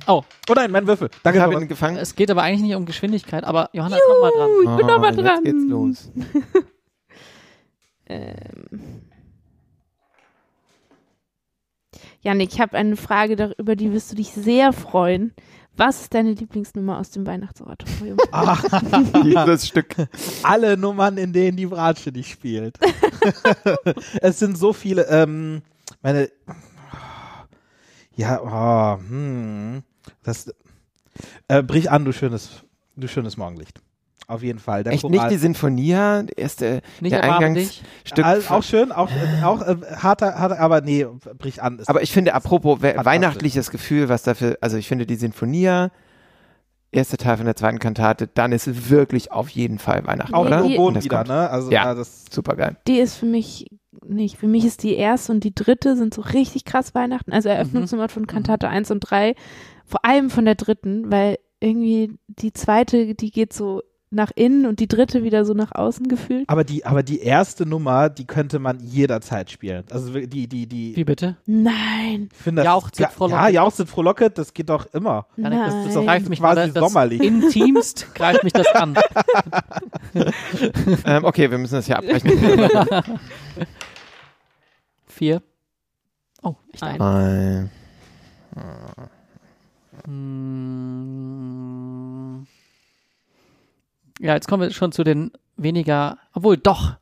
Oh, 0.08 0.24
oh 0.50 0.54
nein, 0.54 0.72
mein 0.72 0.86
Würfel. 0.88 1.10
Danke, 1.24 1.39
Ich 1.39 1.43
habe 1.43 1.54
ihn 1.56 1.68
gefangen. 1.68 1.98
es 1.98 2.16
geht 2.16 2.30
aber 2.30 2.43
eigentlich 2.43 2.62
nicht 2.62 2.76
um 2.76 2.86
Geschwindigkeit, 2.86 3.43
aber 3.43 3.70
Johanna 3.74 3.96
ist 3.96 4.04
nochmal 4.08 4.32
dran. 4.36 4.50
ich 4.62 4.78
bin 4.78 4.88
noch 4.88 5.00
mal 5.00 5.14
Oh, 5.18 5.22
dran. 5.22 5.46
Jetzt 5.46 5.54
geht's 5.54 5.70
los. 5.70 6.12
Ähm. 8.08 9.02
Janik, 12.26 12.53
ich 12.53 12.59
habe 12.59 12.76
eine 12.76 12.95
Frage, 12.97 13.36
dar- 13.36 13.57
über 13.59 13.76
die 13.76 13.91
wirst 13.93 14.11
du 14.11 14.15
dich 14.15 14.32
sehr 14.32 14.73
freuen. 14.73 15.32
Was 15.78 16.01
ist 16.01 16.13
deine 16.15 16.32
Lieblingsnummer 16.32 16.97
aus 16.97 17.11
dem 17.11 17.28
Weihnachtsoratorium? 17.28 18.17
Dieses 19.23 19.67
Stück. 19.67 19.95
alle 20.41 20.76
Nummern, 20.76 21.17
in 21.17 21.34
denen 21.34 21.55
die 21.55 21.67
Bratsche 21.67 22.09
nicht 22.09 22.32
spielt. 22.32 22.80
es 24.21 24.39
sind 24.39 24.57
so 24.57 24.73
viele, 24.73 25.03
ähm, 25.07 25.61
meine, 26.01 26.30
ja, 28.15 28.41
oh, 28.41 28.97
hm, 29.07 29.84
das, 30.23 30.51
äh, 31.47 31.61
brich 31.61 31.91
an, 31.91 32.05
du 32.05 32.11
schönes, 32.13 32.63
du 32.95 33.07
schönes 33.07 33.38
Morgenlicht. 33.38 33.82
Auf 34.28 34.41
jeden 34.41 34.59
Fall. 34.59 34.84
Der 34.84 34.93
Echt 34.93 35.01
Choral- 35.03 35.17
nicht 35.19 35.32
die 35.32 35.38
Sinfonia, 35.38 36.23
der 36.23 36.38
erste 36.38 36.82
Nicht 36.99 37.13
der 37.13 37.23
Eingangsstück. 37.23 37.86
All- 38.26 38.41
auch 38.49 38.63
schön, 38.63 38.91
auch, 38.91 39.09
äh, 39.11 39.43
auch 39.43 39.61
äh, 39.61 39.76
harter, 39.97 40.39
harter, 40.39 40.59
aber 40.59 40.82
nee, 40.82 41.05
brich 41.38 41.61
an. 41.61 41.82
Aber 41.86 42.01
ich 42.01 42.11
finde, 42.11 42.34
apropos 42.34 42.82
weihnachtliches 42.82 43.69
Gefühl, 43.71 44.09
was 44.09 44.23
dafür, 44.23 44.57
also 44.61 44.78
ich 44.78 44.88
finde 44.88 45.05
die 45.05 45.15
Sinfonia, 45.15 45.91
erste 46.91 47.17
Teil 47.17 47.38
von 47.38 47.45
der 47.45 47.55
zweiten 47.55 47.80
Kantate, 47.80 48.28
dann 48.34 48.51
ist 48.51 48.67
es 48.67 48.89
wirklich 48.89 49.32
auf 49.32 49.49
jeden 49.49 49.80
Fall 49.80 50.05
Weihnachten, 50.07 50.34
auch 50.34 50.45
oder? 50.45 50.63
die- 50.63 50.78
Und 50.78 50.95
das 50.95 51.03
wieder, 51.03 51.17
kommt. 51.17 51.28
ne? 51.30 51.49
Also 51.49 51.71
Ja. 51.71 51.86
ja, 51.86 51.93
das 51.93 52.26
Super 52.32 52.55
geil. 52.55 52.78
Die 52.88 52.99
ist 52.99 53.15
für 53.17 53.26
mich 53.26 53.67
nicht. 54.05 54.38
Für 54.38 54.47
mich 54.47 54.65
ist 54.65 54.84
die 54.84 54.95
erste 54.95 55.32
und 55.32 55.43
die 55.43 55.53
dritte 55.55 55.95
sind 55.95 56.13
so 56.13 56.21
richtig 56.21 56.65
krass 56.65 56.93
Weihnachten. 56.95 57.32
Also 57.32 57.49
Eröffnungsnummer 57.49 58.09
von 58.09 58.28
Kantate 58.28 58.67
1 58.69 58.91
und 58.91 58.99
3. 59.01 59.36
Vor 59.86 60.03
allem 60.03 60.30
von 60.30 60.45
der 60.45 60.55
dritten, 60.55 61.11
weil 61.11 61.38
irgendwie 61.59 62.13
die 62.28 62.53
zweite, 62.53 63.15
die 63.15 63.32
geht 63.32 63.53
so 63.53 63.82
nach 64.16 64.32
innen 64.36 64.66
und 64.66 64.80
die 64.80 64.88
dritte 64.88 65.24
wieder 65.24 65.45
so 65.45 65.53
nach 65.53 65.74
außen 65.74 66.07
gefühlt. 66.07 66.49
aber 66.49 66.63
die, 66.63 66.86
aber 66.86 67.03
die 67.03 67.20
erste 67.20 67.66
Nummer, 67.66 68.09
die 68.09 68.26
könnte 68.26 68.59
man 68.59 68.80
jederzeit 68.80 69.51
spielen. 69.51 69.84
Also 69.91 70.13
die, 70.13 70.47
die, 70.47 70.68
die, 70.68 70.95
Wie 70.95 71.03
bitte? 71.03 71.38
Nein, 71.45 72.30
ich 72.32 72.38
finde 72.38 72.63
das, 72.63 72.72
Jauchzet, 72.72 72.99
ja, 72.99 73.09
frohlocket. 73.09 73.43
ja, 73.43 73.49
Jauchzet, 73.49 73.89
frohlocket, 73.89 74.38
das 74.38 74.53
geht 74.53 74.70
doch 74.70 74.88
immer. 74.93 75.28
Das 75.38 75.49
nein. 75.51 75.88
ist 75.88 75.95
doch 75.95 76.05
greift 76.05 76.30
mich 76.30 76.39
quasi 76.39 76.72
das 76.72 76.84
sommerlich. 76.84 77.22
Intimst 77.22 78.16
greift 78.16 78.43
mich 78.43 78.53
das 78.53 78.68
an. 78.68 78.95
ähm, 81.05 81.26
okay, 81.26 81.51
wir 81.51 81.57
müssen 81.57 81.76
das 81.76 81.86
hier 81.86 81.97
abbrechen. 81.97 82.32
Vier. 85.07 85.41
Oh, 86.41 86.55
ich 86.74 86.82
Ein. 86.84 87.01
ein. 87.01 87.70
Drei. 88.53 89.05
Hm. 90.05 91.95
Ja, 94.20 94.34
jetzt 94.34 94.47
kommen 94.47 94.63
wir 94.63 94.72
schon 94.72 94.91
zu 94.91 95.03
den 95.03 95.32
weniger, 95.57 96.18
obwohl 96.34 96.57
doch. 96.57 96.95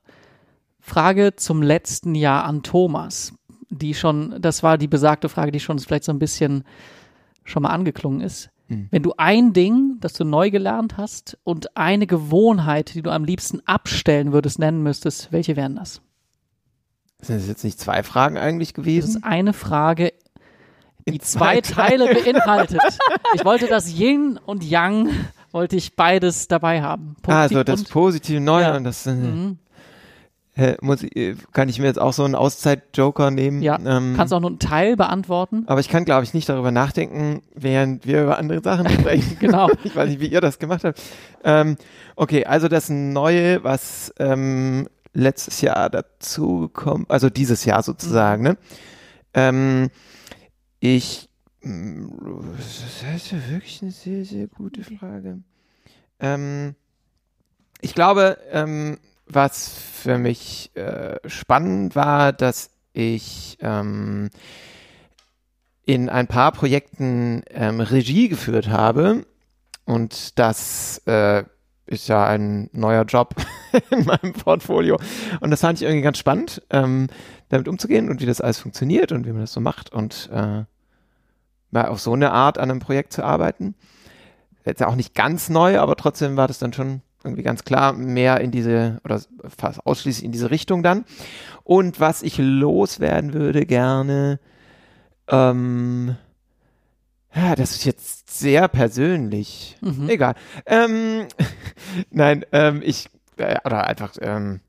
Frage 0.79 1.35
zum 1.37 1.61
letzten 1.61 2.13
Jahr 2.13 2.43
an 2.43 2.61
Thomas, 2.61 3.33
die 3.69 3.93
schon, 3.93 4.35
das 4.41 4.63
war 4.63 4.77
die 4.77 4.89
besagte 4.89 5.29
Frage, 5.29 5.51
die 5.51 5.61
schon 5.61 5.79
vielleicht 5.79 6.03
so 6.03 6.11
ein 6.11 6.19
bisschen 6.19 6.65
schon 7.45 7.63
mal 7.63 7.69
angeklungen 7.69 8.19
ist. 8.21 8.49
Hm. 8.67 8.87
Wenn 8.91 9.03
du 9.03 9.13
ein 9.17 9.53
Ding, 9.53 9.97
das 10.01 10.13
du 10.13 10.25
neu 10.25 10.49
gelernt 10.51 10.97
hast 10.97 11.37
und 11.43 11.77
eine 11.77 12.05
Gewohnheit, 12.05 12.93
die 12.95 13.01
du 13.01 13.11
am 13.11 13.23
liebsten 13.23 13.61
abstellen 13.65 14.33
würdest, 14.33 14.59
nennen 14.59 14.83
müsstest, 14.83 15.31
welche 15.31 15.55
wären 15.55 15.75
das? 15.75 16.01
Sind 17.21 17.39
das 17.39 17.47
jetzt 17.47 17.63
nicht 17.63 17.79
zwei 17.79 18.03
Fragen 18.03 18.37
eigentlich 18.37 18.73
Das 18.73 18.83
gewesen? 18.83 19.17
ist 19.17 19.23
eine 19.23 19.53
Frage, 19.53 20.11
die 21.07 21.15
In 21.15 21.19
zwei 21.21 21.61
Teile 21.61 22.13
beinhaltet. 22.13 22.81
Ich 23.35 23.45
wollte 23.45 23.67
das 23.67 23.89
Yin 23.97 24.37
und 24.45 24.63
Yang, 24.63 25.09
wollte 25.53 25.75
ich 25.77 25.95
beides 25.95 26.47
dabei 26.49 26.81
haben. 26.81 27.15
Also 27.25 27.55
Positiv 27.55 27.63
das 27.65 27.79
und- 27.79 27.89
positive 27.89 28.39
Neue 28.41 28.63
Ja. 28.63 28.75
und 28.75 28.83
das 28.83 29.05
äh, 29.07 29.13
Mhm. 29.13 29.57
äh, 30.55 30.75
muss 30.81 31.01
ich, 31.03 31.15
äh, 31.15 31.35
kann 31.53 31.69
ich 31.69 31.79
mir 31.79 31.85
jetzt 31.85 31.99
auch 32.01 32.11
so 32.13 32.23
einen 32.25 32.35
Auszeit-Joker 32.35 33.31
nehmen. 33.31 33.61
Ja, 33.61 33.79
Ähm, 33.83 34.13
kannst 34.17 34.33
auch 34.33 34.39
nur 34.39 34.49
einen 34.49 34.59
Teil 34.59 34.95
beantworten. 34.97 35.63
aber 35.67 35.79
ich 35.79 35.89
kann, 35.89 36.05
glaube 36.05 36.23
ich, 36.25 36.33
nicht 36.33 36.49
darüber 36.49 36.71
nachdenken, 36.71 37.41
während 37.55 38.05
wir 38.05 38.23
über 38.23 38.37
andere 38.37 38.61
Sachen 38.61 38.89
sprechen. 38.89 39.37
Genau. 39.39 39.69
Ich 39.83 39.95
weiß 39.95 40.09
nicht, 40.09 40.19
wie 40.19 40.27
ihr 40.27 40.41
das 40.41 40.59
gemacht 40.59 40.83
habt. 40.83 41.01
Ähm, 41.43 41.77
okay, 42.15 42.45
also 42.45 42.67
das 42.67 42.89
Neue, 42.89 43.63
was 43.63 44.13
ähm, 44.19 44.87
letztes 45.13 45.61
Jahr 45.61 45.89
dazu 45.89 46.69
kommt, 46.73 47.09
also 47.11 47.29
dieses 47.29 47.65
Jahr 47.65 47.81
sozusagen, 47.83 48.43
ne? 48.43 48.57
Ähm, 49.35 49.89
ich, 50.79 51.29
das 51.63 52.83
ist 53.15 53.31
ja 53.31 53.49
wirklich 53.49 53.81
eine 53.81 53.91
sehr, 53.91 54.25
sehr 54.25 54.47
gute 54.47 54.83
Frage. 54.83 55.39
Ähm, 56.19 56.75
ich 57.79 57.95
glaube, 57.95 58.37
ähm, 58.51 58.99
was 59.27 59.69
für 59.69 60.17
mich 60.17 60.71
äh, 60.75 61.17
spannend 61.25 61.95
war, 61.95 62.33
dass 62.33 62.69
ich 62.93 63.57
ähm, 63.61 64.29
in 65.85 66.09
ein 66.09 66.27
paar 66.27 66.51
Projekten 66.51 67.43
ähm, 67.49 67.79
Regie 67.79 68.29
geführt 68.29 68.69
habe. 68.69 69.25
Und 69.85 70.39
das 70.39 71.01
äh, 71.05 71.43
ist 71.85 72.07
ja 72.07 72.25
ein 72.25 72.69
neuer 72.71 73.03
Job 73.03 73.35
in 73.89 74.05
meinem 74.05 74.33
Portfolio. 74.33 74.97
Und 75.41 75.51
das 75.51 75.61
fand 75.61 75.79
ich 75.79 75.83
irgendwie 75.83 76.03
ganz 76.03 76.17
spannend, 76.17 76.61
ähm, 76.69 77.07
damit 77.49 77.67
umzugehen 77.67 78.09
und 78.09 78.21
wie 78.21 78.25
das 78.25 78.41
alles 78.41 78.59
funktioniert 78.59 79.11
und 79.11 79.25
wie 79.25 79.31
man 79.31 79.41
das 79.41 79.53
so 79.53 79.61
macht. 79.61 79.91
Und 79.91 80.29
äh, 80.31 80.63
mal 81.73 81.87
auf 81.87 81.99
so 81.99 82.13
eine 82.13 82.31
Art 82.31 82.57
an 82.57 82.71
einem 82.71 82.79
Projekt 82.79 83.13
zu 83.13 83.23
arbeiten. 83.23 83.75
Jetzt 84.65 84.81
auch 84.83 84.95
nicht 84.95 85.13
ganz 85.13 85.49
neu, 85.49 85.79
aber 85.79 85.95
trotzdem 85.95 86.37
war 86.37 86.47
das 86.47 86.59
dann 86.59 86.71
schon 86.71 87.01
irgendwie 87.23 87.43
ganz 87.43 87.63
klar 87.63 87.93
mehr 87.93 88.41
in 88.41 88.51
diese 88.51 88.99
oder 89.03 89.21
fast 89.57 89.85
ausschließlich 89.85 90.25
in 90.25 90.31
diese 90.31 90.51
Richtung 90.51 90.83
dann. 90.83 91.05
Und 91.63 91.99
was 91.99 92.21
ich 92.21 92.37
loswerden 92.37 93.33
würde 93.33 93.65
gerne, 93.65 94.39
ähm, 95.27 96.15
ja, 97.35 97.55
das 97.55 97.71
ist 97.71 97.85
jetzt 97.85 98.29
sehr 98.37 98.67
persönlich. 98.67 99.77
Mhm. 99.81 100.09
Egal. 100.09 100.35
Ähm, 100.65 101.27
nein, 102.11 102.45
ähm, 102.51 102.81
ich, 102.83 103.09
äh, 103.37 103.57
oder 103.65 103.87
einfach 103.87 104.13
ähm, 104.21 104.59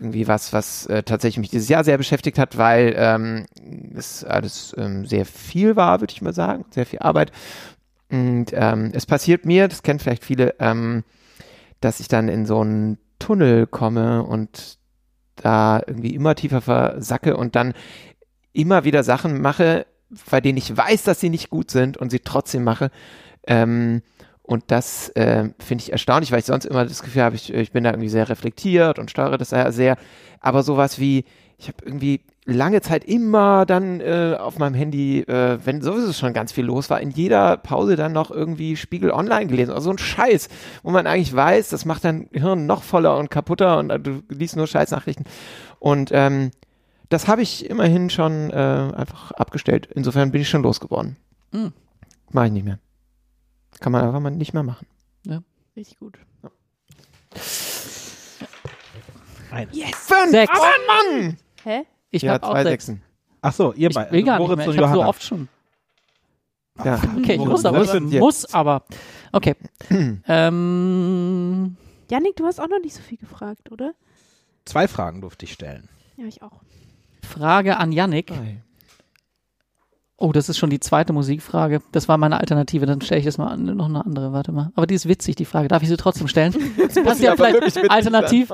irgendwie 0.00 0.26
was, 0.26 0.52
was 0.52 0.86
äh, 0.86 1.02
tatsächlich 1.02 1.38
mich 1.38 1.50
dieses 1.50 1.68
Jahr 1.68 1.84
sehr 1.84 1.98
beschäftigt 1.98 2.38
hat, 2.38 2.56
weil 2.56 2.94
ähm, 2.96 3.46
es 3.94 4.24
alles 4.24 4.74
ähm, 4.78 5.04
sehr 5.06 5.26
viel 5.26 5.76
war, 5.76 6.00
würde 6.00 6.12
ich 6.12 6.22
mal 6.22 6.32
sagen, 6.32 6.64
sehr 6.70 6.86
viel 6.86 7.00
Arbeit. 7.00 7.32
Und 8.10 8.46
ähm, 8.52 8.90
es 8.92 9.06
passiert 9.06 9.44
mir, 9.44 9.68
das 9.68 9.82
kennen 9.82 10.00
vielleicht 10.00 10.24
viele, 10.24 10.54
ähm, 10.58 11.04
dass 11.80 12.00
ich 12.00 12.08
dann 12.08 12.28
in 12.28 12.46
so 12.46 12.60
einen 12.60 12.98
Tunnel 13.18 13.66
komme 13.66 14.24
und 14.24 14.78
da 15.36 15.82
irgendwie 15.86 16.14
immer 16.14 16.34
tiefer 16.34 16.60
versacke 16.60 17.36
und 17.36 17.54
dann 17.54 17.74
immer 18.52 18.84
wieder 18.84 19.04
Sachen 19.04 19.40
mache, 19.40 19.86
bei 20.30 20.40
denen 20.40 20.58
ich 20.58 20.76
weiß, 20.76 21.04
dass 21.04 21.20
sie 21.20 21.30
nicht 21.30 21.50
gut 21.50 21.70
sind 21.70 21.96
und 21.96 22.10
sie 22.10 22.20
trotzdem 22.20 22.64
mache. 22.64 22.90
Ähm, 23.46 24.02
und 24.50 24.64
das 24.66 25.12
ähm, 25.14 25.54
finde 25.60 25.84
ich 25.84 25.92
erstaunlich, 25.92 26.32
weil 26.32 26.40
ich 26.40 26.44
sonst 26.44 26.64
immer 26.64 26.84
das 26.84 27.04
Gefühl 27.04 27.22
habe, 27.22 27.36
ich, 27.36 27.54
ich 27.54 27.70
bin 27.70 27.84
da 27.84 27.90
irgendwie 27.90 28.08
sehr 28.08 28.28
reflektiert 28.28 28.98
und 28.98 29.08
steuere 29.08 29.38
das 29.38 29.50
sehr, 29.50 29.70
sehr. 29.70 29.96
Aber 30.40 30.64
sowas 30.64 30.98
wie, 30.98 31.24
ich 31.56 31.68
habe 31.68 31.84
irgendwie 31.84 32.22
lange 32.46 32.80
Zeit 32.80 33.04
immer 33.04 33.64
dann 33.64 34.00
äh, 34.00 34.36
auf 34.36 34.58
meinem 34.58 34.74
Handy, 34.74 35.20
äh, 35.20 35.60
wenn 35.64 35.82
sowieso 35.82 36.12
schon 36.12 36.32
ganz 36.32 36.50
viel 36.50 36.64
los 36.64 36.90
war, 36.90 37.00
in 37.00 37.10
jeder 37.10 37.58
Pause 37.58 37.94
dann 37.94 38.10
noch 38.10 38.32
irgendwie 38.32 38.76
Spiegel 38.76 39.12
Online 39.12 39.46
gelesen. 39.46 39.70
Also 39.70 39.84
so 39.84 39.90
ein 39.92 39.98
Scheiß, 39.98 40.48
wo 40.82 40.90
man 40.90 41.06
eigentlich 41.06 41.32
weiß, 41.32 41.68
das 41.68 41.84
macht 41.84 42.04
dein 42.04 42.28
Hirn 42.32 42.66
noch 42.66 42.82
voller 42.82 43.18
und 43.18 43.30
kaputter 43.30 43.78
und 43.78 43.90
äh, 43.90 44.00
du 44.00 44.24
liest 44.30 44.56
nur 44.56 44.66
Scheißnachrichten. 44.66 45.26
Und 45.78 46.10
ähm, 46.12 46.50
das 47.08 47.28
habe 47.28 47.42
ich 47.42 47.70
immerhin 47.70 48.10
schon 48.10 48.50
äh, 48.50 48.54
einfach 48.56 49.30
abgestellt. 49.30 49.88
Insofern 49.94 50.32
bin 50.32 50.40
ich 50.40 50.48
schon 50.48 50.64
losgeworden. 50.64 51.18
Mhm. 51.52 51.72
Mache 52.32 52.46
ich 52.46 52.52
nicht 52.52 52.64
mehr. 52.64 52.80
Kann 53.78 53.92
man 53.92 54.04
einfach 54.04 54.20
mal 54.20 54.30
nicht 54.30 54.52
mehr 54.52 54.62
machen. 54.62 54.86
Richtig 55.76 55.98
gut. 55.98 56.18
Fünf! 59.50 60.30
Sechs. 60.30 60.52
Aber 60.52 60.70
Mann! 60.86 61.36
Hä? 61.64 61.82
Ich 62.10 62.22
ja, 62.22 62.34
habe 62.34 62.46
auch 62.46 62.52
zwei 62.52 62.62
sechs. 62.64 62.86
Sechsen. 62.86 63.02
Ach 63.40 63.52
so, 63.52 63.72
ihr 63.72 63.88
Ich 63.88 63.94
beide. 63.94 64.12
mehr. 64.12 64.40
und 64.40 64.60
Ich 64.60 64.78
habe 64.78 64.92
so 64.92 65.04
oft 65.04 65.22
schon. 65.22 65.48
Ja. 66.84 67.00
Okay, 67.18 67.34
ich 67.34 67.38
muss 67.38 67.64
aber. 67.64 68.00
Muss 68.00 68.54
aber. 68.54 68.84
Okay. 69.32 69.54
ähm, 70.28 71.76
Janik, 72.10 72.36
du 72.36 72.46
hast 72.46 72.60
auch 72.60 72.68
noch 72.68 72.80
nicht 72.80 72.94
so 72.94 73.02
viel 73.02 73.18
gefragt, 73.18 73.70
oder? 73.70 73.94
Zwei 74.64 74.88
Fragen 74.88 75.20
durfte 75.20 75.44
ich 75.44 75.52
stellen. 75.52 75.88
Ja, 76.16 76.26
ich 76.26 76.42
auch. 76.42 76.60
Frage 77.22 77.76
an 77.76 77.92
Yannick. 77.92 78.28
Drei. 78.28 78.62
Oh, 80.22 80.32
das 80.32 80.50
ist 80.50 80.58
schon 80.58 80.68
die 80.68 80.80
zweite 80.80 81.14
Musikfrage. 81.14 81.80
Das 81.92 82.06
war 82.06 82.18
meine 82.18 82.38
Alternative. 82.38 82.84
Dann 82.84 83.00
stelle 83.00 83.20
ich 83.20 83.24
das 83.24 83.38
mal 83.38 83.48
an, 83.48 83.64
noch 83.64 83.88
eine 83.88 84.04
andere. 84.04 84.34
Warte 84.34 84.52
mal. 84.52 84.70
Aber 84.74 84.86
die 84.86 84.94
ist 84.94 85.08
witzig, 85.08 85.34
die 85.34 85.46
Frage. 85.46 85.68
Darf 85.68 85.82
ich 85.82 85.88
sie 85.88 85.96
trotzdem 85.96 86.28
stellen? 86.28 86.52
Kannst 86.76 87.20
du 87.20 87.24
ja 87.24 87.34
vielleicht 87.34 87.90
alternativ. 87.90 88.52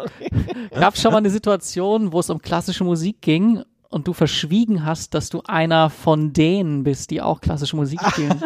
Gab 0.70 0.94
es 0.94 1.02
schon 1.02 1.10
mal 1.10 1.18
eine 1.18 1.30
Situation, 1.36 2.12
wo 2.12 2.20
es 2.20 2.30
um 2.30 2.40
klassische 2.40 2.84
Musik 2.84 3.20
ging 3.20 3.64
und 3.88 4.06
du 4.06 4.12
verschwiegen 4.12 4.86
hast, 4.86 5.14
dass 5.14 5.28
du 5.28 5.42
einer 5.44 5.90
von 5.90 6.32
denen 6.32 6.84
bist, 6.84 7.10
die 7.10 7.20
auch 7.20 7.40
klassische 7.40 7.74
Musik 7.74 8.00
spielen? 8.12 8.40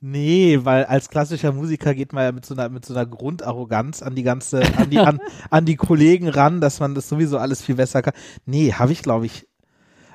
Nee, 0.00 0.60
weil 0.62 0.84
als 0.84 1.08
klassischer 1.08 1.50
Musiker 1.50 1.92
geht 1.92 2.12
man 2.12 2.22
ja 2.22 2.30
mit 2.30 2.46
so 2.46 2.54
einer, 2.54 2.68
mit 2.68 2.84
so 2.84 2.94
einer 2.94 3.04
Grundarroganz 3.04 4.00
an 4.00 4.14
die 4.14 4.22
ganze, 4.22 4.62
an 4.76 4.90
die, 4.90 5.00
an, 5.00 5.18
an 5.50 5.64
die 5.64 5.74
Kollegen 5.74 6.28
ran, 6.28 6.60
dass 6.60 6.78
man 6.78 6.94
das 6.94 7.08
sowieso 7.08 7.36
alles 7.38 7.62
viel 7.62 7.74
besser 7.74 8.00
kann. 8.00 8.14
Nee, 8.46 8.72
habe 8.72 8.92
ich, 8.92 9.02
glaube 9.02 9.26
ich. 9.26 9.47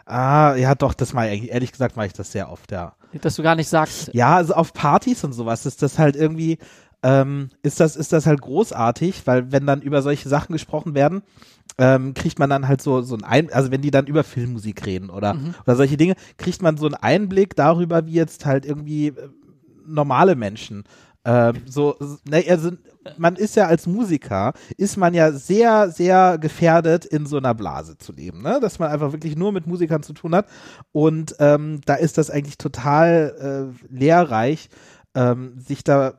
Ah, 0.06 0.56
ja, 0.56 0.76
doch, 0.76 0.94
das 0.94 1.14
mache 1.14 1.28
ich 1.28 1.32
eigentlich, 1.34 1.52
ehrlich 1.52 1.72
gesagt, 1.72 1.96
mache 1.96 2.08
ich 2.08 2.14
das 2.14 2.32
sehr 2.32 2.52
oft, 2.52 2.72
ja. 2.72 2.94
dass 3.22 3.36
du 3.36 3.44
gar 3.44 3.56
nicht 3.56 3.70
sagst, 3.70 4.10
Ja, 4.14 4.36
also 4.36 4.54
auf 4.54 4.74
Partys 4.74 5.24
und 5.24 5.34
sowas 5.34 5.66
ist 5.66 5.82
das 5.82 5.98
halt 6.00 6.16
irgendwie, 6.16 6.58
ähm, 7.04 7.50
ist 7.62 7.80
das, 7.80 7.96
ist 7.96 8.12
das 8.14 8.26
halt 8.26 8.42
großartig, 8.42 9.26
weil 9.26 9.52
wenn 9.52 9.66
dann 9.66 9.82
über 9.82 10.02
solche 10.02 10.28
Sachen 10.30 10.54
gesprochen 10.54 10.94
werden, 10.94 11.22
ähm, 11.78 12.14
kriegt 12.14 12.38
man 12.38 12.50
dann 12.50 12.68
halt 12.68 12.82
so, 12.82 13.02
so 13.02 13.16
ein 13.16 13.24
Ein 13.24 13.52
also 13.52 13.72
wenn 13.72 13.82
die 13.82 13.92
dann 13.92 14.06
über 14.08 14.24
Filmmusik 14.24 14.86
reden 14.86 15.10
oder, 15.10 15.34
Mhm. 15.36 15.56
oder 15.66 15.76
solche 15.76 15.98
Dinge, 15.98 16.16
kriegt 16.38 16.62
man 16.62 16.78
so 16.78 16.86
einen 16.86 16.96
Einblick 16.96 17.56
darüber, 17.56 18.06
wie 18.06 18.14
jetzt 18.14 18.46
halt 18.46 18.66
irgendwie 18.66 19.08
äh, 19.08 19.14
normale 19.86 20.36
Menschen 20.36 20.84
ähm, 21.26 21.56
so, 21.66 21.96
ne, 22.30 22.44
also 22.50 22.72
man 23.18 23.36
ist 23.36 23.56
ja 23.56 23.68
als 23.68 23.88
Musiker, 23.88 24.54
ist 24.78 24.98
man 24.98 25.14
ja 25.14 25.32
sehr, 25.32 25.90
sehr 25.90 26.38
gefährdet, 26.38 27.06
in 27.06 27.26
so 27.26 27.38
einer 27.38 27.54
Blase 27.54 27.98
zu 27.98 28.14
leben, 28.14 28.42
ne? 28.42 28.60
Dass 28.62 28.80
man 28.80 28.92
einfach 28.92 29.12
wirklich 29.12 29.36
nur 29.36 29.52
mit 29.52 29.68
Musikern 29.68 30.04
zu 30.04 30.14
tun 30.14 30.36
hat. 30.36 30.48
Und 30.92 31.36
ähm, 31.40 31.82
da 31.86 31.96
ist 31.96 32.18
das 32.18 32.30
eigentlich 32.30 32.58
total 32.58 33.72
äh, 33.72 33.94
lehrreich, 33.94 34.70
ähm, 35.16 35.60
sich 35.60 35.84
da 35.84 36.16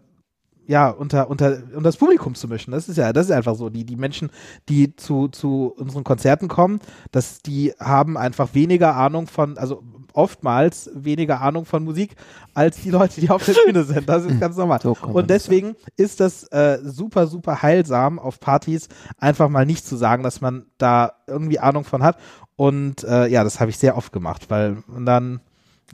ja, 0.67 0.89
unter, 0.89 1.29
unter, 1.29 1.63
unter 1.75 1.83
das 1.83 1.99
Publikum 1.99 2.35
zu 2.35 2.49
mischen. 2.49 2.71
Das 2.71 2.89
ist 2.89 2.97
ja, 2.97 3.13
das 3.13 3.27
ist 3.27 3.33
einfach 3.33 3.55
so. 3.55 3.69
Die, 3.69 3.85
die 3.85 3.97
Menschen, 3.97 4.31
die 4.69 4.97
zu, 4.97 5.29
zu 5.29 5.75
unseren 5.77 6.05
Konzerten 6.05 6.49
kommen, 6.49 6.81
dass 7.11 7.43
die 7.43 7.73
haben 7.79 8.17
einfach 8.17 8.55
weniger 8.55 8.97
Ahnung 8.97 9.27
von, 9.27 9.59
also 9.59 9.83
oftmals 10.15 10.91
weniger 10.95 11.41
Ahnung 11.41 11.65
von 11.67 11.85
Musik 11.85 12.17
als 12.55 12.81
die 12.81 12.91
Leute, 12.91 13.21
die 13.21 13.31
auf 13.31 13.45
der 13.45 13.55
Bühne 13.67 13.85
sind. 13.85 14.09
Das 14.09 14.25
ist 14.25 14.41
ganz 14.41 14.57
normal. 14.57 14.81
So 14.83 14.97
Und 15.03 15.29
deswegen 15.29 15.77
ist 15.97 16.21
das 16.21 16.45
äh, 16.45 16.79
super, 16.83 17.27
super 17.27 17.63
heilsam 17.63 18.19
auf 18.19 18.41
Partys, 18.41 18.89
einfach 19.19 19.49
mal 19.49 19.67
nicht 19.67 19.87
zu 19.87 19.97
sagen, 19.97 20.23
dass 20.23 20.41
man 20.41 20.67
da 20.79 21.13
irgendwie 21.27 21.59
Ahnung 21.59 21.85
von 21.85 22.03
hat. 22.03 22.17
Und 22.57 23.03
äh, 23.05 23.27
ja, 23.27 23.45
das 23.45 23.61
habe 23.61 23.71
ich 23.71 23.79
sehr 23.79 23.97
oft 23.97 24.13
gemacht, 24.13 24.47
weil 24.49 24.79
man 24.87 25.05
dann 25.05 25.41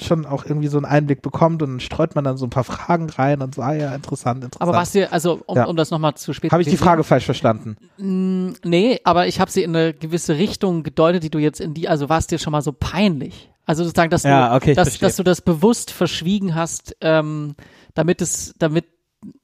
schon 0.00 0.24
auch 0.24 0.44
irgendwie 0.46 0.68
so 0.68 0.78
einen 0.78 0.86
Einblick 0.86 1.20
bekommt 1.20 1.62
und 1.62 1.70
dann 1.70 1.80
streut 1.80 2.14
man 2.14 2.24
dann 2.24 2.36
so 2.36 2.46
ein 2.46 2.50
paar 2.50 2.64
Fragen 2.64 3.10
rein 3.10 3.42
und 3.42 3.54
so, 3.54 3.62
ah 3.62 3.74
ja, 3.74 3.94
interessant, 3.94 4.44
interessant. 4.44 4.62
aber 4.62 4.78
was 4.78 4.92
dir, 4.92 5.12
also 5.12 5.40
um, 5.46 5.56
Ja. 5.56 5.64
um 5.64 5.76
das 5.76 5.90
nochmal 5.90 6.14
zu 6.14 6.32
spät 6.32 6.52
Habe 6.52 6.62
ich 6.62 6.68
die 6.68 6.76
Frage 6.76 7.04
falsch 7.04 7.24
verstanden? 7.24 7.76
Nee, 7.98 9.00
aber 9.04 9.26
ich 9.26 9.40
habe 9.40 9.50
sie 9.50 9.62
in 9.62 9.74
eine 9.74 9.92
gewisse 9.92 10.36
Richtung 10.36 10.82
gedeutet, 10.84 11.22
die 11.22 11.30
du 11.30 11.38
jetzt 11.38 11.60
in 11.60 11.74
die, 11.74 11.88
also 11.88 12.08
war 12.08 12.18
es 12.18 12.26
dir 12.26 12.38
schon 12.38 12.52
mal 12.52 12.62
so 12.62 12.72
peinlich? 12.72 13.50
Also 13.70 13.84
sozusagen, 13.84 14.10
dass, 14.10 14.24
Ja, 14.24 14.48
du, 14.48 14.56
okay, 14.56 14.74
dass, 14.74 14.98
dass 14.98 15.14
du 15.14 15.22
das 15.22 15.42
bewusst 15.42 15.92
verschwiegen 15.92 16.56
hast, 16.56 16.96
ähm, 17.02 17.54
damit 17.94 18.20
es, 18.20 18.52
damit 18.58 18.86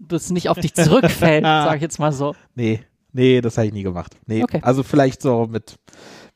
das 0.00 0.30
nicht 0.30 0.48
auf 0.48 0.58
dich 0.58 0.74
zurückfällt, 0.74 1.44
sag 1.44 1.76
ich 1.76 1.82
jetzt 1.82 2.00
mal 2.00 2.10
so. 2.10 2.34
Nee, 2.56 2.80
nee, 3.12 3.40
das 3.40 3.56
habe 3.56 3.68
ich 3.68 3.72
nie 3.72 3.84
gemacht. 3.84 4.16
Nee, 4.26 4.42
Okay. 4.42 4.58
also 4.62 4.82
vielleicht 4.82 5.22
so 5.22 5.46
mit, 5.46 5.76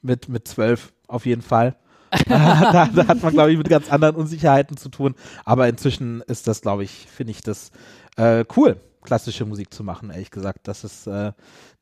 mit, 0.03 0.28
mit 0.28 0.47
zwölf 0.47 0.93
auf 1.09 1.26
jeden 1.26 1.43
Fall. 1.43 1.74
da, 2.28 2.88
da 2.95 3.09
hat 3.09 3.24
man, 3.24 3.32
glaube 3.32 3.51
ich, 3.51 3.59
mit 3.59 3.68
ganz 3.68 3.91
anderen 3.91 4.14
Unsicherheiten 4.14 4.76
zu 4.76 4.88
tun. 4.88 5.16
Aber 5.45 5.68
inzwischen 5.68 6.20
ist 6.28 6.47
das, 6.47 6.61
glaube 6.61 6.84
ich, 6.84 7.09
finde 7.12 7.32
ich 7.32 7.41
das 7.41 7.72
äh, 8.16 8.45
cool, 8.57 8.76
klassische 9.03 9.47
Musik 9.47 9.74
zu 9.74 9.82
machen, 9.82 10.11
ehrlich 10.11 10.30
gesagt. 10.30 10.68
Das 10.68 10.84
ist 10.84 11.09
äh, 11.09 11.32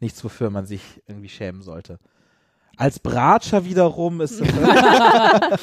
nichts, 0.01 0.25
wofür 0.25 0.49
man 0.49 0.65
sich 0.65 1.03
irgendwie 1.07 1.29
schämen 1.29 1.61
sollte. 1.61 1.99
Als 2.79 2.99
Bratscher 2.99 3.65
wiederum 3.65 4.21
ist 4.21 4.41
es 4.41 4.49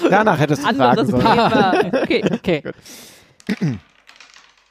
Danach 0.09 0.37
hättest 0.37 0.63
du 0.63 0.75
fragen 0.75 1.07
sollen. 1.07 1.23
Thema. 1.23 2.01
Okay. 2.03 2.23
Okay. 2.33 2.63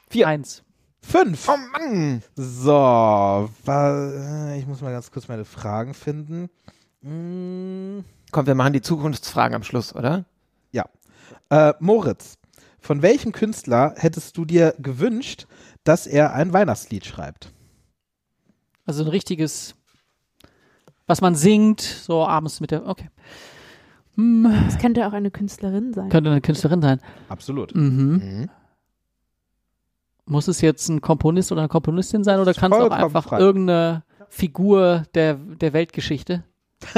Vier. 0.09 0.27
Eins. 0.27 0.63
fünf. 1.01 1.49
Oh 1.49 1.57
Mann! 1.73 2.21
So, 2.35 3.49
ich 4.57 4.65
muss 4.67 4.81
mal 4.81 4.91
ganz 4.91 5.11
kurz 5.11 5.27
meine 5.27 5.43
Fragen 5.45 5.93
finden. 5.93 6.49
Mm, 7.01 7.99
Komm, 8.31 8.47
wir 8.47 8.55
machen 8.55 8.73
die 8.73 8.81
Zukunftsfragen 8.81 9.55
am 9.55 9.63
Schluss, 9.63 9.93
oder? 9.95 10.25
Äh, 11.49 11.73
Moritz, 11.79 12.37
von 12.79 13.01
welchem 13.01 13.31
Künstler 13.31 13.93
hättest 13.97 14.37
du 14.37 14.45
dir 14.45 14.73
gewünscht, 14.79 15.47
dass 15.83 16.07
er 16.07 16.33
ein 16.33 16.53
Weihnachtslied 16.53 17.05
schreibt? 17.05 17.51
Also 18.85 19.03
ein 19.03 19.09
richtiges, 19.09 19.75
was 21.07 21.21
man 21.21 21.35
singt, 21.35 21.81
so 21.81 22.25
abends 22.25 22.59
mit 22.61 22.71
der, 22.71 22.87
okay. 22.87 23.09
Hm, 24.15 24.47
Das 24.65 24.77
könnte 24.77 25.05
auch 25.07 25.13
eine 25.13 25.29
Künstlerin 25.31 25.93
sein. 25.93 26.09
könnte 26.09 26.29
eine 26.31 26.41
Künstlerin 26.41 26.81
sein. 26.81 26.99
Absolut. 27.29 27.75
Mhm. 27.75 28.21
Mhm. 28.23 28.49
Muss 30.27 30.47
es 30.47 30.61
jetzt 30.61 30.89
ein 30.89 31.01
Komponist 31.01 31.51
oder 31.51 31.61
eine 31.61 31.67
Komponistin 31.69 32.23
sein 32.23 32.39
oder 32.39 32.53
kann 32.53 32.71
es 32.71 32.79
auch 32.79 32.89
einfach 32.91 33.25
frei. 33.25 33.39
irgendeine 33.39 34.03
Figur 34.29 35.03
der, 35.13 35.35
der 35.35 35.73
Weltgeschichte? 35.73 36.43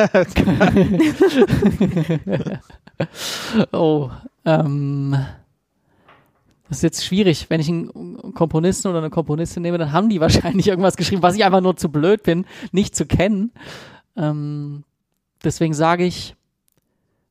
oh, 3.72 4.10
ähm, 4.46 5.16
das 6.70 6.78
ist 6.78 6.84
jetzt 6.84 7.06
schwierig. 7.06 7.50
Wenn 7.50 7.62
ich 7.62 7.70
einen 7.70 8.34
Komponisten 8.34 8.88
oder 8.90 9.00
eine 9.00 9.10
Komponistin 9.10 9.62
nehme, 9.64 9.78
dann 9.78 9.92
haben 9.92 10.10
die 10.10 10.20
wahrscheinlich 10.20 10.68
irgendwas 10.68 10.98
geschrieben, 10.98 11.22
was 11.22 11.36
ich 11.36 11.44
einfach 11.46 11.62
nur 11.62 11.78
zu 11.78 11.90
blöd 11.90 12.24
bin, 12.24 12.46
nicht 12.72 12.96
zu 12.96 13.06
kennen. 13.06 13.52
Ähm, 14.18 14.84
deswegen 15.44 15.74
sage 15.74 16.06
ich, 16.06 16.36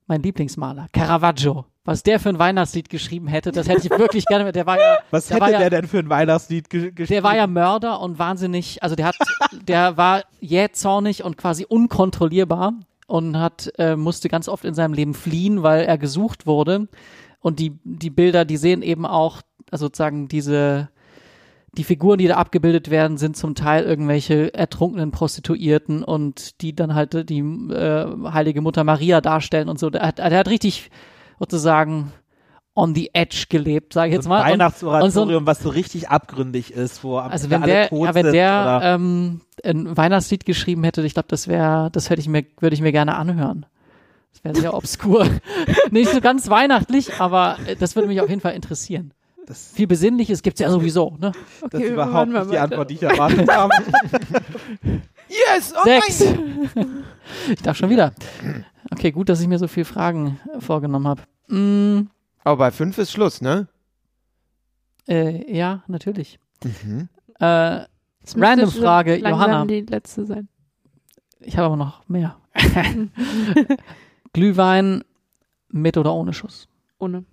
mein 0.07 0.23
Lieblingsmaler, 0.23 0.87
Caravaggio. 0.93 1.65
Was 1.85 2.03
der 2.03 2.19
für 2.19 2.31
ein 2.31 2.39
Weihnachtslied 2.39 2.89
geschrieben 2.89 3.29
hätte, 3.29 3.53
das 3.53 3.69
hätte 3.69 3.87
ich 3.87 3.91
wirklich 3.91 4.25
gerne. 4.27 4.51
Der 4.51 4.67
war 4.67 4.77
ja, 4.77 4.99
Was 5.11 5.27
der 5.27 5.37
hätte 5.37 5.45
war 5.45 5.51
ja, 5.53 5.59
der 5.61 5.71
denn 5.71 5.87
für 5.87 5.99
ein 6.01 6.09
Weihnachtslied 6.09 6.69
ge 6.69 6.91
geschrieben? 6.91 7.07
der 7.09 7.23
war 7.23 7.37
ja 7.37 7.47
Mörder 7.47 8.01
und 8.01 8.19
wahnsinnig, 8.19 8.83
also 8.83 8.97
der 8.97 9.07
hat, 9.07 9.17
der 9.53 9.97
war 9.97 10.25
jähzornig 10.41 11.23
und 11.23 11.37
quasi 11.37 11.65
unkontrollierbar 11.65 12.75
und 13.07 13.39
hat, 13.39 13.73
äh, 13.79 13.95
musste 13.95 14.29
ganz 14.29 14.49
oft 14.49 14.65
in 14.65 14.75
seinem 14.75 14.95
Leben 14.95 15.15
fliehen, 15.15 15.63
weil 15.63 15.85
er 15.85 15.97
gesucht 15.97 16.47
wurde. 16.47 16.89
Und 17.41 17.61
die, 17.61 17.79
die 17.85 18.11
Bilder, 18.11 18.45
die 18.45 18.57
sehen 18.57 18.83
eben 18.83 19.07
auch, 19.07 19.43
also 19.71 19.87
sozusagen 19.87 20.27
diese, 20.27 20.89
die 21.77 21.85
Figuren, 21.85 22.19
die 22.19 22.27
da 22.27 22.37
abgebildet 22.37 22.91
werden, 22.91 23.19
sind 23.19 23.37
zum 23.37 23.55
Teil 23.55 23.85
irgendwelche 23.85 24.55
ertrunkenen 24.55 25.11
Prostituierten 25.11 26.03
und 26.03 26.61
die 26.63 26.75
dann 26.75 26.95
halt 26.95 27.29
die 27.29 27.41
äh, 27.41 28.07
heilige 28.33 28.61
Mutter 28.61 28.85
Maria 28.85 29.21
darstellen 29.21 29.69
und 29.69 29.79
so. 29.79 29.91
Der 29.91 30.03
hat, 30.03 30.19
der 30.19 30.39
hat 30.39 30.49
richtig 30.49 30.91
sozusagen 31.39 32.13
on 32.75 32.95
the 32.95 33.11
edge 33.15 33.47
gelebt, 33.49 33.95
sage 33.95 34.09
ich 34.09 34.15
jetzt 34.15 34.25
so 34.25 34.31
ein 34.31 34.39
mal. 34.39 34.53
Weihnachtsoratorium, 34.53 35.45
so 35.45 35.47
was 35.47 35.61
so 35.61 35.71
richtig 35.71 36.11
abgründig 36.11 36.73
ist, 36.73 37.03
wo 37.03 37.19
am 37.19 37.31
also 37.31 37.51
wenn 37.51 37.63
der, 37.63 37.91
ja, 37.91 38.15
wenn 38.15 38.33
der 38.33 38.81
ähm, 38.83 39.41
ein 39.65 39.97
Weihnachtslied 39.97 40.45
geschrieben 40.45 40.85
hätte, 40.85 41.03
ich 41.03 41.15
glaube, 41.15 41.29
das 41.29 41.49
wäre, 41.49 41.91
das 41.91 42.11
hätte 42.11 42.21
ich 42.21 42.29
mir, 42.29 42.45
würde 42.61 42.75
ich 42.75 42.83
mir 42.83 42.93
gerne 42.93 43.17
anhören. 43.17 43.67
Das 44.33 44.45
wäre 44.45 44.55
sehr 44.55 44.75
obskur. 44.75 45.27
Nicht 45.91 46.11
so 46.11 46.21
ganz 46.21 46.51
weihnachtlich, 46.51 47.19
aber 47.19 47.57
äh, 47.67 47.77
das 47.77 47.97
würde 47.97 48.09
mich 48.09 48.21
auf 48.21 48.29
jeden 48.29 48.43
Fall 48.43 48.55
interessieren. 48.55 49.15
Das, 49.47 49.71
Viel 49.73 49.87
Besinnliches 49.87 50.43
gibt's 50.43 50.61
ja 50.61 50.71
sowieso, 50.71 51.17
ne? 51.21 51.33
das 51.33 51.63
Okay, 51.63 51.77
ist 51.77 51.83
wir 51.85 51.93
überhaupt 51.93 52.29
nicht 52.31 52.51
die. 52.53 52.59
Antwort, 52.59 52.91
die 52.91 52.95
ich 52.95 53.03
erwartet 53.03 53.49
habe. 53.51 53.73
Yes! 55.29 55.75
Oh 55.77 55.83
Sechs. 55.85 56.25
Ich 57.51 57.61
darf 57.63 57.77
schon 57.77 57.91
wieder. 57.91 58.13
Okay, 58.93 59.11
gut, 59.11 59.29
dass 59.29 59.41
ich 59.41 59.49
mir 59.49 59.59
so 59.59 59.67
viele 59.67 59.85
Fragen 59.85 60.39
äh, 60.57 60.61
vorgenommen 60.61 61.09
habe. 61.09 61.23
Mm, 61.49 62.09
Aber 62.45 62.57
bei 62.57 62.71
fünf 62.71 62.99
ist 62.99 63.11
Schluss, 63.11 63.41
ne? 63.41 63.67
äh, 65.09 65.53
ja, 65.53 65.83
natürlich. 65.89 66.39
Mhm. 66.63 67.09
Äh, 67.41 67.41
Das 67.41 67.89
Random 68.37 68.71
Frage, 68.71 69.17
Johanna. 69.17 69.65
die 69.67 69.81
letzte 69.81 70.25
sein. 70.27 70.49
ich 71.41 71.57
habe 71.57 71.67
aber 71.67 71.77
noch 71.77 72.09
mehr. 72.09 72.37
Glühwein 74.33 75.03
mit 75.69 75.97
oder 75.97 76.15
ohne 76.15 76.33
Schuss? 76.33 76.69
Ohne. 76.99 77.25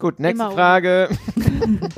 Gut, 0.00 0.18
nächste 0.18 0.44
Immer 0.44 0.52
Frage. 0.52 1.10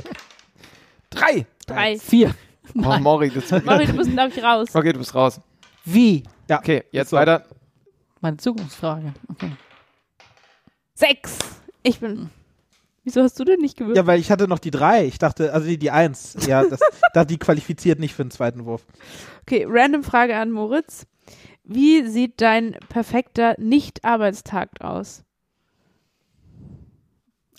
Drei. 1.09 1.45
Drei. 1.65 1.97
Vier. 1.97 2.35
Oh, 2.75 2.97
Mori, 2.99 3.29
das 3.29 3.49
Mari, 3.63 3.85
du 3.87 3.93
bist, 3.93 4.11
glaube 4.13 4.33
ich, 4.35 4.43
raus. 4.43 4.69
Okay, 4.73 4.91
du 4.93 4.99
bist 4.99 5.15
raus. 5.15 5.39
Wie? 5.85 6.23
Ja, 6.49 6.59
Okay, 6.59 6.83
jetzt 6.91 7.09
so. 7.11 7.17
weiter. 7.17 7.45
Meine 8.19 8.37
Zukunftsfrage. 8.37 9.13
Okay. 9.29 9.51
Sechs. 10.95 11.39
Ich 11.81 11.99
bin. 11.99 12.29
Wieso 13.03 13.21
hast 13.21 13.39
du 13.39 13.43
denn 13.43 13.59
nicht 13.59 13.77
gewürfelt? 13.77 13.97
Ja, 13.97 14.07
weil 14.07 14.19
ich 14.19 14.31
hatte 14.31 14.47
noch 14.47 14.59
die 14.59 14.71
drei. 14.71 15.05
Ich 15.05 15.17
dachte, 15.17 15.53
also 15.53 15.67
die, 15.67 15.77
die 15.77 15.91
eins. 15.91 16.35
Ja, 16.47 16.63
das, 16.63 16.79
da 17.13 17.25
die 17.25 17.37
qualifiziert 17.37 17.99
nicht 17.99 18.15
für 18.15 18.23
den 18.23 18.31
zweiten 18.31 18.65
Wurf. 18.65 18.85
Okay, 19.41 19.65
random 19.67 20.03
Frage 20.03 20.35
an 20.37 20.51
Moritz. 20.51 21.05
Wie 21.63 22.05
sieht 22.07 22.41
dein 22.41 22.77
perfekter 22.89 23.55
Nicht-Arbeitstag 23.57 24.81
aus? 24.81 25.23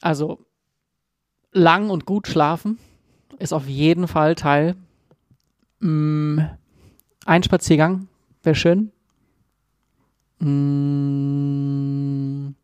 Also 0.04 0.38
lang 1.52 1.88
und 1.88 2.04
gut 2.04 2.28
schlafen 2.28 2.78
ist 3.38 3.54
auf 3.54 3.66
jeden 3.66 4.06
Fall 4.06 4.34
Teil. 4.34 4.76
Mm, 5.80 6.40
ein 7.24 7.42
Spaziergang 7.42 8.08
wäre 8.42 8.54
schön. 8.54 8.92
Mm, 10.40 12.54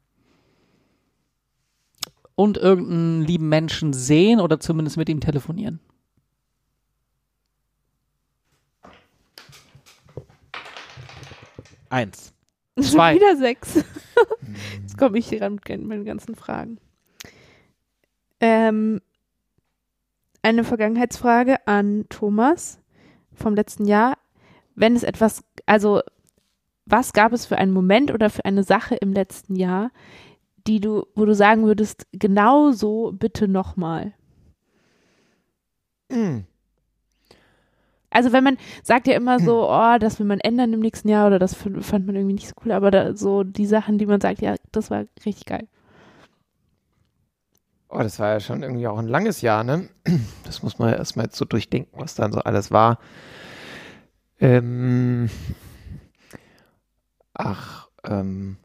und 2.34 2.58
irgendeinen 2.58 3.22
lieben 3.22 3.48
Menschen 3.48 3.94
sehen 3.94 4.38
oder 4.38 4.60
zumindest 4.60 4.98
mit 4.98 5.08
ihm 5.08 5.20
telefonieren. 5.20 5.80
Eins. 11.88 12.34
Zwei. 12.82 13.14
Wieder 13.14 13.34
sechs. 13.38 13.76
Jetzt 14.82 14.98
komme 14.98 15.16
ich 15.16 15.30
hier 15.30 15.40
ran 15.40 15.58
mit 15.66 15.86
meinen 15.86 16.04
ganzen 16.04 16.34
Fragen. 16.34 16.78
Ähm, 18.40 19.00
eine 20.42 20.64
Vergangenheitsfrage 20.64 21.66
an 21.66 22.06
Thomas 22.08 22.80
vom 23.34 23.54
letzten 23.54 23.84
Jahr. 23.84 24.16
Wenn 24.74 24.96
es 24.96 25.02
etwas, 25.02 25.44
also 25.66 26.00
was 26.86 27.12
gab 27.12 27.32
es 27.32 27.46
für 27.46 27.58
einen 27.58 27.72
Moment 27.72 28.12
oder 28.12 28.30
für 28.30 28.44
eine 28.44 28.64
Sache 28.64 28.96
im 28.96 29.12
letzten 29.12 29.56
Jahr, 29.56 29.90
die 30.66 30.80
du, 30.80 31.06
wo 31.14 31.24
du 31.24 31.34
sagen 31.34 31.64
würdest, 31.64 32.06
genau 32.12 32.72
so 32.72 33.12
bitte 33.12 33.48
nochmal? 33.48 34.14
Mhm. 36.10 36.46
Also 38.12 38.32
wenn 38.32 38.42
man 38.42 38.56
sagt 38.82 39.06
ja 39.06 39.14
immer 39.14 39.38
so, 39.38 39.68
oh, 39.70 39.98
das 39.98 40.18
will 40.18 40.26
man 40.26 40.40
ändern 40.40 40.72
im 40.72 40.80
nächsten 40.80 41.08
Jahr 41.08 41.26
oder 41.26 41.38
das 41.38 41.54
fand 41.54 42.06
man 42.06 42.16
irgendwie 42.16 42.34
nicht 42.34 42.48
so 42.48 42.54
cool, 42.64 42.72
aber 42.72 42.90
da, 42.90 43.14
so 43.14 43.44
die 43.44 43.66
Sachen, 43.66 43.98
die 43.98 44.06
man 44.06 44.20
sagt, 44.20 44.40
ja, 44.40 44.56
das 44.72 44.90
war 44.90 45.04
richtig 45.24 45.46
geil. 45.46 45.68
Oh, 47.92 47.98
das 47.98 48.20
war 48.20 48.28
ja 48.28 48.40
schon 48.40 48.62
irgendwie 48.62 48.86
auch 48.86 48.98
ein 48.98 49.08
langes 49.08 49.40
Jahr, 49.40 49.64
ne? 49.64 49.88
Das 50.44 50.62
muss 50.62 50.78
man 50.78 50.90
ja 50.90 50.96
erstmal 50.96 51.26
jetzt 51.26 51.36
so 51.36 51.44
durchdenken, 51.44 52.00
was 52.00 52.14
dann 52.14 52.32
so 52.32 52.38
alles 52.38 52.70
war. 52.70 53.00
Ähm, 54.38 55.28
ach, 57.34 57.88
ähm, 58.04 58.58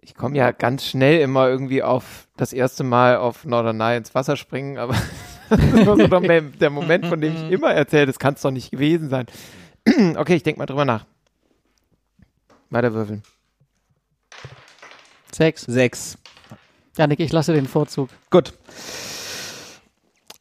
ich 0.00 0.16
komme 0.16 0.36
ja 0.36 0.50
ganz 0.50 0.84
schnell 0.84 1.20
immer 1.20 1.48
irgendwie 1.48 1.84
auf 1.84 2.26
das 2.36 2.52
erste 2.52 2.82
Mal 2.82 3.16
auf 3.16 3.44
Norderney 3.44 3.96
ins 3.96 4.16
Wasser 4.16 4.36
springen, 4.36 4.76
aber 4.76 4.94
das 5.48 5.86
war 5.86 5.96
so 5.96 6.08
der, 6.08 6.40
der 6.40 6.70
Moment, 6.70 7.06
von 7.06 7.20
dem 7.20 7.36
ich 7.36 7.50
immer 7.52 7.72
erzähle, 7.72 8.06
das 8.06 8.18
kann 8.18 8.34
es 8.34 8.42
doch 8.42 8.50
nicht 8.50 8.72
gewesen 8.72 9.10
sein. 9.10 9.26
okay, 10.16 10.34
ich 10.34 10.42
denke 10.42 10.58
mal 10.58 10.66
drüber 10.66 10.84
nach. 10.84 11.06
Weiter 12.68 12.92
würfeln. 12.92 13.22
Sechs. 15.32 15.62
Sechs. 15.62 16.18
Janik, 17.00 17.18
ich 17.20 17.32
lasse 17.32 17.54
den 17.54 17.66
Vorzug. 17.66 18.10
Gut. 18.28 18.52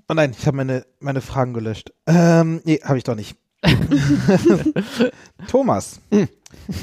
Oh 0.10 0.14
nein, 0.14 0.36
ich 0.38 0.46
habe 0.46 0.58
meine, 0.58 0.86
meine 1.00 1.22
Fragen 1.22 1.54
gelöscht. 1.54 1.94
Ähm, 2.06 2.60
nee, 2.66 2.82
habe 2.84 2.98
ich 2.98 3.06
doch 3.06 3.16
nicht. 3.16 3.38
Thomas, 5.48 6.02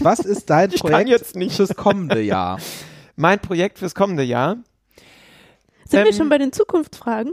was 0.00 0.20
ist 0.20 0.48
dein 0.48 0.70
Ich 0.74 0.80
Projekt 0.80 1.10
jetzt 1.10 1.36
nicht. 1.36 1.56
fürs 1.56 1.74
kommende 1.76 2.22
Jahr? 2.22 2.58
mein 3.16 3.38
Projekt 3.38 3.78
fürs 3.78 3.94
kommende 3.94 4.22
Jahr. 4.22 4.56
Sind 5.86 6.00
wir 6.04 6.06
Ähm, 6.06 6.12
schon 6.16 6.28
bei 6.30 6.38
den 6.38 6.52
Zukunftsfragen? 6.54 7.32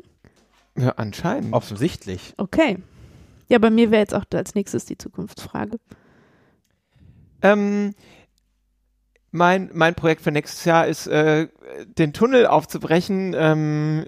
Ja, 0.78 0.90
anscheinend. 0.98 1.54
Offensichtlich. 1.54 2.34
Okay. 2.36 2.78
Ja, 3.48 3.58
bei 3.58 3.70
mir 3.70 3.90
wäre 3.90 4.02
jetzt 4.02 4.14
auch 4.14 4.26
als 4.34 4.54
nächstes 4.54 4.84
die 4.84 4.98
Zukunftsfrage. 4.98 5.78
Ähm, 7.42 7.94
mein, 9.34 9.72
mein 9.74 9.96
Projekt 9.96 10.22
für 10.22 10.32
nächstes 10.32 10.64
Jahr 10.64 10.88
ist, 10.88 11.08
äh, 11.08 11.48
den 11.98 12.14
Tunnel 12.14 12.46
aufzubrechen, 12.46 13.36
ähm, 13.36 14.06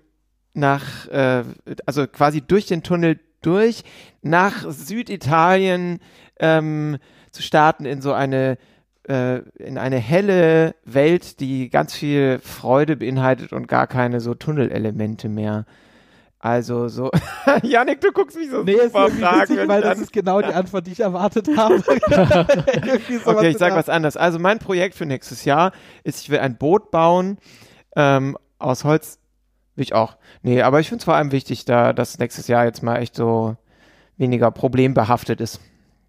nach, 0.53 1.07
äh, 1.07 1.43
also 1.85 2.07
quasi 2.07 2.41
durch 2.41 2.67
den 2.67 2.83
Tunnel 2.83 3.19
durch, 3.41 3.83
nach 4.21 4.69
Süditalien 4.69 5.99
ähm, 6.39 6.97
zu 7.31 7.41
starten 7.41 7.85
in 7.85 8.01
so 8.01 8.13
eine 8.13 8.57
äh, 9.09 9.39
in 9.57 9.77
eine 9.77 9.97
helle 9.97 10.75
Welt, 10.85 11.39
die 11.39 11.69
ganz 11.69 11.93
viel 11.95 12.39
Freude 12.39 12.95
beinhaltet 12.95 13.51
und 13.51 13.67
gar 13.67 13.87
keine 13.87 14.19
so 14.19 14.35
Tunnelelemente 14.35 15.27
mehr. 15.27 15.65
Also 16.45 16.89
so, 16.89 17.09
Janik, 17.63 18.01
du 18.01 18.11
guckst 18.11 18.37
mich 18.37 18.51
so 18.51 18.61
Nee, 18.61 18.73
ist 18.73 18.83
super 18.93 19.07
irgendwie 19.07 19.23
witzig, 19.23 19.27
fragend 19.27 19.67
weil 19.67 19.81
das 19.81 19.97
ist 19.97 20.13
genau 20.13 20.41
die 20.41 20.53
Antwort, 20.53 20.85
die 20.85 20.91
ich 20.91 20.99
erwartet 20.99 21.47
habe. 21.57 21.79
Sowas 21.79 23.25
Okay, 23.25 23.49
ich 23.49 23.57
sag 23.57 23.73
was 23.73 23.89
anderes. 23.89 24.15
Also 24.15 24.37
mein 24.37 24.59
Projekt 24.59 24.93
für 24.93 25.07
nächstes 25.07 25.43
Jahr 25.43 25.71
ist, 26.03 26.21
ich 26.21 26.29
will 26.29 26.37
ein 26.37 26.55
Boot 26.55 26.91
bauen 26.91 27.39
ähm, 27.95 28.37
aus 28.59 28.83
Holz. 28.83 29.17
Will 29.73 29.85
ich 29.85 29.95
auch. 29.95 30.17
Nee, 30.43 30.61
aber 30.61 30.79
ich 30.79 30.87
finde 30.87 30.99
es 30.99 31.05
vor 31.05 31.15
allem 31.15 31.31
wichtig, 31.31 31.65
da 31.65 31.93
das 31.93 32.19
nächstes 32.19 32.47
Jahr 32.47 32.65
jetzt 32.65 32.83
mal 32.83 32.97
echt 32.97 33.15
so 33.15 33.57
weniger 34.17 34.51
problembehaftet 34.51 35.41
ist. 35.41 35.59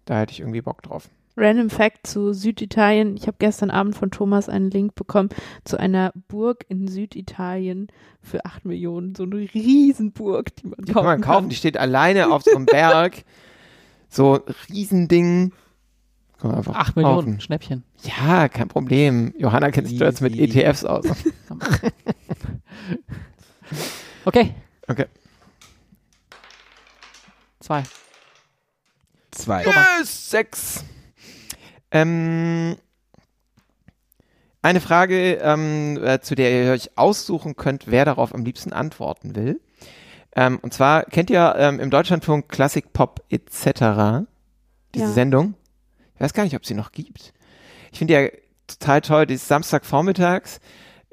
Da 0.05 0.19
hätte 0.19 0.33
ich 0.33 0.41
irgendwie 0.41 0.61
Bock 0.61 0.83
drauf. 0.83 1.09
Random 1.37 1.69
Fact 1.69 2.07
zu 2.07 2.33
Süditalien. 2.33 3.15
Ich 3.15 3.27
habe 3.27 3.37
gestern 3.39 3.69
Abend 3.69 3.95
von 3.95 4.09
Thomas 4.11 4.49
einen 4.49 4.71
Link 4.71 4.95
bekommen 4.95 5.29
zu 5.63 5.79
einer 5.79 6.11
Burg 6.27 6.65
in 6.67 6.87
Süditalien 6.87 7.87
für 8.21 8.43
8 8.43 8.65
Millionen. 8.65 9.13
So 9.15 9.23
eine 9.23 9.35
Riesenburg, 9.53 10.55
die 10.55 10.67
man 10.67 10.79
Die 10.79 10.91
kaufen 10.93 11.05
kann 11.05 11.19
man 11.19 11.21
kaufen, 11.21 11.49
die 11.49 11.55
steht 11.55 11.77
alleine 11.77 12.31
auf 12.31 12.43
so 12.43 12.55
einem 12.55 12.65
Berg. 12.71 13.23
So 14.09 14.35
ein 14.35 14.53
Riesending. 14.69 15.51
Kann 16.39 16.49
man 16.49 16.57
einfach 16.59 16.75
Acht 16.75 16.95
Millionen, 16.95 17.15
kaufen. 17.15 17.41
Schnäppchen. 17.41 17.83
Ja, 18.03 18.47
kein 18.49 18.67
Problem. 18.67 19.33
Johanna 19.37 19.71
kennt 19.71 19.87
sich 19.87 19.99
jetzt 19.99 20.21
mit. 20.21 20.35
ETFs 20.37 20.83
aus. 20.85 21.05
Okay. 24.25 24.53
Okay. 24.89 25.05
Zwei. 27.61 27.83
Zwei. 29.31 29.63
Yes, 29.63 30.29
sechs. 30.29 30.83
Ähm, 31.91 32.75
eine 34.61 34.81
Frage, 34.81 35.35
ähm, 35.35 35.97
äh, 36.03 36.19
zu 36.19 36.35
der 36.35 36.65
ihr 36.65 36.71
euch 36.71 36.97
aussuchen 36.97 37.55
könnt, 37.55 37.83
wer 37.87 38.05
darauf 38.05 38.33
am 38.33 38.43
liebsten 38.43 38.73
antworten 38.73 39.35
will. 39.35 39.61
Ähm, 40.35 40.59
und 40.61 40.73
zwar 40.73 41.03
kennt 41.05 41.29
ihr 41.29 41.55
ähm, 41.57 41.79
im 41.79 41.89
Deutschlandfunk 41.89 42.49
Classic 42.49 42.91
Pop 42.91 43.23
etc. 43.29 44.25
diese 44.93 45.05
Ja. 45.05 45.11
Sendung? 45.11 45.55
Ich 46.15 46.21
weiß 46.21 46.33
gar 46.33 46.43
nicht, 46.43 46.55
ob 46.55 46.65
sie 46.65 46.73
noch 46.73 46.91
gibt. 46.91 47.33
Ich 47.91 47.99
finde 47.99 48.13
ja 48.13 48.29
total 48.67 49.01
toll, 49.01 49.25
die 49.25 49.35
ist 49.35 49.47
Samstagvormittags. 49.47 50.59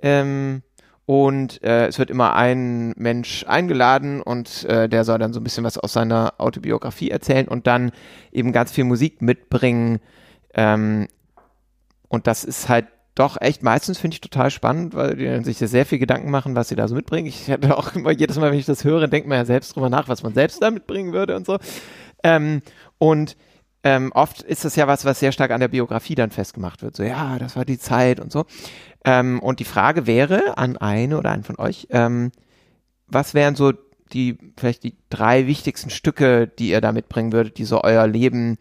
Ähm, 0.03 0.62
und 1.07 1.62
äh, 1.62 1.87
es 1.87 1.99
wird 1.99 2.11
immer 2.11 2.35
ein 2.35 2.95
Mensch 2.97 3.45
eingeladen 3.47 4.22
und 4.22 4.64
äh, 4.64 4.89
der 4.89 5.05
soll 5.05 5.18
dann 5.18 5.35
so 5.35 5.41
ein 5.41 5.45
bisschen 5.45 5.64
was 5.64 5.77
aus 5.77 5.93
seiner 5.93 6.35
Autobiografie 6.39 7.11
erzählen 7.11 7.47
und 7.47 7.66
dann 7.66 7.93
eben 8.33 8.53
ganz 8.53 8.72
viel 8.72 8.85
Musik 8.85 9.20
mitbringen. 9.20 10.01
Ähm, 10.55 11.09
und 12.09 12.26
das 12.26 12.44
ist 12.44 12.68
halt 12.68 12.86
doch 13.14 13.40
echt 13.40 13.62
meistens 13.62 13.98
finde 13.98 14.16
ich 14.16 14.20
total 14.20 14.50
spannend, 14.50 14.94
weil 14.94 15.16
die 15.16 15.44
sich 15.44 15.59
sehr 15.59 15.86
viel 15.86 15.98
Gedanken 15.98 16.30
machen, 16.30 16.57
was 16.57 16.68
sie 16.68 16.76
da 16.76 16.88
so 16.88 16.94
mitbringen. 16.94 17.28
Ich 17.28 17.48
hatte 17.48 17.76
auch 17.76 17.94
immer 17.94 18.11
jedes 18.11 18.38
Mal, 18.38 18.50
wenn 18.50 18.59
ich 18.59 18.66
das 18.66 18.84
höre, 18.84 19.07
denkt 19.07 19.28
man 19.28 19.38
ja 19.38 19.44
selbst 19.44 19.74
drüber 19.74 19.88
nach, 19.88 20.09
was 20.09 20.22
man 20.22 20.34
selbst 20.34 20.61
da 20.61 20.70
mitbringen 20.70 21.12
würde 21.12 21.36
und 21.36 21.46
so. 21.46 21.59
Ähm, 22.24 22.62
und 22.98 23.36
ähm, 23.84 24.12
oft 24.14 24.42
ist 24.42 24.64
das 24.64 24.76
ja 24.76 24.88
was, 24.88 25.05
was 25.05 25.20
sehr 25.20 25.30
stark 25.30 25.50
an 25.50 25.61
der 25.61 25.68
Biografie 25.68 26.14
dann 26.14 26.30
festgemacht 26.30 26.82
wird. 26.82 26.96
So, 26.96 27.02
ja, 27.02 27.38
das 27.38 27.55
war 27.55 27.64
die 27.64 27.78
Zeit 27.78 28.18
und 28.18 28.32
so. 28.32 28.46
Ähm, 29.05 29.40
und 29.40 29.61
die 29.61 29.64
Frage 29.64 30.07
wäre 30.07 30.57
an 30.57 30.76
eine 30.78 31.18
oder 31.18 31.30
einen 31.30 31.44
von 31.44 31.59
euch, 31.59 31.86
ähm, 31.90 32.32
was 33.07 33.34
wären 33.34 33.55
so 33.55 33.72
die, 34.12 34.38
vielleicht 34.57 34.82
die 34.84 34.96
drei 35.11 35.46
wichtigsten 35.46 35.90
Stücke, 35.90 36.48
die 36.48 36.70
ihr 36.70 36.80
da 36.80 36.92
mitbringen 36.92 37.32
würdet, 37.32 37.59
die 37.59 37.64
so 37.64 37.82
euer 37.82 38.07
Leben 38.07 38.57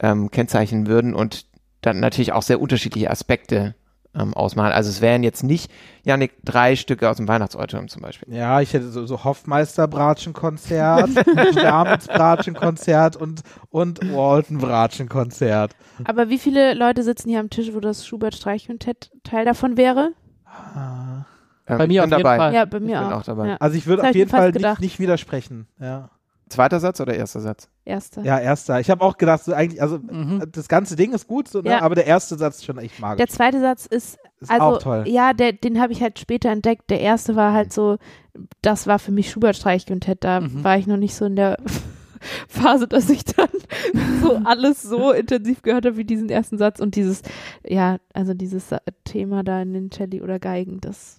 ähm, 0.00 0.30
kennzeichnen 0.30 0.86
würden 0.86 1.14
und 1.14 1.46
dann 1.80 2.00
natürlich 2.00 2.32
auch 2.32 2.42
sehr 2.42 2.60
unterschiedliche 2.60 3.10
Aspekte 3.10 3.74
ähm, 4.14 4.34
ausmachen. 4.34 4.72
Also 4.72 4.90
es 4.90 5.00
wären 5.00 5.22
jetzt 5.22 5.42
nicht, 5.42 5.70
Janik, 6.04 6.32
drei 6.44 6.74
Stücke 6.76 7.08
aus 7.10 7.18
dem 7.18 7.28
Weihnachtsauditorium 7.28 7.88
zum 7.88 8.02
Beispiel. 8.02 8.32
Ja, 8.34 8.60
ich 8.60 8.72
hätte 8.72 8.88
so, 8.90 9.06
so 9.06 9.24
Hoffmeister-Bratschen-Konzert, 9.24 11.10
Stamens-Bratschen-Konzert 11.52 13.16
und, 13.16 13.42
und 13.70 14.00
Walton-Bratschen-Konzert. 14.12 15.72
Aber 16.04 16.28
wie 16.28 16.38
viele 16.38 16.74
Leute 16.74 17.02
sitzen 17.02 17.28
hier 17.28 17.40
am 17.40 17.50
Tisch, 17.50 17.72
wo 17.72 17.80
das 17.80 18.06
Schubert-Streichquintett 18.06 19.10
Teil 19.22 19.44
davon 19.44 19.76
wäre? 19.76 20.12
Ah. 20.46 21.24
Ähm, 21.68 21.78
Bei 21.78 21.84
ich 21.84 21.88
mir 21.88 22.04
auf 22.04 22.10
jeden 22.10 22.22
dabei. 22.22 22.36
Fall. 22.36 22.54
Ja, 22.54 22.64
bei 22.64 22.76
Ich 22.78 22.84
mir 22.84 22.98
bin 23.00 23.08
auch. 23.08 23.18
auch 23.18 23.22
dabei. 23.24 23.48
Ja. 23.48 23.56
Also 23.58 23.76
ich 23.76 23.86
würde 23.86 24.02
auf 24.02 24.10
ich 24.10 24.14
jeden 24.16 24.30
Fall 24.30 24.52
nicht, 24.52 24.80
nicht 24.80 24.98
widersprechen. 25.00 25.66
Ja, 25.80 26.10
Zweiter 26.48 26.78
Satz 26.78 27.00
oder 27.00 27.14
erster 27.14 27.40
Satz? 27.40 27.68
Erster. 27.84 28.22
ja 28.22 28.38
erster. 28.38 28.78
Ich 28.78 28.88
habe 28.90 29.02
auch 29.04 29.16
gedacht, 29.18 29.42
so 29.44 29.52
eigentlich, 29.52 29.82
also 29.82 29.98
Mhm. 29.98 30.44
das 30.52 30.68
ganze 30.68 30.94
Ding 30.94 31.12
ist 31.12 31.26
gut, 31.26 31.48
so, 31.48 31.60
ne? 31.60 31.70
Ja. 31.70 31.82
aber 31.82 31.94
der 31.96 32.06
erste 32.06 32.36
Satz 32.38 32.56
ist 32.58 32.64
schon 32.66 32.78
echt 32.78 33.00
magisch. 33.00 33.18
Der 33.18 33.26
zweite 33.28 33.60
Satz 33.60 33.86
ist, 33.86 34.18
ist 34.40 34.50
also, 34.50 34.64
auch 34.64 34.78
toll. 34.78 35.04
ja, 35.08 35.32
der, 35.32 35.52
den 35.52 35.80
habe 35.80 35.92
ich 35.92 36.02
halt 36.02 36.18
später 36.20 36.50
entdeckt. 36.50 36.88
Der 36.90 37.00
erste 37.00 37.34
war 37.34 37.52
halt 37.52 37.72
so, 37.72 37.98
das 38.62 38.86
war 38.86 38.98
für 39.00 39.10
mich 39.12 39.30
Schubert-Streichquintett. 39.30 40.22
Da 40.22 40.40
Mhm. 40.40 40.62
war 40.62 40.78
ich 40.78 40.86
noch 40.86 40.96
nicht 40.98 41.14
so 41.16 41.24
in 41.24 41.34
der 41.36 41.56
Phase, 42.48 42.86
dass 42.88 43.10
ich 43.10 43.24
dann 43.24 43.48
so 44.22 44.40
alles 44.44 44.82
so 44.82 45.12
intensiv 45.12 45.62
gehört 45.62 45.84
habe 45.86 45.96
wie 45.96 46.04
diesen 46.04 46.28
ersten 46.28 46.58
Satz 46.58 46.80
und 46.80 46.94
dieses, 46.96 47.22
ja, 47.66 47.98
also 48.14 48.34
dieses 48.34 48.70
Thema 49.04 49.42
da 49.42 49.62
in 49.62 49.72
den 49.72 49.90
Celli 49.90 50.22
oder 50.22 50.38
Geigen, 50.38 50.80
das, 50.80 51.18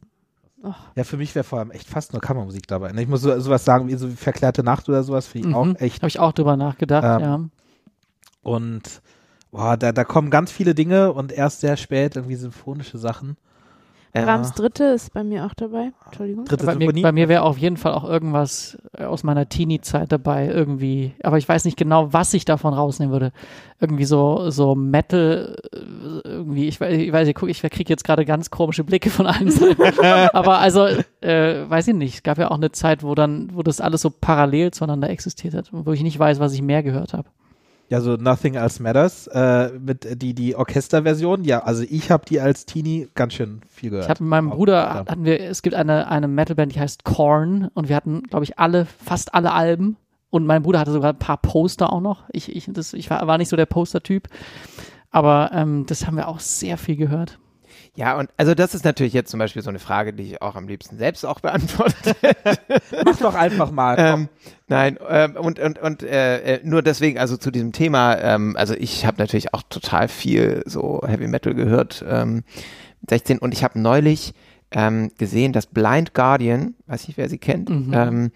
oh, 0.70 0.76
Ja, 0.96 1.04
für 1.04 1.18
mich 1.18 1.34
wäre 1.36 1.44
vor 1.44 1.60
allem 1.60 1.72
echt 1.72 1.88
fast 1.88 2.14
nur 2.14 2.22
Kammermusik 2.22 2.68
dabei. 2.68 2.92
ne? 2.92 3.02
Ich 3.02 3.08
muss 3.08 3.22
so, 3.22 3.40
sowas 3.40 3.66
sagen 3.66 3.88
wie 3.88 3.96
so 3.96 4.10
Verklärte 4.10 4.64
Nacht 4.64 4.88
oder 4.90 5.04
sowas, 5.04 5.28
finde 5.28 5.50
ich 5.50 5.56
auch 5.56 5.76
echt. 5.80 5.98
Habe 5.98 6.08
ich 6.10 6.20
auch 6.20 6.34
drüber 6.34 6.58
nachgedacht, 6.58 7.22
Ähm, 7.22 7.28
ja. 7.28 7.40
Und 8.44 9.02
boah, 9.52 9.78
da, 9.78 9.92
da 9.92 10.04
kommen 10.04 10.30
ganz 10.30 10.52
viele 10.52 10.74
Dinge 10.76 11.12
und 11.14 11.32
erst 11.32 11.62
sehr 11.62 11.78
spät 11.78 12.16
irgendwie 12.16 12.36
symphonische 12.36 12.98
Sachen. 12.98 13.38
Ähm, 14.20 14.26
Brahms 14.26 14.54
Dritte 14.54 14.84
ist 14.86 15.14
bei 15.14 15.24
mir 15.24 15.46
auch 15.46 15.54
dabei. 15.54 15.92
Entschuldigung. 16.06 16.46
Dritte 16.46 16.66
Bei 16.66 16.76
mir, 16.76 16.92
bei 17.02 17.12
mir 17.12 17.30
wäre 17.30 17.44
auf 17.44 17.58
jeden 17.58 17.78
Fall 17.78 17.94
auch 17.94 18.04
irgendwas 18.04 18.78
äh, 18.98 19.04
aus 19.06 19.24
meiner 19.24 19.48
Teenie-Zeit 19.50 20.12
dabei, 20.12 20.48
irgendwie. 20.48 21.14
Aber 21.24 21.38
ich 21.38 21.48
weiß 21.48 21.66
nicht 21.66 21.78
genau, 21.78 22.14
was 22.14 22.34
ich 22.34 22.46
davon 22.46 22.74
rausnehmen 22.74 23.12
würde. 23.14 23.32
Irgendwie 23.80 24.06
so, 24.06 24.50
so 24.50 24.76
Metal, 24.76 25.56
äh, 25.74 26.28
irgendwie, 26.28 26.68
ich, 26.68 26.78
weiß- 26.78 26.90
ich 26.90 27.12
weiß, 27.12 27.28
ich, 27.28 27.36
guck, 27.36 27.50
ich 27.50 27.62
kriege 27.62 27.90
jetzt 27.90 28.04
gerade 28.04 28.26
ganz 28.26 28.50
komische 28.50 28.84
Blicke 28.84 29.10
von 29.10 29.26
allen 29.28 29.52
Seiten. 29.52 29.82
Aber 30.34 30.60
also, 30.60 30.86
äh, 31.22 31.70
weiß 31.70 31.88
ich 31.90 31.96
nicht. 31.96 32.16
Es 32.16 32.24
gab 32.24 32.38
ja 32.38 32.50
auch 32.52 32.58
eine 32.58 32.72
Zeit, 32.72 33.04
wo 33.04 33.16
dann, 33.16 33.50
wo 33.54 33.64
das 33.64 33.82
alles 33.82 34.02
so 34.02 34.10
parallel 34.10 34.72
zueinander 34.72 35.10
existiert 35.10 35.54
hat 35.54 35.72
und 35.74 35.86
wo 35.86 35.92
ich 35.92 36.02
nicht 36.04 36.18
weiß, 36.20 36.40
was 36.40 36.54
ich 36.54 36.62
mehr 36.62 36.84
gehört 36.84 37.14
habe. 37.14 37.30
Ja, 37.90 38.02
so 38.02 38.18
Nothing 38.18 38.56
Else 38.56 38.84
Matters 38.84 39.28
äh, 39.28 39.72
mit 39.80 40.06
äh, 40.06 40.18
die 40.18 40.34
die 40.34 40.56
Orchesterversion. 40.56 41.44
Ja, 41.46 41.60
also 41.64 41.84
ich 41.90 42.12
habe 42.12 42.26
die 42.26 42.42
als 42.42 42.66
Teenie 42.66 43.08
ganz 43.16 43.34
schön 43.34 43.62
viel 43.70 43.92
gehört. 43.92 44.06
Ich 44.06 44.10
hatte 44.10 44.24
mit 44.24 44.30
meinem 44.30 44.52
Auch, 44.52 44.58
Bruder, 44.58 44.74
ja. 44.74 44.96
hatten 45.08 45.24
wir, 45.24 45.40
es 45.40 45.62
gibt 45.62 45.76
eine, 45.76 46.10
eine 46.10 46.28
Metalband, 46.28 46.76
die 46.76 46.80
heißt 46.80 47.06
Korn 47.06 47.70
und 47.74 47.88
wir 47.88 47.96
hatten, 47.96 48.24
glaube 48.24 48.44
ich, 48.44 48.60
alle, 48.60 48.86
fast 48.86 49.34
alle 49.34 49.54
Alben 49.54 49.96
und 50.30 50.46
mein 50.46 50.64
Bruder 50.64 50.80
hatte 50.80 50.92
sogar 50.92 51.14
ein 51.14 51.20
paar 51.20 51.38
Poster 51.38 51.94
auch 51.94 52.02
noch. 52.02 52.26
Ich, 52.32 52.54
ich, 52.54 52.70
das, 52.70 52.94
ich 52.94 53.10
war, 53.10 53.26
war 53.26 53.38
nicht 53.38 53.50
so 53.50 53.56
der 53.56 53.66
Poster-Typ, 53.66 54.28
aber 55.10 55.52
ähm, 55.54 55.86
das 55.88 56.06
haben 56.06 56.18
wir 56.18 56.28
auch 56.28 56.42
sehr 56.42 56.78
viel 56.78 56.98
gehört. 56.98 57.40
Ja, 57.96 58.18
und 58.20 58.30
also 58.38 58.54
das 58.54 58.76
ist 58.76 58.86
natürlich 58.86 59.14
jetzt 59.14 59.32
zum 59.32 59.40
Beispiel 59.40 59.64
so 59.64 59.70
eine 59.70 59.80
Frage, 59.80 60.14
die 60.14 60.24
ich 60.24 60.42
auch 60.42 60.56
am 60.56 60.68
liebsten 60.68 60.98
selbst 60.98 61.26
auch 61.26 61.40
beantworte. 61.40 62.16
Mach 63.06 63.18
doch 63.18 63.34
einfach 63.34 63.72
mal. 63.72 63.96
komm. 63.96 64.06
ähm, 64.06 64.30
nein, 64.68 64.98
ähm, 65.08 65.36
und, 65.36 65.60
und, 65.60 65.80
und 65.80 66.04
äh, 66.04 66.56
äh, 66.56 66.60
nur 66.64 66.82
deswegen, 66.82 67.18
also 67.20 67.38
zu 67.38 67.52
diesem 67.52 67.72
Thema, 67.72 68.18
ähm, 68.20 68.56
also 68.58 68.74
ich 68.74 69.06
habe 69.06 69.18
natürlich 69.18 69.54
auch 69.54 69.64
total 69.70 70.08
viel 70.08 70.64
so 70.66 71.02
Heavy 71.06 71.28
Metal 71.28 71.54
gehört, 71.54 72.04
ähm, 72.08 72.44
mit 73.02 73.10
16 73.10 73.40
und 73.40 73.54
ich 73.54 73.64
habe 73.64 73.80
neulich 73.80 74.34
ähm, 74.72 75.12
gesehen, 75.18 75.54
dass 75.54 75.68
Blind 75.68 76.14
Guardian, 76.14 76.76
weiß 76.88 77.08
nicht, 77.08 77.18
wer 77.18 77.30
sie 77.30 77.38
kennt, 77.38 77.70
Mhm. 77.70 77.94
ähm, 77.94 78.32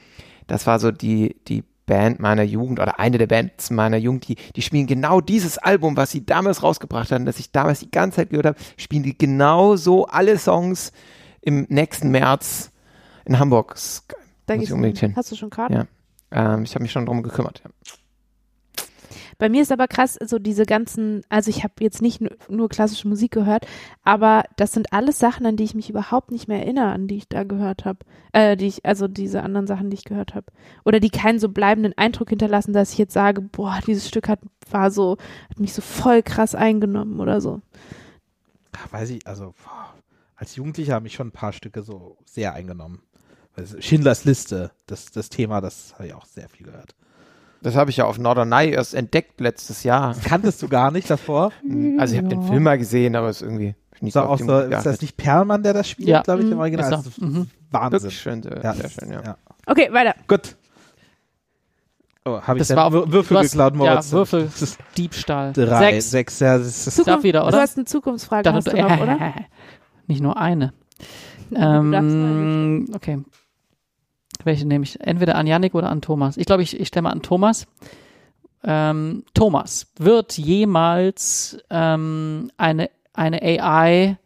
das 0.48 0.68
war 0.68 0.80
so 0.80 0.92
die, 0.92 1.36
die 1.48 1.64
Band 1.86 2.20
meiner 2.20 2.44
Jugend 2.44 2.80
oder 2.80 3.00
eine 3.00 3.18
der 3.18 3.28
Bands 3.28 3.70
meiner 3.70 3.98
Jugend, 3.98 4.28
die, 4.28 4.36
die 4.56 4.62
spielen 4.62 4.88
genau 4.88 5.20
dieses 5.20 5.58
Album, 5.58 5.98
was 5.98 6.12
sie 6.12 6.26
damals 6.26 6.64
rausgebracht 6.64 7.12
haben, 7.12 7.26
das 7.26 7.40
ich 7.40 7.52
damals 7.52 7.80
die 7.80 7.92
ganze 7.92 8.18
Zeit 8.18 8.30
gehört 8.30 8.46
habe, 8.46 8.58
spielen 8.78 9.04
die 9.04 9.18
genau 9.18 9.76
so 9.76 10.06
alle 10.06 10.38
Songs 10.38 10.94
im 11.42 11.66
nächsten 11.70 12.10
März 12.12 12.72
in 13.26 13.40
Hamburg. 13.40 13.76
Da 14.46 14.56
Muss 14.56 14.64
ich 14.66 14.72
unbedingt 14.72 15.00
hin. 15.00 15.14
Hast 15.16 15.32
du 15.32 15.36
schon 15.36 15.50
Karten? 15.50 15.74
Ja. 15.74 15.86
Ähm, 16.32 16.64
ich 16.64 16.74
habe 16.76 16.84
mich 16.84 16.92
schon 16.92 17.06
drum 17.06 17.24
gekümmert. 17.24 17.62
Ja. 17.64 17.72
Bei 19.42 19.50
mir 19.50 19.64
ist 19.64 19.72
aber 19.72 19.88
krass, 19.88 20.20
so 20.24 20.38
diese 20.38 20.68
ganzen, 20.68 21.24
also 21.28 21.50
ich 21.50 21.64
habe 21.64 21.74
jetzt 21.80 22.00
nicht 22.00 22.22
nur, 22.22 22.30
nur 22.48 22.70
klassische 22.70 23.08
Musik 23.08 23.32
gehört, 23.32 23.66
aber 24.04 24.44
das 24.56 24.72
sind 24.72 24.94
alles 24.94 25.18
Sachen, 25.18 25.48
an 25.48 25.56
die 25.56 25.64
ich 25.64 25.74
mich 25.74 25.90
überhaupt 25.90 26.30
nicht 26.30 26.48
mehr 26.48 26.60
erinnere, 26.60 26.92
an 26.92 27.08
die 27.08 27.18
ich 27.18 27.28
da 27.28 27.44
gehört 27.44 27.84
habe. 27.84 28.06
Äh, 28.34 28.56
die 28.56 28.68
ich, 28.68 28.86
also 28.86 29.08
diese 29.08 29.42
anderen 29.42 29.66
Sachen, 29.66 29.90
die 29.90 29.96
ich 29.96 30.04
gehört 30.04 30.36
habe. 30.36 30.46
Oder 30.86 31.00
die 31.00 31.10
keinen 31.10 31.40
so 31.40 31.50
bleibenden 31.50 31.98
Eindruck 31.98 32.30
hinterlassen, 32.30 32.72
dass 32.72 32.92
ich 32.92 33.00
jetzt 33.00 33.14
sage, 33.14 33.42
boah, 33.42 33.80
dieses 33.88 34.08
Stück 34.08 34.30
hat, 34.30 34.42
war 34.70 34.92
so, 34.92 35.18
hat 35.50 35.60
mich 35.60 35.74
so 35.74 35.82
voll 35.82 36.22
krass 36.22 36.54
eingenommen 36.54 37.20
oder 37.20 37.42
so. 37.42 37.62
Ach, 38.74 38.94
weiß 38.94 39.10
ich, 39.10 39.26
also 39.26 39.56
boah, 39.64 39.96
als 40.36 40.56
Jugendlicher 40.56 40.94
haben 40.94 41.04
mich 41.04 41.16
schon 41.16 41.30
ein 41.30 41.32
paar 41.32 41.54
Stücke 41.54 41.82
so 41.82 42.16
sehr 42.26 42.54
eingenommen. 42.54 43.02
Also 43.56 43.82
Schindlers 43.82 44.26
Liste, 44.26 44.72
das, 44.88 45.12
das 45.12 45.30
Thema, 45.30 45.62
das 45.62 45.94
habe 45.96 46.08
ich 46.08 46.14
auch 46.14 46.26
sehr 46.26 46.48
viel 46.50 46.66
gehört. 46.66 46.96
Das 47.62 47.76
habe 47.76 47.92
ich 47.92 47.98
ja 47.98 48.06
auf 48.06 48.18
Norderney 48.18 48.70
erst 48.72 48.94
entdeckt 48.96 49.40
letztes 49.40 49.84
Jahr. 49.84 50.14
Das 50.14 50.24
kanntest 50.24 50.62
du 50.62 50.68
gar 50.68 50.90
nicht 50.92 51.10
davor? 51.10 51.52
Also 52.00 52.14
ich 52.14 52.20
habe 52.20 52.30
den 52.30 52.44
Film 52.44 52.64
mal 52.64 52.78
gesehen, 52.78 53.16
aber 53.16 53.30
es 53.30 53.38
ist 53.38 53.44
irgendwie 53.44 53.76
nicht 54.00 54.14
So 54.14 54.22
auf 54.22 54.40
so, 54.40 54.60
ist 54.60 54.86
das 54.86 55.02
nicht 55.02 55.16
Perlmann, 55.18 55.62
der 55.62 55.74
das 55.74 55.88
spielt, 55.90 56.10
Ja. 56.10 56.22
glaube 56.24 56.42
ich, 56.42 56.48
im 56.48 56.54
Mhm. 56.56 56.60
Original? 56.60 56.86
Ist 56.92 56.98
Das 56.98 57.06
ist 57.08 57.22
Mhm. 57.22 57.48
Wahnsinn. 57.70 58.02
Wirklich 58.02 58.20
schön, 58.20 58.42
sehr, 58.42 58.64
Ja, 58.64 58.74
sehr 58.74 58.90
schön, 58.90 59.12
ja. 59.12 59.38
Okay, 59.68 59.90
weiter. 59.94 60.16
Gut. 60.28 60.56
Oh, 62.24 62.40
habe 62.42 62.60
ich 62.60 62.70
war- 62.72 62.92
Wür- 62.92 63.12
Würfel 63.12 63.36
du 63.36 63.44
hast- 63.44 63.52
geklaut, 63.52 63.76
Moritz? 63.76 64.12
ja, 64.12 64.18
Würfel. 64.18 64.44
Das 64.46 64.62
ist 64.62 64.80
Diebstahl. 64.98 65.54
drei, 65.54 65.94
Sechs. 65.94 66.12
sechs, 66.12 66.40
ja, 66.40 66.58
das 66.58 66.88
ist, 66.88 67.08
Darf 67.08 67.24
wieder, 67.24 67.42
Du 67.42 67.48
oder? 67.48 67.62
hast 67.62 67.78
eine 67.78 67.86
Zukunftsfrage, 67.86 68.44
Dann, 68.44 68.56
hast 68.56 68.68
du 68.68 68.76
noch, 68.82 69.00
oder? 69.02 69.34
Nicht 70.08 70.22
nur 70.22 70.38
eine. 70.38 70.74
Du 71.50 71.56
Ähm, 71.56 72.88
okay. 72.96 73.20
Welche 74.46 74.66
nehme 74.68 74.84
ich? 74.84 75.00
Entweder 75.02 75.36
an 75.36 75.48
Yannick 75.48 75.76
oder 75.76 75.90
an 75.90 76.02
Thomas. 76.02 76.38
Ich 76.38 76.46
glaube, 76.46 76.64
ich, 76.64 76.80
ich 76.80 76.88
stelle 76.88 77.04
mal 77.04 77.12
an 77.12 77.22
Thomas. 77.22 77.68
Ähm, 78.64 79.24
Thomas, 79.34 79.88
wird 79.98 80.38
jemals 80.38 81.58
ähm, 81.70 82.52
eine, 82.58 82.90
eine 83.14 83.42
AI 83.42 84.18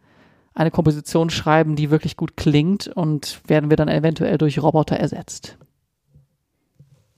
eine 0.54 0.72
Komposition 0.72 1.30
schreiben, 1.30 1.76
die 1.76 1.92
wirklich 1.92 2.16
gut 2.18 2.38
klingt 2.38 2.88
und 2.88 3.42
werden 3.48 3.70
wir 3.70 3.78
dann 3.78 3.90
eventuell 3.90 4.38
durch 4.38 4.62
Roboter 4.62 4.96
ersetzt? 4.98 5.58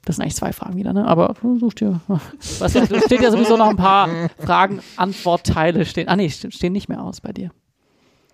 Das 0.06 0.16
sind 0.16 0.24
eigentlich 0.24 0.36
zwei 0.36 0.54
Fragen 0.54 0.76
wieder, 0.78 0.94
ne? 0.94 1.06
Aber 1.06 1.36
such 1.60 1.74
dir. 1.74 2.00
Was, 2.08 2.72
steht 2.72 3.22
ja 3.22 3.30
sowieso 3.30 3.58
noch 3.58 3.70
ein 3.70 3.76
paar 3.76 4.10
Fragen, 4.40 4.80
Antwortteile 4.96 5.86
stehen. 5.86 6.08
Ah, 6.08 6.16
nee, 6.16 6.28
st- 6.28 6.52
stehen 6.54 6.74
nicht 6.74 6.88
mehr 6.88 7.04
aus 7.04 7.20
bei 7.22 7.34
dir. 7.34 7.52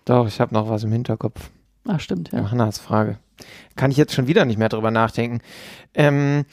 Doch, 0.04 0.26
ich 0.28 0.40
habe 0.40 0.54
noch 0.54 0.68
was 0.68 0.84
im 0.84 0.92
Hinterkopf. 0.92 1.50
Ah, 1.86 1.98
stimmt, 1.98 2.32
ja. 2.32 2.40
Johannas 2.40 2.78
Frage. 2.78 3.18
Kann 3.76 3.90
ich 3.90 3.96
jetzt 3.96 4.14
schon 4.14 4.26
wieder 4.26 4.44
nicht 4.44 4.58
mehr 4.58 4.68
drüber 4.68 4.90
nachdenken. 4.90 5.40
Ähm, 5.94 6.44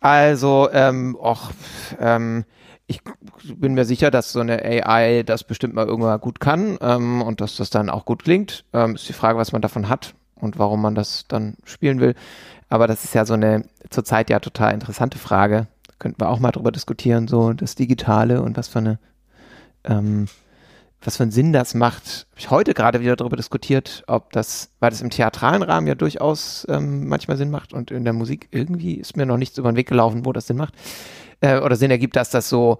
also, 0.00 0.68
ähm, 0.72 1.16
och, 1.20 1.50
ähm, 1.98 2.44
ich 2.86 3.02
bin 3.44 3.74
mir 3.74 3.84
sicher, 3.84 4.10
dass 4.10 4.32
so 4.32 4.40
eine 4.40 4.62
AI 4.64 5.22
das 5.22 5.44
bestimmt 5.44 5.74
mal 5.74 5.86
irgendwann 5.86 6.20
gut 6.20 6.40
kann 6.40 6.78
ähm, 6.80 7.20
und 7.20 7.40
dass 7.40 7.56
das 7.56 7.70
dann 7.70 7.90
auch 7.90 8.04
gut 8.04 8.24
klingt. 8.24 8.64
Ähm, 8.72 8.94
ist 8.94 9.08
die 9.08 9.12
Frage, 9.12 9.38
was 9.38 9.52
man 9.52 9.60
davon 9.60 9.88
hat 9.88 10.14
und 10.36 10.58
warum 10.58 10.80
man 10.80 10.94
das 10.94 11.26
dann 11.28 11.56
spielen 11.64 12.00
will. 12.00 12.14
Aber 12.68 12.86
das 12.86 13.04
ist 13.04 13.14
ja 13.14 13.24
so 13.26 13.34
eine 13.34 13.64
zurzeit 13.90 14.30
ja 14.30 14.40
total 14.40 14.72
interessante 14.72 15.18
Frage. 15.18 15.66
Könnten 15.98 16.20
wir 16.20 16.28
auch 16.28 16.38
mal 16.38 16.52
drüber 16.52 16.70
diskutieren, 16.70 17.28
so 17.28 17.52
das 17.52 17.74
Digitale 17.74 18.40
und 18.40 18.56
was 18.56 18.68
für 18.68 18.78
eine 18.78 18.98
ähm, 19.84 20.28
was 21.02 21.16
für 21.16 21.22
einen 21.22 21.32
Sinn 21.32 21.52
das 21.52 21.74
macht. 21.74 22.26
Habe 22.30 22.38
ich 22.38 22.50
heute 22.50 22.74
gerade 22.74 23.00
wieder 23.00 23.16
darüber 23.16 23.36
diskutiert, 23.36 24.02
ob 24.06 24.32
das, 24.32 24.70
weil 24.80 24.90
das 24.90 25.00
im 25.00 25.10
theatralen 25.10 25.62
Rahmen 25.62 25.86
ja 25.86 25.94
durchaus 25.94 26.66
ähm, 26.68 27.06
manchmal 27.08 27.36
Sinn 27.36 27.50
macht 27.50 27.72
und 27.72 27.90
in 27.90 28.04
der 28.04 28.12
Musik 28.12 28.48
irgendwie 28.50 28.94
ist 28.94 29.16
mir 29.16 29.26
noch 29.26 29.36
nichts 29.36 29.58
über 29.58 29.70
den 29.70 29.76
Weg 29.76 29.88
gelaufen, 29.88 30.24
wo 30.24 30.32
das 30.32 30.46
Sinn 30.46 30.56
macht 30.56 30.74
äh, 31.40 31.58
oder 31.60 31.76
Sinn 31.76 31.90
ergibt, 31.90 32.16
dass 32.16 32.30
das 32.30 32.48
so 32.48 32.78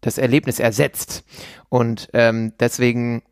das 0.00 0.18
Erlebnis 0.18 0.58
ersetzt. 0.58 1.24
Und 1.68 2.08
ähm, 2.12 2.52
deswegen 2.58 3.22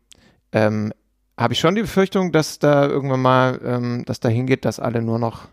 ähm, 0.51 0.93
habe 1.37 1.53
ich 1.53 1.59
schon 1.59 1.75
die 1.75 1.81
Befürchtung, 1.81 2.31
dass 2.31 2.59
da 2.59 2.85
irgendwann 2.85 3.21
mal 3.21 3.59
ähm, 3.63 4.03
das 4.05 4.19
dahin 4.19 4.47
geht, 4.47 4.65
dass 4.65 4.79
alle 4.79 5.01
nur 5.01 5.19
noch 5.19 5.49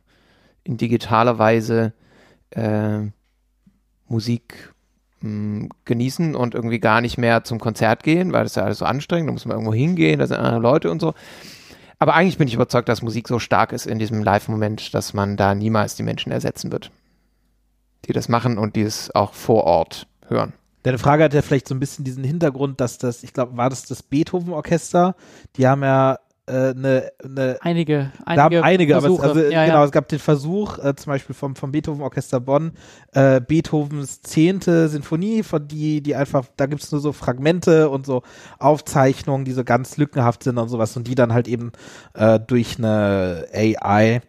in 0.64 0.76
digitaler 0.76 1.38
Weise 1.38 1.92
äh, 2.50 3.00
Musik 4.06 4.71
mh, 5.22 5.68
genießen 5.84 6.34
und 6.34 6.54
irgendwie 6.54 6.80
gar 6.80 7.00
nicht 7.00 7.18
mehr 7.18 7.44
zum 7.44 7.58
Konzert 7.58 8.02
gehen, 8.02 8.32
weil 8.32 8.42
das 8.42 8.52
ist 8.52 8.56
ja 8.56 8.64
alles 8.64 8.78
so 8.78 8.84
anstrengend, 8.84 9.28
da 9.28 9.32
muss 9.32 9.46
man 9.46 9.56
irgendwo 9.56 9.74
hingehen, 9.74 10.18
da 10.18 10.26
sind 10.26 10.38
andere 10.38 10.60
Leute 10.60 10.90
und 10.90 11.00
so. 11.00 11.14
Aber 11.98 12.14
eigentlich 12.14 12.38
bin 12.38 12.48
ich 12.48 12.54
überzeugt, 12.54 12.88
dass 12.88 13.02
Musik 13.02 13.28
so 13.28 13.38
stark 13.38 13.72
ist 13.72 13.86
in 13.86 13.98
diesem 14.00 14.22
Live-Moment, 14.22 14.92
dass 14.92 15.14
man 15.14 15.36
da 15.36 15.54
niemals 15.54 15.94
die 15.94 16.02
Menschen 16.02 16.32
ersetzen 16.32 16.72
wird, 16.72 16.90
die 18.06 18.12
das 18.12 18.28
machen 18.28 18.58
und 18.58 18.74
die 18.74 18.82
es 18.82 19.14
auch 19.14 19.34
vor 19.34 19.64
Ort 19.64 20.08
hören. 20.26 20.52
Deine 20.82 20.98
Frage 20.98 21.22
hat 21.22 21.32
ja 21.32 21.42
vielleicht 21.42 21.68
so 21.68 21.76
ein 21.76 21.80
bisschen 21.80 22.04
diesen 22.04 22.24
Hintergrund, 22.24 22.80
dass 22.80 22.98
das, 22.98 23.22
ich 23.22 23.32
glaube, 23.32 23.56
war 23.56 23.70
das 23.70 23.84
das 23.84 24.02
Beethoven-Orchester? 24.02 25.14
Die 25.56 25.68
haben 25.68 25.84
ja 25.84 26.18
eine, 26.46 27.12
eine 27.22 27.58
Einige, 27.60 28.10
einige, 28.24 28.64
einige, 28.64 28.96
aber 28.96 29.06
es, 29.06 29.16
Versuche. 29.16 29.28
also, 29.28 29.40
ja, 29.40 29.64
genau, 29.64 29.78
ja. 29.78 29.84
es 29.84 29.92
gab 29.92 30.08
den 30.08 30.18
Versuch, 30.18 30.78
äh, 30.78 30.94
zum 30.96 31.12
Beispiel 31.12 31.34
vom, 31.34 31.54
vom 31.54 31.70
Beethoven-Orchester 31.70 32.40
Bonn, 32.40 32.72
äh, 33.12 33.40
Beethovens 33.40 34.22
zehnte 34.22 34.88
Sinfonie, 34.88 35.44
von 35.44 35.68
die, 35.68 36.02
die 36.02 36.16
einfach, 36.16 36.46
da 36.56 36.66
gibt's 36.66 36.90
nur 36.90 37.00
so 37.00 37.12
Fragmente 37.12 37.90
und 37.90 38.06
so 38.06 38.22
Aufzeichnungen, 38.58 39.44
die 39.44 39.52
so 39.52 39.62
ganz 39.62 39.96
lückenhaft 39.96 40.42
sind 40.42 40.58
und 40.58 40.68
sowas 40.68 40.96
und 40.96 41.06
die 41.06 41.14
dann 41.14 41.32
halt 41.32 41.46
eben 41.46 41.70
äh, 42.14 42.40
durch 42.40 42.78
eine 42.78 43.46
AI 43.54 44.20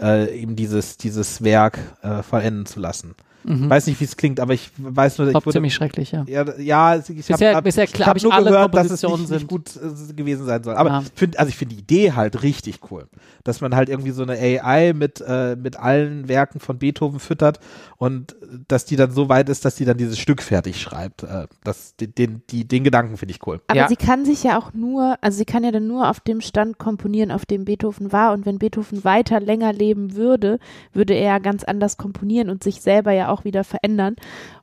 äh, 0.00 0.40
eben 0.40 0.56
dieses, 0.56 0.96
dieses 0.96 1.44
Werk 1.44 1.78
äh, 2.02 2.22
vollenden 2.22 2.66
zu 2.66 2.80
lassen. 2.80 3.14
Mhm. 3.44 3.70
Weiß 3.70 3.86
nicht, 3.86 3.98
wie 4.00 4.04
es 4.04 4.16
klingt, 4.16 4.38
aber 4.40 4.52
ich 4.54 4.70
weiß 4.76 5.18
nur, 5.18 5.28
ich 5.28 5.32
Top 5.32 5.46
wurde, 5.46 5.54
ziemlich 5.54 5.74
schrecklich, 5.74 6.12
ja. 6.12 6.24
ja, 6.28 6.44
ja, 6.58 6.96
ich 6.96 7.02
habe 7.08 7.14
Bisher- 7.14 7.54
hab, 7.54 7.64
bisher 7.64 7.84
ich 7.84 7.92
klar- 7.92 8.06
hab 8.06 8.10
hab 8.10 8.16
ich 8.18 8.22
nur 8.24 8.34
alle 8.34 8.50
gehört, 8.50 8.74
dass 8.74 8.90
es 8.90 9.02
nicht, 9.02 9.30
nicht 9.30 9.48
gut 9.48 9.70
äh, 9.76 10.12
gewesen 10.12 10.44
sein 10.46 10.62
soll. 10.62 10.74
Aber 10.74 10.90
Ja. 10.90 11.00
ich 11.00 11.10
find, 11.14 11.38
also 11.38 11.48
ich 11.48 11.56
finde 11.56 11.74
die 11.76 11.80
Idee 11.80 12.12
halt 12.12 12.42
richtig 12.42 12.80
cool, 12.90 13.06
dass 13.44 13.60
man 13.60 13.74
halt 13.74 13.88
irgendwie 13.88 14.10
so 14.10 14.22
eine 14.22 14.32
AI 14.34 14.92
mit 14.92 15.24
äh, 15.26 15.56
mit 15.56 15.76
allen 15.78 16.28
Werken 16.28 16.60
von 16.60 16.78
Beethoven 16.78 17.18
füttert 17.18 17.60
und 17.96 18.36
dass 18.68 18.84
die 18.84 18.96
dann 18.96 19.10
so 19.12 19.28
weit 19.28 19.48
ist, 19.48 19.64
dass 19.64 19.74
die 19.76 19.84
dann 19.84 19.96
dieses 19.96 20.18
Stück 20.18 20.42
fertig 20.42 20.80
schreibt. 20.80 21.22
Äh, 21.22 21.46
das, 21.64 21.96
den, 21.96 22.14
den, 22.14 22.42
die, 22.50 22.66
den 22.66 22.84
Gedanken 22.84 23.16
finde 23.16 23.32
ich 23.34 23.46
cool. 23.46 23.60
Aber 23.68 23.78
Ja. 23.78 23.88
sie 23.88 23.96
kann 23.96 24.24
sich 24.24 24.42
ja 24.44 24.58
auch 24.58 24.74
nur, 24.74 25.16
also 25.20 25.38
sie 25.38 25.44
kann 25.44 25.64
ja 25.64 25.70
dann 25.70 25.86
nur 25.86 26.10
auf 26.10 26.20
dem 26.20 26.40
Stand 26.40 26.78
komponieren, 26.78 27.30
auf 27.30 27.46
dem 27.46 27.64
Beethoven 27.64 28.12
war. 28.12 28.32
Und 28.32 28.44
wenn 28.46 28.58
Beethoven 28.58 29.04
weiter 29.04 29.40
länger 29.40 29.72
leben 29.72 30.14
würde, 30.16 30.58
würde 30.92 31.14
er 31.14 31.24
ja 31.24 31.38
ganz 31.38 31.64
anders 31.64 31.96
komponieren 31.96 32.50
und 32.50 32.62
sich 32.64 32.80
selber 32.80 33.12
ja 33.12 33.29
auch 33.30 33.44
wieder 33.44 33.64
verändern. 33.64 34.16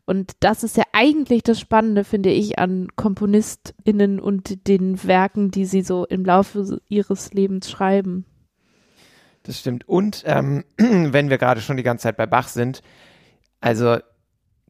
Und 0.06 0.34
das 0.40 0.64
ist 0.64 0.78
ja 0.78 0.84
eigentlich 0.94 1.44
das 1.44 1.60
Spannende, 1.60 2.04
finde 2.04 2.30
ich, 2.30 2.60
an 2.60 2.88
KomponistInnen 2.96 4.20
und 4.20 4.68
den 4.68 5.04
Werken, 5.04 5.52
die 5.52 5.66
sie 5.66 5.82
so 5.82 6.06
im 6.06 6.24
Laufe 6.24 6.80
ihres 6.88 7.34
Lebens 7.34 7.70
schreiben. 7.70 8.26
Das 9.44 9.60
stimmt. 9.60 9.88
Und 9.88 10.24
ähm, 10.26 10.64
wenn 10.78 11.30
wir 11.30 11.38
gerade 11.38 11.62
schon 11.62 11.78
die 11.78 11.84
ganze 11.84 12.04
Zeit 12.04 12.18
bei 12.18 12.26
Bach 12.26 12.50
sind, 12.50 12.82
also 13.62 13.98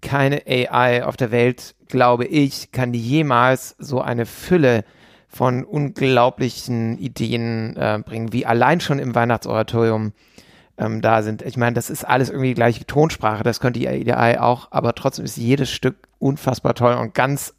keine 0.02 0.43
AI 0.48 1.04
auf 1.04 1.18
der 1.18 1.32
Welt, 1.32 1.76
glaube 1.88 2.26
ich, 2.26 2.72
kann 2.72 2.93
jemals 2.93 3.76
so 3.80 4.02
eine 4.02 4.26
Fülle 4.26 4.84
von 5.28 5.64
unglaublichen 5.64 6.98
Ideen 6.98 7.76
äh, 7.76 8.00
bringen, 8.04 8.34
wie 8.34 8.45
allein 8.45 8.80
schon 8.80 9.00
im 9.00 9.14
Weihnachtsoratorium 9.14 10.14
ähm, 10.78 11.01
da 11.01 11.23
sind. 11.23 11.41
Ich 11.41 11.57
meine, 11.57 11.73
das 11.73 11.89
ist 11.89 12.03
alles 12.03 12.30
irgendwie 12.30 12.49
die 12.49 12.55
gleiche 12.55 12.86
Tonsprache, 12.86 13.43
das 13.43 13.59
könnte 13.59 13.80
die 13.80 13.88
AI 13.88 14.39
auch, 14.39 14.67
aber 14.71 14.93
trotzdem 14.95 15.25
ist 15.25 15.38
jedes 15.38 15.71
Stück 15.71 16.07
unfassbar 16.19 16.75
toll 16.75 16.93
und 16.93 17.13
ganz 17.13 17.53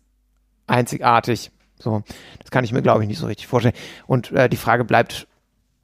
einzigartig. 0.67 1.51
So, 1.79 2.03
das 2.41 2.51
kann 2.51 2.65
ich 2.65 2.73
mir, 2.73 2.83
glaube 2.83 3.03
ich, 3.03 3.09
nicht 3.09 3.19
so 3.19 3.27
richtig 3.27 3.47
vorstellen. 3.47 3.75
Und 4.07 4.33
äh, 4.33 4.49
die 4.49 4.57
Frage 4.57 4.85
bleibt, 4.85 5.27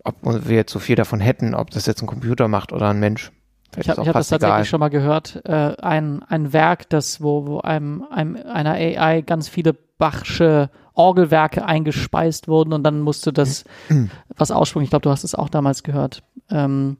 ob 0.02 0.16
wir 0.22 0.56
jetzt 0.56 0.72
so 0.72 0.78
viel 0.78 0.96
davon 0.96 1.20
hätten, 1.20 1.54
ob 1.54 1.70
das 1.70 1.86
jetzt 1.86 2.02
ein 2.02 2.06
Computer 2.06 2.48
macht 2.48 2.72
oder 2.72 2.88
ein 2.88 3.00
Mensch. 3.00 3.32
Vielleicht 3.72 3.88
Ich 3.88 3.98
habe 3.98 4.08
hab 4.08 4.14
das 4.14 4.28
tatsächlich 4.28 4.54
egal. 4.54 4.64
schon 4.64 4.80
mal 4.80 4.90
gehört. 4.90 5.40
Äh, 5.44 5.76
ein, 5.80 6.22
ein 6.22 6.52
Werk, 6.52 6.88
das, 6.90 7.20
wo, 7.20 7.46
wo 7.46 7.60
einem, 7.60 8.04
einem, 8.10 8.36
einer 8.36 8.72
AI 8.72 9.22
ganz 9.22 9.48
viele 9.48 9.76
Bachsche 9.98 10.70
Orgelwerke 10.94 11.64
eingespeist 11.64 12.48
wurden 12.48 12.72
und 12.72 12.82
dann 12.84 13.00
musste 13.00 13.32
das 13.32 13.64
was 14.36 14.50
aussprungen. 14.50 14.84
Ich 14.84 14.90
glaube, 14.90 15.02
du 15.02 15.10
hast 15.10 15.24
es 15.24 15.34
auch 15.34 15.48
damals 15.48 15.82
gehört. 15.82 16.22
Ähm, 16.50 16.96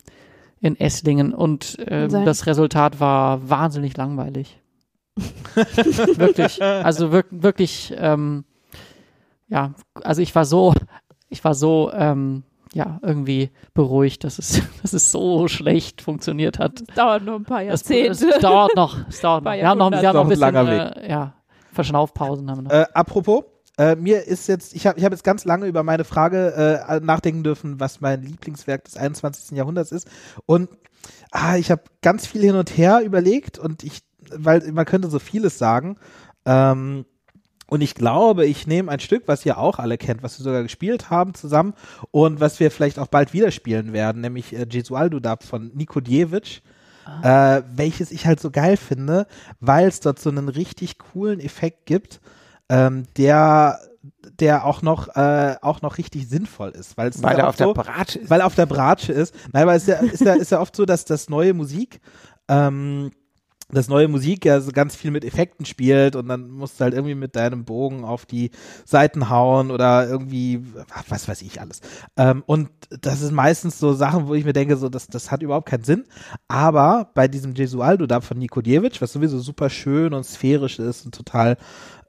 in 0.60 0.80
Esslingen 0.80 1.34
und 1.34 1.78
äh, 1.90 2.08
sein. 2.08 2.24
das 2.24 2.46
Resultat 2.46 2.98
war 2.98 3.50
wahnsinnig 3.50 3.98
langweilig. 3.98 4.58
wirklich. 5.54 6.62
Also 6.62 7.12
wirk 7.12 7.26
wirklich, 7.30 7.94
ähm, 7.98 8.44
ja, 9.48 9.74
also 10.02 10.22
ich 10.22 10.34
war 10.34 10.46
so, 10.46 10.72
ich 11.28 11.44
war 11.44 11.54
so, 11.54 11.92
ähm, 11.92 12.44
ja, 12.72 12.98
irgendwie 13.02 13.50
beruhigt, 13.74 14.24
dass 14.24 14.38
es, 14.38 14.62
dass 14.82 14.94
es 14.94 15.12
so 15.12 15.48
schlecht 15.48 16.00
funktioniert 16.00 16.58
hat. 16.58 16.82
Das 16.86 16.96
dauert 16.96 17.24
noch 17.24 17.34
ein 17.36 17.44
paar 17.44 17.62
Es, 17.62 17.88
es 17.90 18.20
dauert 18.40 18.74
noch, 18.74 18.96
es 19.08 19.20
dauert 19.20 19.44
noch. 19.44 19.50
Paar 19.50 19.58
Wir 19.58 19.68
haben 19.68 19.78
noch, 19.78 19.90
wir 19.90 20.08
haben 20.08 20.14
noch 20.14 20.22
ein 20.22 20.28
bisschen, 20.28 20.54
Jahrhunderte. 20.54 20.94
Noch 20.96 20.96
ein 20.96 21.04
äh, 21.04 21.10
ja, 21.10 21.34
Verschnaufpausen 21.74 22.50
haben 22.50 22.58
wir 22.58 22.62
noch. 22.62 22.70
Äh, 22.70 22.86
apropos, 22.94 23.44
äh, 23.76 23.96
mir 23.96 24.24
ist 24.24 24.48
jetzt, 24.48 24.74
ich 24.74 24.86
habe 24.86 24.98
ich 24.98 25.04
hab 25.04 25.12
jetzt 25.12 25.24
ganz 25.24 25.44
lange 25.44 25.66
über 25.66 25.82
meine 25.82 26.04
Frage 26.04 26.84
äh, 26.88 27.00
nachdenken 27.00 27.42
dürfen, 27.42 27.80
was 27.80 28.00
mein 28.00 28.22
Lieblingswerk 28.22 28.84
des 28.84 28.96
21. 28.96 29.56
Jahrhunderts 29.56 29.92
ist. 29.92 30.08
Und 30.46 30.68
ah, 31.32 31.56
ich 31.56 31.70
habe 31.70 31.82
ganz 32.00 32.26
viel 32.26 32.42
hin 32.42 32.56
und 32.56 32.76
her 32.76 33.02
überlegt 33.04 33.58
und 33.58 33.82
ich 33.82 34.02
weil 34.30 34.70
man 34.72 34.84
könnte 34.84 35.08
so 35.08 35.18
vieles 35.18 35.58
sagen. 35.58 35.96
Ähm, 36.44 37.04
und 37.66 37.80
ich 37.80 37.94
glaube, 37.94 38.46
ich 38.46 38.66
nehme 38.66 38.90
ein 38.90 39.00
Stück, 39.00 39.24
was 39.26 39.44
ihr 39.46 39.58
auch 39.58 39.78
alle 39.78 39.96
kennt, 39.96 40.22
was 40.22 40.38
wir 40.38 40.44
sogar 40.44 40.62
gespielt 40.62 41.10
haben 41.10 41.34
zusammen 41.34 41.74
und 42.10 42.38
was 42.40 42.60
wir 42.60 42.70
vielleicht 42.70 42.98
auch 42.98 43.06
bald 43.06 43.32
wieder 43.32 43.50
spielen 43.50 43.92
werden, 43.92 44.20
nämlich 44.20 44.54
äh, 44.54 44.66
Jesualdo 44.70 45.18
Dub 45.20 45.42
von 45.42 45.70
Niko 45.74 46.00
Djevic. 46.00 46.62
Äh, 47.22 47.62
welches 47.74 48.10
ich 48.10 48.26
halt 48.26 48.40
so 48.40 48.50
geil 48.50 48.76
finde, 48.76 49.26
weil 49.60 49.88
es 49.88 50.00
dort 50.00 50.18
so 50.18 50.30
einen 50.30 50.48
richtig 50.48 50.98
coolen 50.98 51.40
Effekt 51.40 51.86
gibt, 51.86 52.20
ähm, 52.68 53.04
der 53.16 53.78
der 54.38 54.64
auch 54.66 54.82
noch 54.82 55.08
äh, 55.16 55.56
auch 55.62 55.80
noch 55.80 55.96
richtig 55.98 56.28
sinnvoll 56.28 56.70
ist, 56.70 56.96
weil 56.96 57.08
es 57.08 57.22
Weil 57.22 57.38
er 57.38 57.48
auf 57.48 57.56
der 57.56 57.66
so, 57.68 57.74
Bratsche 57.74 58.18
ist. 58.18 58.30
weil 58.30 58.42
auf 58.42 58.54
der 58.54 58.66
Bratsche 58.66 59.12
ist. 59.12 59.34
Nein, 59.52 59.66
weil 59.66 59.76
es 59.76 59.84
ist 59.84 59.88
ja, 59.88 59.96
ist 59.96 60.20
ja, 60.20 60.34
ist 60.34 60.50
ja 60.50 60.60
oft 60.60 60.76
so, 60.76 60.84
dass 60.84 61.04
das 61.04 61.28
neue 61.30 61.54
Musik, 61.54 62.00
ähm, 62.48 63.10
das 63.74 63.88
neue 63.88 64.08
Musik 64.08 64.44
ja 64.44 64.60
so 64.60 64.72
ganz 64.72 64.94
viel 64.94 65.10
mit 65.10 65.24
Effekten 65.24 65.66
spielt 65.66 66.16
und 66.16 66.28
dann 66.28 66.50
musst 66.50 66.78
du 66.78 66.84
halt 66.84 66.94
irgendwie 66.94 67.14
mit 67.14 67.36
deinem 67.36 67.64
Bogen 67.64 68.04
auf 68.04 68.26
die 68.26 68.50
Seiten 68.84 69.30
hauen 69.30 69.70
oder 69.70 70.08
irgendwie, 70.08 70.64
was 71.08 71.28
weiß 71.28 71.42
ich 71.42 71.60
alles. 71.60 71.80
Ähm, 72.16 72.42
und 72.46 72.70
das 73.00 73.20
ist 73.20 73.32
meistens 73.32 73.78
so 73.78 73.92
Sachen, 73.92 74.28
wo 74.28 74.34
ich 74.34 74.44
mir 74.44 74.52
denke, 74.52 74.76
so, 74.76 74.88
das, 74.88 75.06
das 75.06 75.30
hat 75.30 75.42
überhaupt 75.42 75.68
keinen 75.68 75.84
Sinn. 75.84 76.04
Aber 76.48 77.10
bei 77.14 77.28
diesem 77.28 77.54
Gesualdo 77.54 78.06
da 78.06 78.20
von 78.20 78.38
Nikodjevic, 78.38 79.00
was 79.00 79.12
sowieso 79.12 79.38
super 79.38 79.70
schön 79.70 80.14
und 80.14 80.24
sphärisch 80.24 80.78
ist 80.78 81.04
und 81.04 81.14
total 81.14 81.56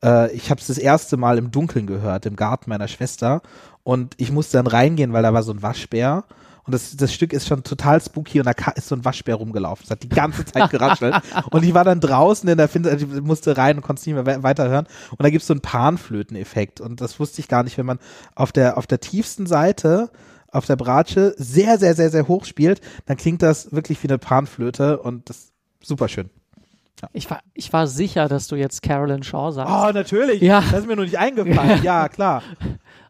äh, 0.04 0.32
ich 0.34 0.50
habe 0.50 0.62
es 0.62 0.68
das 0.68 0.78
erste 0.78 1.18
Mal 1.18 1.38
im 1.38 1.52
Dunkeln 1.52 1.88
gehört, 1.88 2.26
im 2.26 2.36
Garten 2.36 2.70
meiner 2.70 2.88
Schwester. 2.88 3.42
Und 3.84 4.16
ich 4.18 4.32
musste 4.32 4.58
dann 4.58 4.68
reingehen, 4.68 5.14
weil 5.14 5.24
da 5.24 5.34
war 5.34 5.44
so 5.44 5.52
ein 5.52 5.62
Waschbär. 5.62 6.26
Und 6.66 6.74
das, 6.74 6.96
das 6.98 7.14
Stück 7.14 7.32
ist 7.32 7.48
schon 7.48 7.64
total 7.64 8.02
spooky 8.02 8.40
und 8.40 8.46
da 8.46 8.72
ist 8.72 8.88
so 8.88 8.96
ein 8.96 9.06
Waschbär 9.06 9.36
rumgelaufen. 9.36 9.84
Es 9.86 9.92
hat 9.92 10.02
die 10.02 10.10
ganze 10.10 10.46
Zeit 10.46 10.70
geraschelt. 10.72 11.16
und 11.52 11.64
ich 11.64 11.74
war 11.74 11.84
dann 11.84 12.00
draußen 12.00 12.50
in 12.50 12.58
der 12.58 12.68
Finster, 12.68 12.96
ich 12.96 13.08
musste 13.22 13.56
rein 13.56 13.78
und 13.78 13.84
konnte 13.84 14.00
es 14.00 14.06
nicht 14.08 14.16
mehr 14.16 14.26
we 14.26 14.44
weiterhören. 14.44 14.88
Und 15.12 15.24
da 15.24 15.30
gibt's 15.30 15.48
so 15.48 15.54
einen 15.54 15.62
Panflöten-Effekt. 15.62 16.82
Und 16.82 17.02
das 17.02 17.20
wusste 17.20 17.40
ich 17.42 17.48
gar 17.48 17.64
nicht, 17.64 17.78
wenn 17.78 17.86
man 17.86 18.00
auf 18.34 18.52
der, 18.52 18.78
auf 18.78 18.88
der 18.88 19.00
tiefsten 19.00 19.46
Seite 19.46 20.10
auf 20.56 20.66
der 20.66 20.78
Bratsche 20.78 21.36
sehr, 21.38 21.78
sehr, 21.78 21.96
sehr, 21.96 22.10
sehr 22.10 22.28
hoch 22.28 22.46
spielt, 22.46 22.80
dann 23.06 23.18
klingt 23.18 23.42
das 23.42 23.74
wirklich 23.74 24.02
wie 24.02 24.08
eine 24.08 24.18
Panflöte 24.18 25.00
und 25.00 25.30
das 25.30 25.38
ist 25.38 25.54
super 25.84 26.08
schön. 26.08 26.30
Ich 27.14 27.30
war, 27.30 27.42
ich 27.54 27.72
war 27.74 27.88
sicher, 27.88 28.28
dass 28.30 28.48
du 28.48 28.56
jetzt 28.56 28.82
Carolyn 28.82 29.22
Shaw 29.22 29.52
sagst. 29.52 29.72
Oh, 29.74 29.92
natürlich. 29.92 30.42
Ja. 30.42 30.62
Das 30.62 30.80
ist 30.82 30.88
mir 30.88 30.96
nur 30.96 31.06
nicht 31.06 31.18
eingefallen. 31.20 31.82
Ja, 31.84 32.08
klar. 32.10 32.42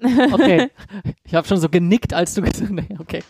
Okay. 0.02 0.70
Ich 1.24 1.34
habe 1.36 1.48
schon 1.48 1.58
so 1.58 1.70
genickt, 1.70 2.14
als 2.14 2.34
du 2.34 2.42
gesagt 2.42 2.70
nee, 2.72 2.88
okay. 3.00 3.24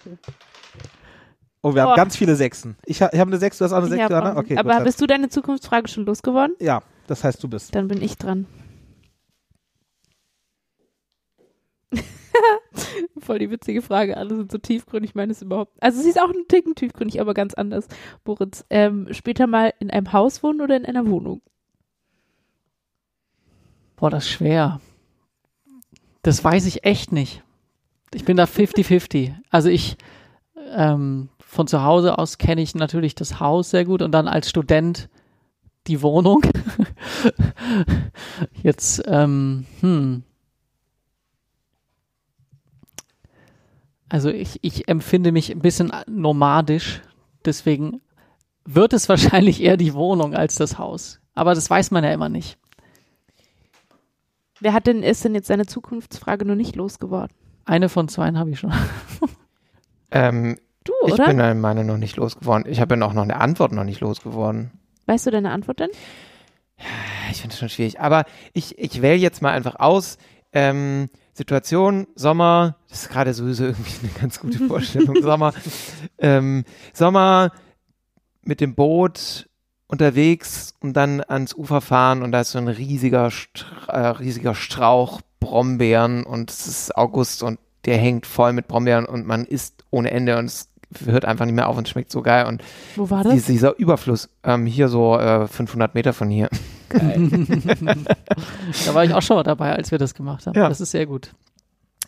Oh, 1.61 1.73
wir 1.75 1.81
haben 1.83 1.91
Oh. 1.93 1.95
ganz 1.95 2.15
viele 2.17 2.35
Sechsen. 2.35 2.75
Ich, 2.85 3.01
ha 3.01 3.09
ich 3.11 3.19
habe 3.19 3.29
eine 3.29 3.37
Sechs, 3.39 3.57
du 3.57 3.65
hast 3.65 3.71
auch 3.73 3.77
eine 3.77 3.87
Ich 3.87 3.91
Sechs, 3.93 4.11
auch- 4.11 4.35
Okay, 4.37 4.57
aber 4.57 4.75
gut, 4.75 4.83
bist 4.85 5.01
du 5.01 5.07
deine 5.07 5.29
Zukunftsfrage 5.29 5.87
schon 5.87 6.05
losgeworden? 6.05 6.55
ja, 6.59 6.81
das 7.07 7.23
heißt, 7.23 7.43
du 7.43 7.47
bist. 7.47 7.73
Dann 7.75 7.87
bin 7.87 8.01
ich 8.01 8.17
dran. 8.17 8.45
Voll 13.19 13.39
die 13.39 13.49
witzige 13.49 13.81
Frage. 13.81 14.17
Alle 14.17 14.35
sind 14.35 14.51
so 14.51 14.57
tiefgründig. 14.57 15.11
Ich 15.11 15.15
meine 15.15 15.31
es 15.31 15.41
überhaupt. 15.41 15.71
Also 15.81 16.01
sie 16.01 16.09
ist 16.09 16.21
auch 16.21 16.29
ein 16.29 16.47
Ticken 16.47 16.75
tiefgründig, 16.75 17.21
aber 17.21 17.33
ganz 17.33 17.53
anders. 17.53 17.87
Moritz, 18.25 18.65
ähm, 18.69 19.07
später 19.11 19.47
mal 19.47 19.73
in 19.79 19.89
einem 19.89 20.13
Haus 20.13 20.43
wohnen 20.43 20.61
oder 20.61 20.75
in 20.75 20.85
einer 20.85 21.07
Wohnung? 21.07 21.41
Boah, 23.95 24.09
das 24.09 24.25
ist 24.25 24.31
schwer. 24.31 24.81
Das 26.21 26.43
weiß 26.43 26.65
ich 26.65 26.83
echt 26.85 27.11
nicht. 27.11 27.43
Ich 28.13 28.25
bin 28.25 28.37
da 28.37 28.45
50-50. 28.45 29.33
Also 29.49 29.69
ich, 29.69 29.97
ähm, 30.75 31.29
von 31.39 31.67
zu 31.67 31.83
Hause 31.83 32.17
aus 32.17 32.37
kenne 32.37 32.61
ich 32.61 32.75
natürlich 32.75 33.15
das 33.15 33.39
Haus 33.39 33.69
sehr 33.69 33.85
gut 33.85 34.01
und 34.01 34.11
dann 34.11 34.27
als 34.27 34.49
Student 34.49 35.09
die 35.87 36.01
Wohnung. 36.01 36.41
Jetzt, 38.63 39.03
ähm, 39.05 39.65
hm. 39.81 40.23
Also 44.09 44.29
ich, 44.29 44.59
ich 44.61 44.87
empfinde 44.87 45.31
mich 45.31 45.51
ein 45.51 45.59
bisschen 45.59 45.91
nomadisch, 46.07 47.01
deswegen 47.43 48.01
wird 48.65 48.93
es 48.93 49.09
wahrscheinlich 49.09 49.61
eher 49.61 49.77
die 49.77 49.93
Wohnung 49.93 50.35
als 50.35 50.55
das 50.55 50.77
Haus. 50.77 51.19
Aber 51.33 51.53
das 51.55 51.69
weiß 51.69 51.91
man 51.91 52.03
ja 52.03 52.11
immer 52.13 52.29
nicht. 52.29 52.57
Wer 54.61 54.73
hat 54.73 54.87
denn, 54.87 55.03
ist 55.03 55.25
denn 55.25 55.35
jetzt 55.35 55.47
seine 55.47 55.65
Zukunftsfrage 55.65 56.45
noch 56.45 56.55
nicht 56.55 56.75
losgeworden? 56.75 57.35
Eine 57.65 57.89
von 57.89 58.07
zwei 58.07 58.31
habe 58.31 58.51
ich 58.51 58.59
schon. 58.59 58.73
Ähm, 60.11 60.55
Du, 60.85 60.93
ich 61.07 61.13
oder? 61.13 61.25
bin 61.25 61.41
an 61.41 61.59
meine 61.59 61.83
noch 61.83 61.97
nicht 61.97 62.15
losgeworden. 62.15 62.71
Ich 62.71 62.79
habe 62.79 62.95
ja 62.95 63.05
auch 63.05 63.13
noch 63.13 63.23
eine 63.23 63.37
Antwort 63.37 63.71
noch 63.71 63.83
nicht 63.83 64.01
losgeworden. 64.01 64.71
weißt 65.07 65.25
du 65.25 65.31
deine 65.31 65.49
Antwort 65.49 65.79
denn? 65.79 65.89
Ich 67.31 67.41
finde 67.41 67.53
es 67.53 67.59
schon 67.59 67.69
schwierig. 67.69 67.99
Aber 67.99 68.25
ich, 68.53 68.77
ich 68.77 69.01
wähle 69.01 69.17
jetzt 69.17 69.41
mal 69.41 69.51
einfach 69.51 69.77
aus. 69.79 70.17
Ähm, 70.53 71.09
Situation, 71.37 72.07
Sommer, 72.15 72.77
das 72.89 73.03
ist 73.03 73.09
gerade 73.09 73.33
sowieso 73.33 73.65
irgendwie 73.65 73.91
eine 74.03 74.11
ganz 74.19 74.39
gute 74.39 74.57
Vorstellung. 74.67 75.21
Sommer, 75.21 75.53
ähm, 76.17 76.63
Sommer 76.93 77.51
mit 78.43 78.61
dem 78.61 78.73
Boot 78.73 79.47
unterwegs 79.87 80.73
und 80.79 80.93
dann 80.93 81.21
ans 81.27 81.53
Ufer 81.53 81.81
fahren 81.81 82.23
und 82.23 82.31
da 82.31 82.39
ist 82.41 82.51
so 82.51 82.57
ein 82.57 82.69
riesiger, 82.69 83.29
Stra 83.31 83.91
äh, 83.91 84.07
riesiger 84.17 84.55
Strauch 84.55 85.21
Brombeeren 85.41 86.23
und 86.23 86.49
es 86.49 86.65
ist 86.67 86.97
August 86.97 87.43
und 87.43 87.59
der 87.83 87.97
hängt 87.97 88.25
voll 88.25 88.53
mit 88.53 88.67
Brombeeren 88.67 89.05
und 89.05 89.27
man 89.27 89.45
isst 89.45 89.83
ohne 89.91 90.09
Ende 90.11 90.37
und 90.39 90.45
es 90.45 90.69
hört 91.05 91.25
einfach 91.25 91.45
nicht 91.45 91.53
mehr 91.55 91.67
auf 91.67 91.77
und 91.77 91.87
schmeckt 91.89 92.11
so 92.11 92.21
geil 92.21 92.45
und 92.45 92.63
Wo 92.95 93.09
war 93.09 93.23
das? 93.23 93.33
dies- 93.33 93.45
dieser 93.45 93.77
Überfluss, 93.77 94.29
ähm, 94.43 94.65
hier 94.65 94.87
so 94.87 95.19
äh, 95.19 95.47
500 95.47 95.93
Meter 95.95 96.13
von 96.13 96.29
hier. 96.29 96.49
Da 98.85 98.93
war 98.93 99.03
ich 99.05 99.13
auch 99.13 99.21
schon 99.21 99.37
mal 99.37 99.43
dabei, 99.43 99.73
als 99.73 99.91
wir 99.91 99.97
das 99.97 100.13
gemacht 100.13 100.45
haben. 100.47 100.55
Ja. 100.55 100.69
Das 100.69 100.81
ist 100.81 100.91
sehr 100.91 101.05
gut. 101.05 101.31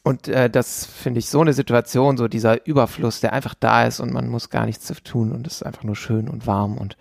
Und 0.03 0.27
äh, 0.27 0.49
das 0.49 0.85
finde 0.85 1.19
ich 1.19 1.27
so 1.29 1.41
eine 1.41 1.53
Situation, 1.53 2.17
so 2.17 2.27
dieser 2.27 2.65
Überfluss, 2.65 3.19
der 3.19 3.33
einfach 3.33 3.55
da 3.55 3.85
ist 3.85 3.99
und 3.99 4.13
man 4.13 4.29
muss 4.29 4.49
gar 4.49 4.65
nichts 4.65 4.87
tun 5.03 5.31
und 5.33 5.45
es 5.47 5.55
ist 5.55 5.63
einfach 5.63 5.83
nur 5.83 5.95
schön 5.95 6.29
und 6.29 6.47
warm 6.47 6.77
und 6.77 6.95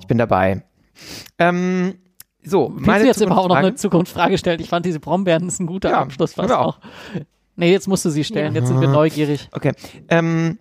ich 0.00 0.06
bin 0.06 0.16
dabei. 0.18 0.62
Ähm, 1.38 1.94
so, 2.42 2.70
Willst 2.72 2.86
meine 2.86 3.02
du 3.04 3.08
jetzt 3.08 3.20
überhaupt 3.20 3.48
noch 3.48 3.56
eine 3.56 3.74
Zukunftsfrage- 3.74 4.38
stellen? 4.38 4.60
Ich 4.60 4.68
fand 4.70 4.86
diese 4.86 4.98
Brombeeren 5.00 5.46
ist 5.46 5.60
ein 5.60 5.66
guter 5.66 5.90
Ja, 5.90 6.00
Abschluss 6.00 6.32
fast 6.34 6.50
auch. 6.52 6.78
auch. 6.78 6.80
Nee, 7.56 7.70
jetzt 7.70 7.86
musst 7.86 8.04
du 8.04 8.10
sie 8.10 8.24
stellen. 8.24 8.54
Ja. 8.54 8.60
Jetzt 8.60 8.68
sind 8.68 8.80
wir 8.80 8.88
neugierig. 8.88 9.48
Okay. 9.52 9.72
Ähm, 10.08 10.58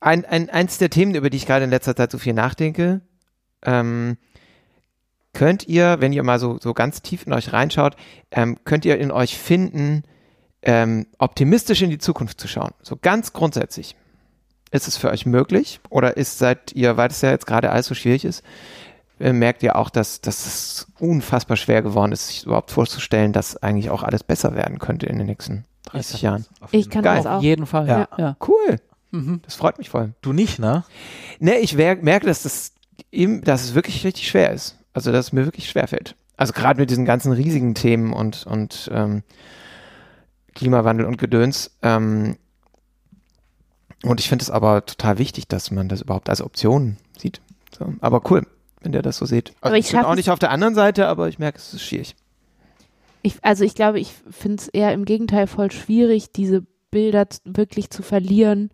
ein, 0.00 0.24
ein, 0.24 0.48
eins 0.48 0.78
der 0.78 0.90
Themen, 0.90 1.14
über 1.16 1.28
die 1.28 1.38
ich 1.38 1.46
gerade 1.46 1.64
in 1.64 1.70
letzter 1.70 1.96
Zeit 1.96 2.12
so 2.12 2.18
viel 2.18 2.34
nachdenke, 2.34 3.00
ähm, 3.62 4.16
könnt 5.38 5.68
ihr, 5.68 6.00
wenn 6.00 6.12
ihr 6.12 6.24
mal 6.24 6.40
so, 6.40 6.58
so 6.60 6.74
ganz 6.74 7.00
tief 7.00 7.24
in 7.24 7.32
euch 7.32 7.52
reinschaut, 7.52 7.94
ähm, 8.32 8.58
könnt 8.64 8.84
ihr 8.84 8.98
in 8.98 9.12
euch 9.12 9.38
finden, 9.38 10.02
ähm, 10.62 11.06
optimistisch 11.16 11.80
in 11.80 11.90
die 11.90 11.98
Zukunft 11.98 12.40
zu 12.40 12.48
schauen. 12.48 12.72
So 12.82 12.96
ganz 13.00 13.32
grundsätzlich. 13.32 13.94
Ist 14.72 14.88
es 14.88 14.96
für 14.96 15.10
euch 15.10 15.26
möglich? 15.26 15.78
Oder 15.90 16.16
ist 16.16 16.38
seit 16.38 16.72
ihr, 16.72 16.96
weil 16.96 17.10
es 17.10 17.20
ja 17.20 17.30
jetzt 17.30 17.46
gerade 17.46 17.70
alles 17.70 17.86
so 17.86 17.94
schwierig 17.94 18.24
ist, 18.24 18.42
äh, 19.20 19.32
merkt 19.32 19.62
ihr 19.62 19.76
auch, 19.76 19.90
dass, 19.90 20.20
dass 20.20 20.44
es 20.44 20.88
unfassbar 20.98 21.56
schwer 21.56 21.82
geworden 21.82 22.10
ist, 22.10 22.26
sich 22.26 22.44
überhaupt 22.44 22.72
vorzustellen, 22.72 23.32
dass 23.32 23.56
eigentlich 23.62 23.90
auch 23.90 24.02
alles 24.02 24.24
besser 24.24 24.56
werden 24.56 24.80
könnte 24.80 25.06
in 25.06 25.18
den 25.18 25.28
nächsten 25.28 25.66
30 25.84 26.20
Jahren. 26.20 26.46
Auf 26.58 26.72
Ich 26.72 26.80
jeden 26.80 26.90
kann 26.90 27.04
Fall. 27.04 27.16
das 27.16 27.26
Auf 27.26 27.38
auch. 27.38 27.42
jeden 27.42 27.66
Fall. 27.66 27.86
Ja. 27.86 28.08
ja. 28.18 28.36
Cool. 28.44 28.80
Mhm. 29.12 29.40
Das 29.44 29.54
freut 29.54 29.78
mich 29.78 29.90
voll. 29.90 30.14
Du 30.20 30.32
nicht, 30.32 30.58
ne? 30.58 30.82
Ne, 31.38 31.58
ich 31.58 31.76
merke, 31.76 32.26
dass 32.26 32.42
das 32.42 32.72
eben, 33.12 33.44
dass 33.44 33.62
es 33.62 33.76
wirklich 33.76 34.04
richtig 34.04 34.26
schwer 34.26 34.50
ist. 34.50 34.77
Also, 34.98 35.12
dass 35.12 35.26
es 35.26 35.32
mir 35.32 35.44
wirklich 35.44 35.70
schwer 35.70 35.86
fällt. 35.86 36.16
Also 36.36 36.52
gerade 36.52 36.80
mit 36.80 36.90
diesen 36.90 37.04
ganzen 37.04 37.30
riesigen 37.30 37.76
Themen 37.76 38.12
und, 38.12 38.44
und 38.48 38.90
ähm, 38.92 39.22
Klimawandel 40.56 41.06
und 41.06 41.18
Gedöns. 41.18 41.70
Ähm, 41.82 42.36
und 44.02 44.18
ich 44.18 44.28
finde 44.28 44.42
es 44.42 44.50
aber 44.50 44.84
total 44.84 45.18
wichtig, 45.18 45.46
dass 45.46 45.70
man 45.70 45.88
das 45.88 46.00
überhaupt 46.00 46.28
als 46.28 46.42
Option 46.42 46.96
sieht. 47.16 47.40
So, 47.78 47.94
aber 48.00 48.28
cool, 48.28 48.44
wenn 48.80 48.92
ihr 48.92 49.02
das 49.02 49.18
so 49.18 49.24
seht. 49.24 49.50
Also 49.60 49.68
Aber 49.68 49.78
ich 49.78 49.86
ich 49.86 49.92
bin 49.92 50.00
auch 50.00 50.16
nicht 50.16 50.30
auf 50.30 50.40
der 50.40 50.50
anderen 50.50 50.74
Seite, 50.74 51.06
aber 51.06 51.28
ich 51.28 51.38
merke, 51.38 51.58
es 51.58 51.74
ist 51.74 51.82
schwierig. 51.82 52.16
Ich, 53.22 53.36
also 53.42 53.62
ich 53.62 53.76
glaube, 53.76 54.00
ich 54.00 54.12
finde 54.28 54.56
es 54.56 54.66
eher 54.66 54.92
im 54.92 55.04
Gegenteil 55.04 55.46
voll 55.46 55.70
schwierig, 55.70 56.32
diese 56.32 56.66
Bilder 56.90 57.28
wirklich 57.44 57.90
zu 57.90 58.02
verlieren 58.02 58.70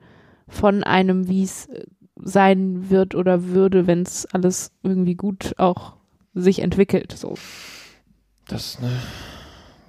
von 0.49 0.85
einem, 0.85 1.29
wie 1.29 1.43
es 1.43 1.67
äh, 1.67 1.85
sein 2.17 2.89
wird 2.89 3.15
oder 3.15 3.45
würde, 3.45 3.87
wenn 3.87 4.01
es 4.01 4.25
alles 4.25 4.73
irgendwie 4.83 5.17
gut 5.17 5.55
auch 5.59 5.97
sich 6.35 6.61
entwickelt. 6.61 7.13
So. 7.13 7.35
Das 8.49 8.67
ist 8.67 8.83
ein 8.83 9.01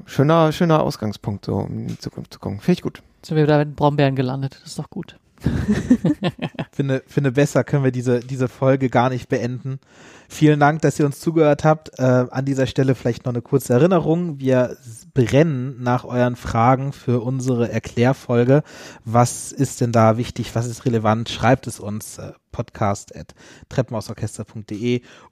schöner, 0.05 0.51
schöner 0.51 0.81
Ausgangspunkt, 0.81 1.45
so 1.45 1.55
um 1.55 1.79
in 1.79 1.87
die 1.87 1.99
Zukunft 1.99 2.33
zu 2.33 2.39
gucken. 2.39 2.59
Finde 2.59 2.73
ich 2.79 2.81
gut. 2.81 3.01
Sind 3.23 3.37
wir 3.37 3.43
wieder 3.43 3.57
mit 3.57 3.69
den 3.69 3.75
Brombeeren 3.75 4.15
gelandet. 4.15 4.59
Das 4.61 4.71
ist 4.71 4.79
doch 4.79 4.89
gut. 4.89 5.17
finde, 6.71 7.03
finde 7.07 7.31
besser 7.31 7.63
können 7.63 7.83
wir 7.83 7.91
diese, 7.91 8.19
diese 8.19 8.47
Folge 8.47 8.89
gar 8.89 9.09
nicht 9.09 9.29
beenden. 9.29 9.79
Vielen 10.27 10.59
Dank, 10.59 10.81
dass 10.81 10.99
ihr 10.99 11.05
uns 11.05 11.19
zugehört 11.19 11.63
habt. 11.63 11.99
Äh, 11.99 12.25
an 12.29 12.45
dieser 12.45 12.67
Stelle 12.67 12.95
vielleicht 12.95 13.25
noch 13.25 13.33
eine 13.33 13.41
kurze 13.41 13.73
Erinnerung. 13.73 14.39
Wir 14.39 14.75
brennen 15.13 15.81
nach 15.81 16.03
euren 16.03 16.35
Fragen 16.35 16.93
für 16.93 17.21
unsere 17.21 17.71
Erklärfolge. 17.71 18.63
Was 19.03 19.51
ist 19.51 19.81
denn 19.81 19.91
da 19.91 20.17
wichtig? 20.17 20.55
Was 20.55 20.65
ist 20.65 20.85
relevant? 20.85 21.29
Schreibt 21.29 21.67
es 21.67 21.79
uns. 21.79 22.17
Äh, 22.17 22.33
podcast 22.55 23.13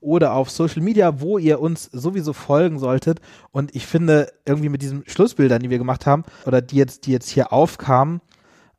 oder 0.01 0.33
auf 0.33 0.49
Social 0.49 0.81
Media, 0.81 1.21
wo 1.21 1.37
ihr 1.37 1.61
uns 1.61 1.89
sowieso 1.93 2.33
folgen 2.33 2.79
solltet. 2.79 3.21
Und 3.51 3.73
ich 3.73 3.87
finde 3.87 4.33
irgendwie 4.45 4.67
mit 4.67 4.81
diesen 4.81 5.03
Schlussbildern, 5.07 5.61
die 5.61 5.69
wir 5.69 5.77
gemacht 5.77 6.05
haben 6.05 6.25
oder 6.45 6.61
die 6.61 6.75
jetzt, 6.75 7.05
die 7.05 7.13
jetzt 7.13 7.29
hier 7.29 7.53
aufkamen, 7.53 8.19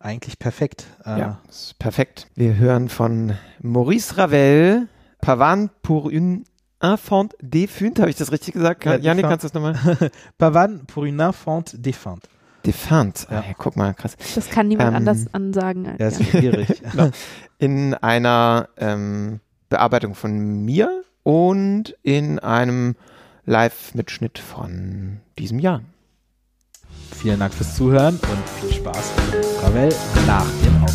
eigentlich 0.05 0.39
perfekt. 0.39 0.87
Äh, 1.05 1.19
ja, 1.19 1.41
ist 1.49 1.79
perfekt. 1.79 2.29
Wir 2.35 2.57
hören 2.57 2.89
von 2.89 3.33
Maurice 3.61 4.17
Ravel, 4.19 4.89
Pavan 5.21 5.71
pour 5.83 6.11
une 6.11 6.45
infante 6.83 7.37
défunte. 7.41 8.03
Habe 8.03 8.11
ich 8.11 8.17
das 8.17 8.31
richtig 8.31 8.55
gesagt? 8.55 8.85
Ja, 8.85 8.97
Janik, 8.97 9.25
kannst 9.25 9.45
du 9.45 9.49
das 9.49 9.55
nochmal? 9.55 10.11
Pavan 10.39 10.87
pour 10.87 11.05
une 11.05 11.19
infante 11.21 11.79
défunte. 11.79 12.29
Defant. 12.67 13.27
Ja. 13.31 13.41
Ah, 13.41 13.55
guck 13.59 13.77
mal, 13.77 13.93
krass. 13.93 14.17
Das 14.35 14.49
kann 14.49 14.69
niemand 14.69 14.91
ähm, 14.91 14.97
anders 14.97 15.27
ansagen. 15.33 15.85
ja, 15.99 16.09
ist 16.09 16.25
schwierig. 16.25 16.83
genau. 16.93 17.11
In 17.59 17.95
einer 17.95 18.69
ähm, 18.79 19.41
Bearbeitung 19.69 20.15
von 20.15 20.65
mir 20.65 21.03
und 21.23 21.95
in 22.03 22.39
einem 22.39 22.97
Live-Mitschnitt 23.45 24.39
von 24.39 25.21
diesem 25.39 25.59
Jahr. 25.59 25.83
Vielen 27.13 27.41
Dank 27.41 27.55
fürs 27.55 27.75
Zuhören 27.75 28.15
und 28.15 28.49
viel 28.61 28.73
Spaß 28.77 29.13
mit 29.33 29.45
Ravel 29.63 29.89
nach 30.27 30.47
dem 30.65 30.83
Auto. 30.83 30.95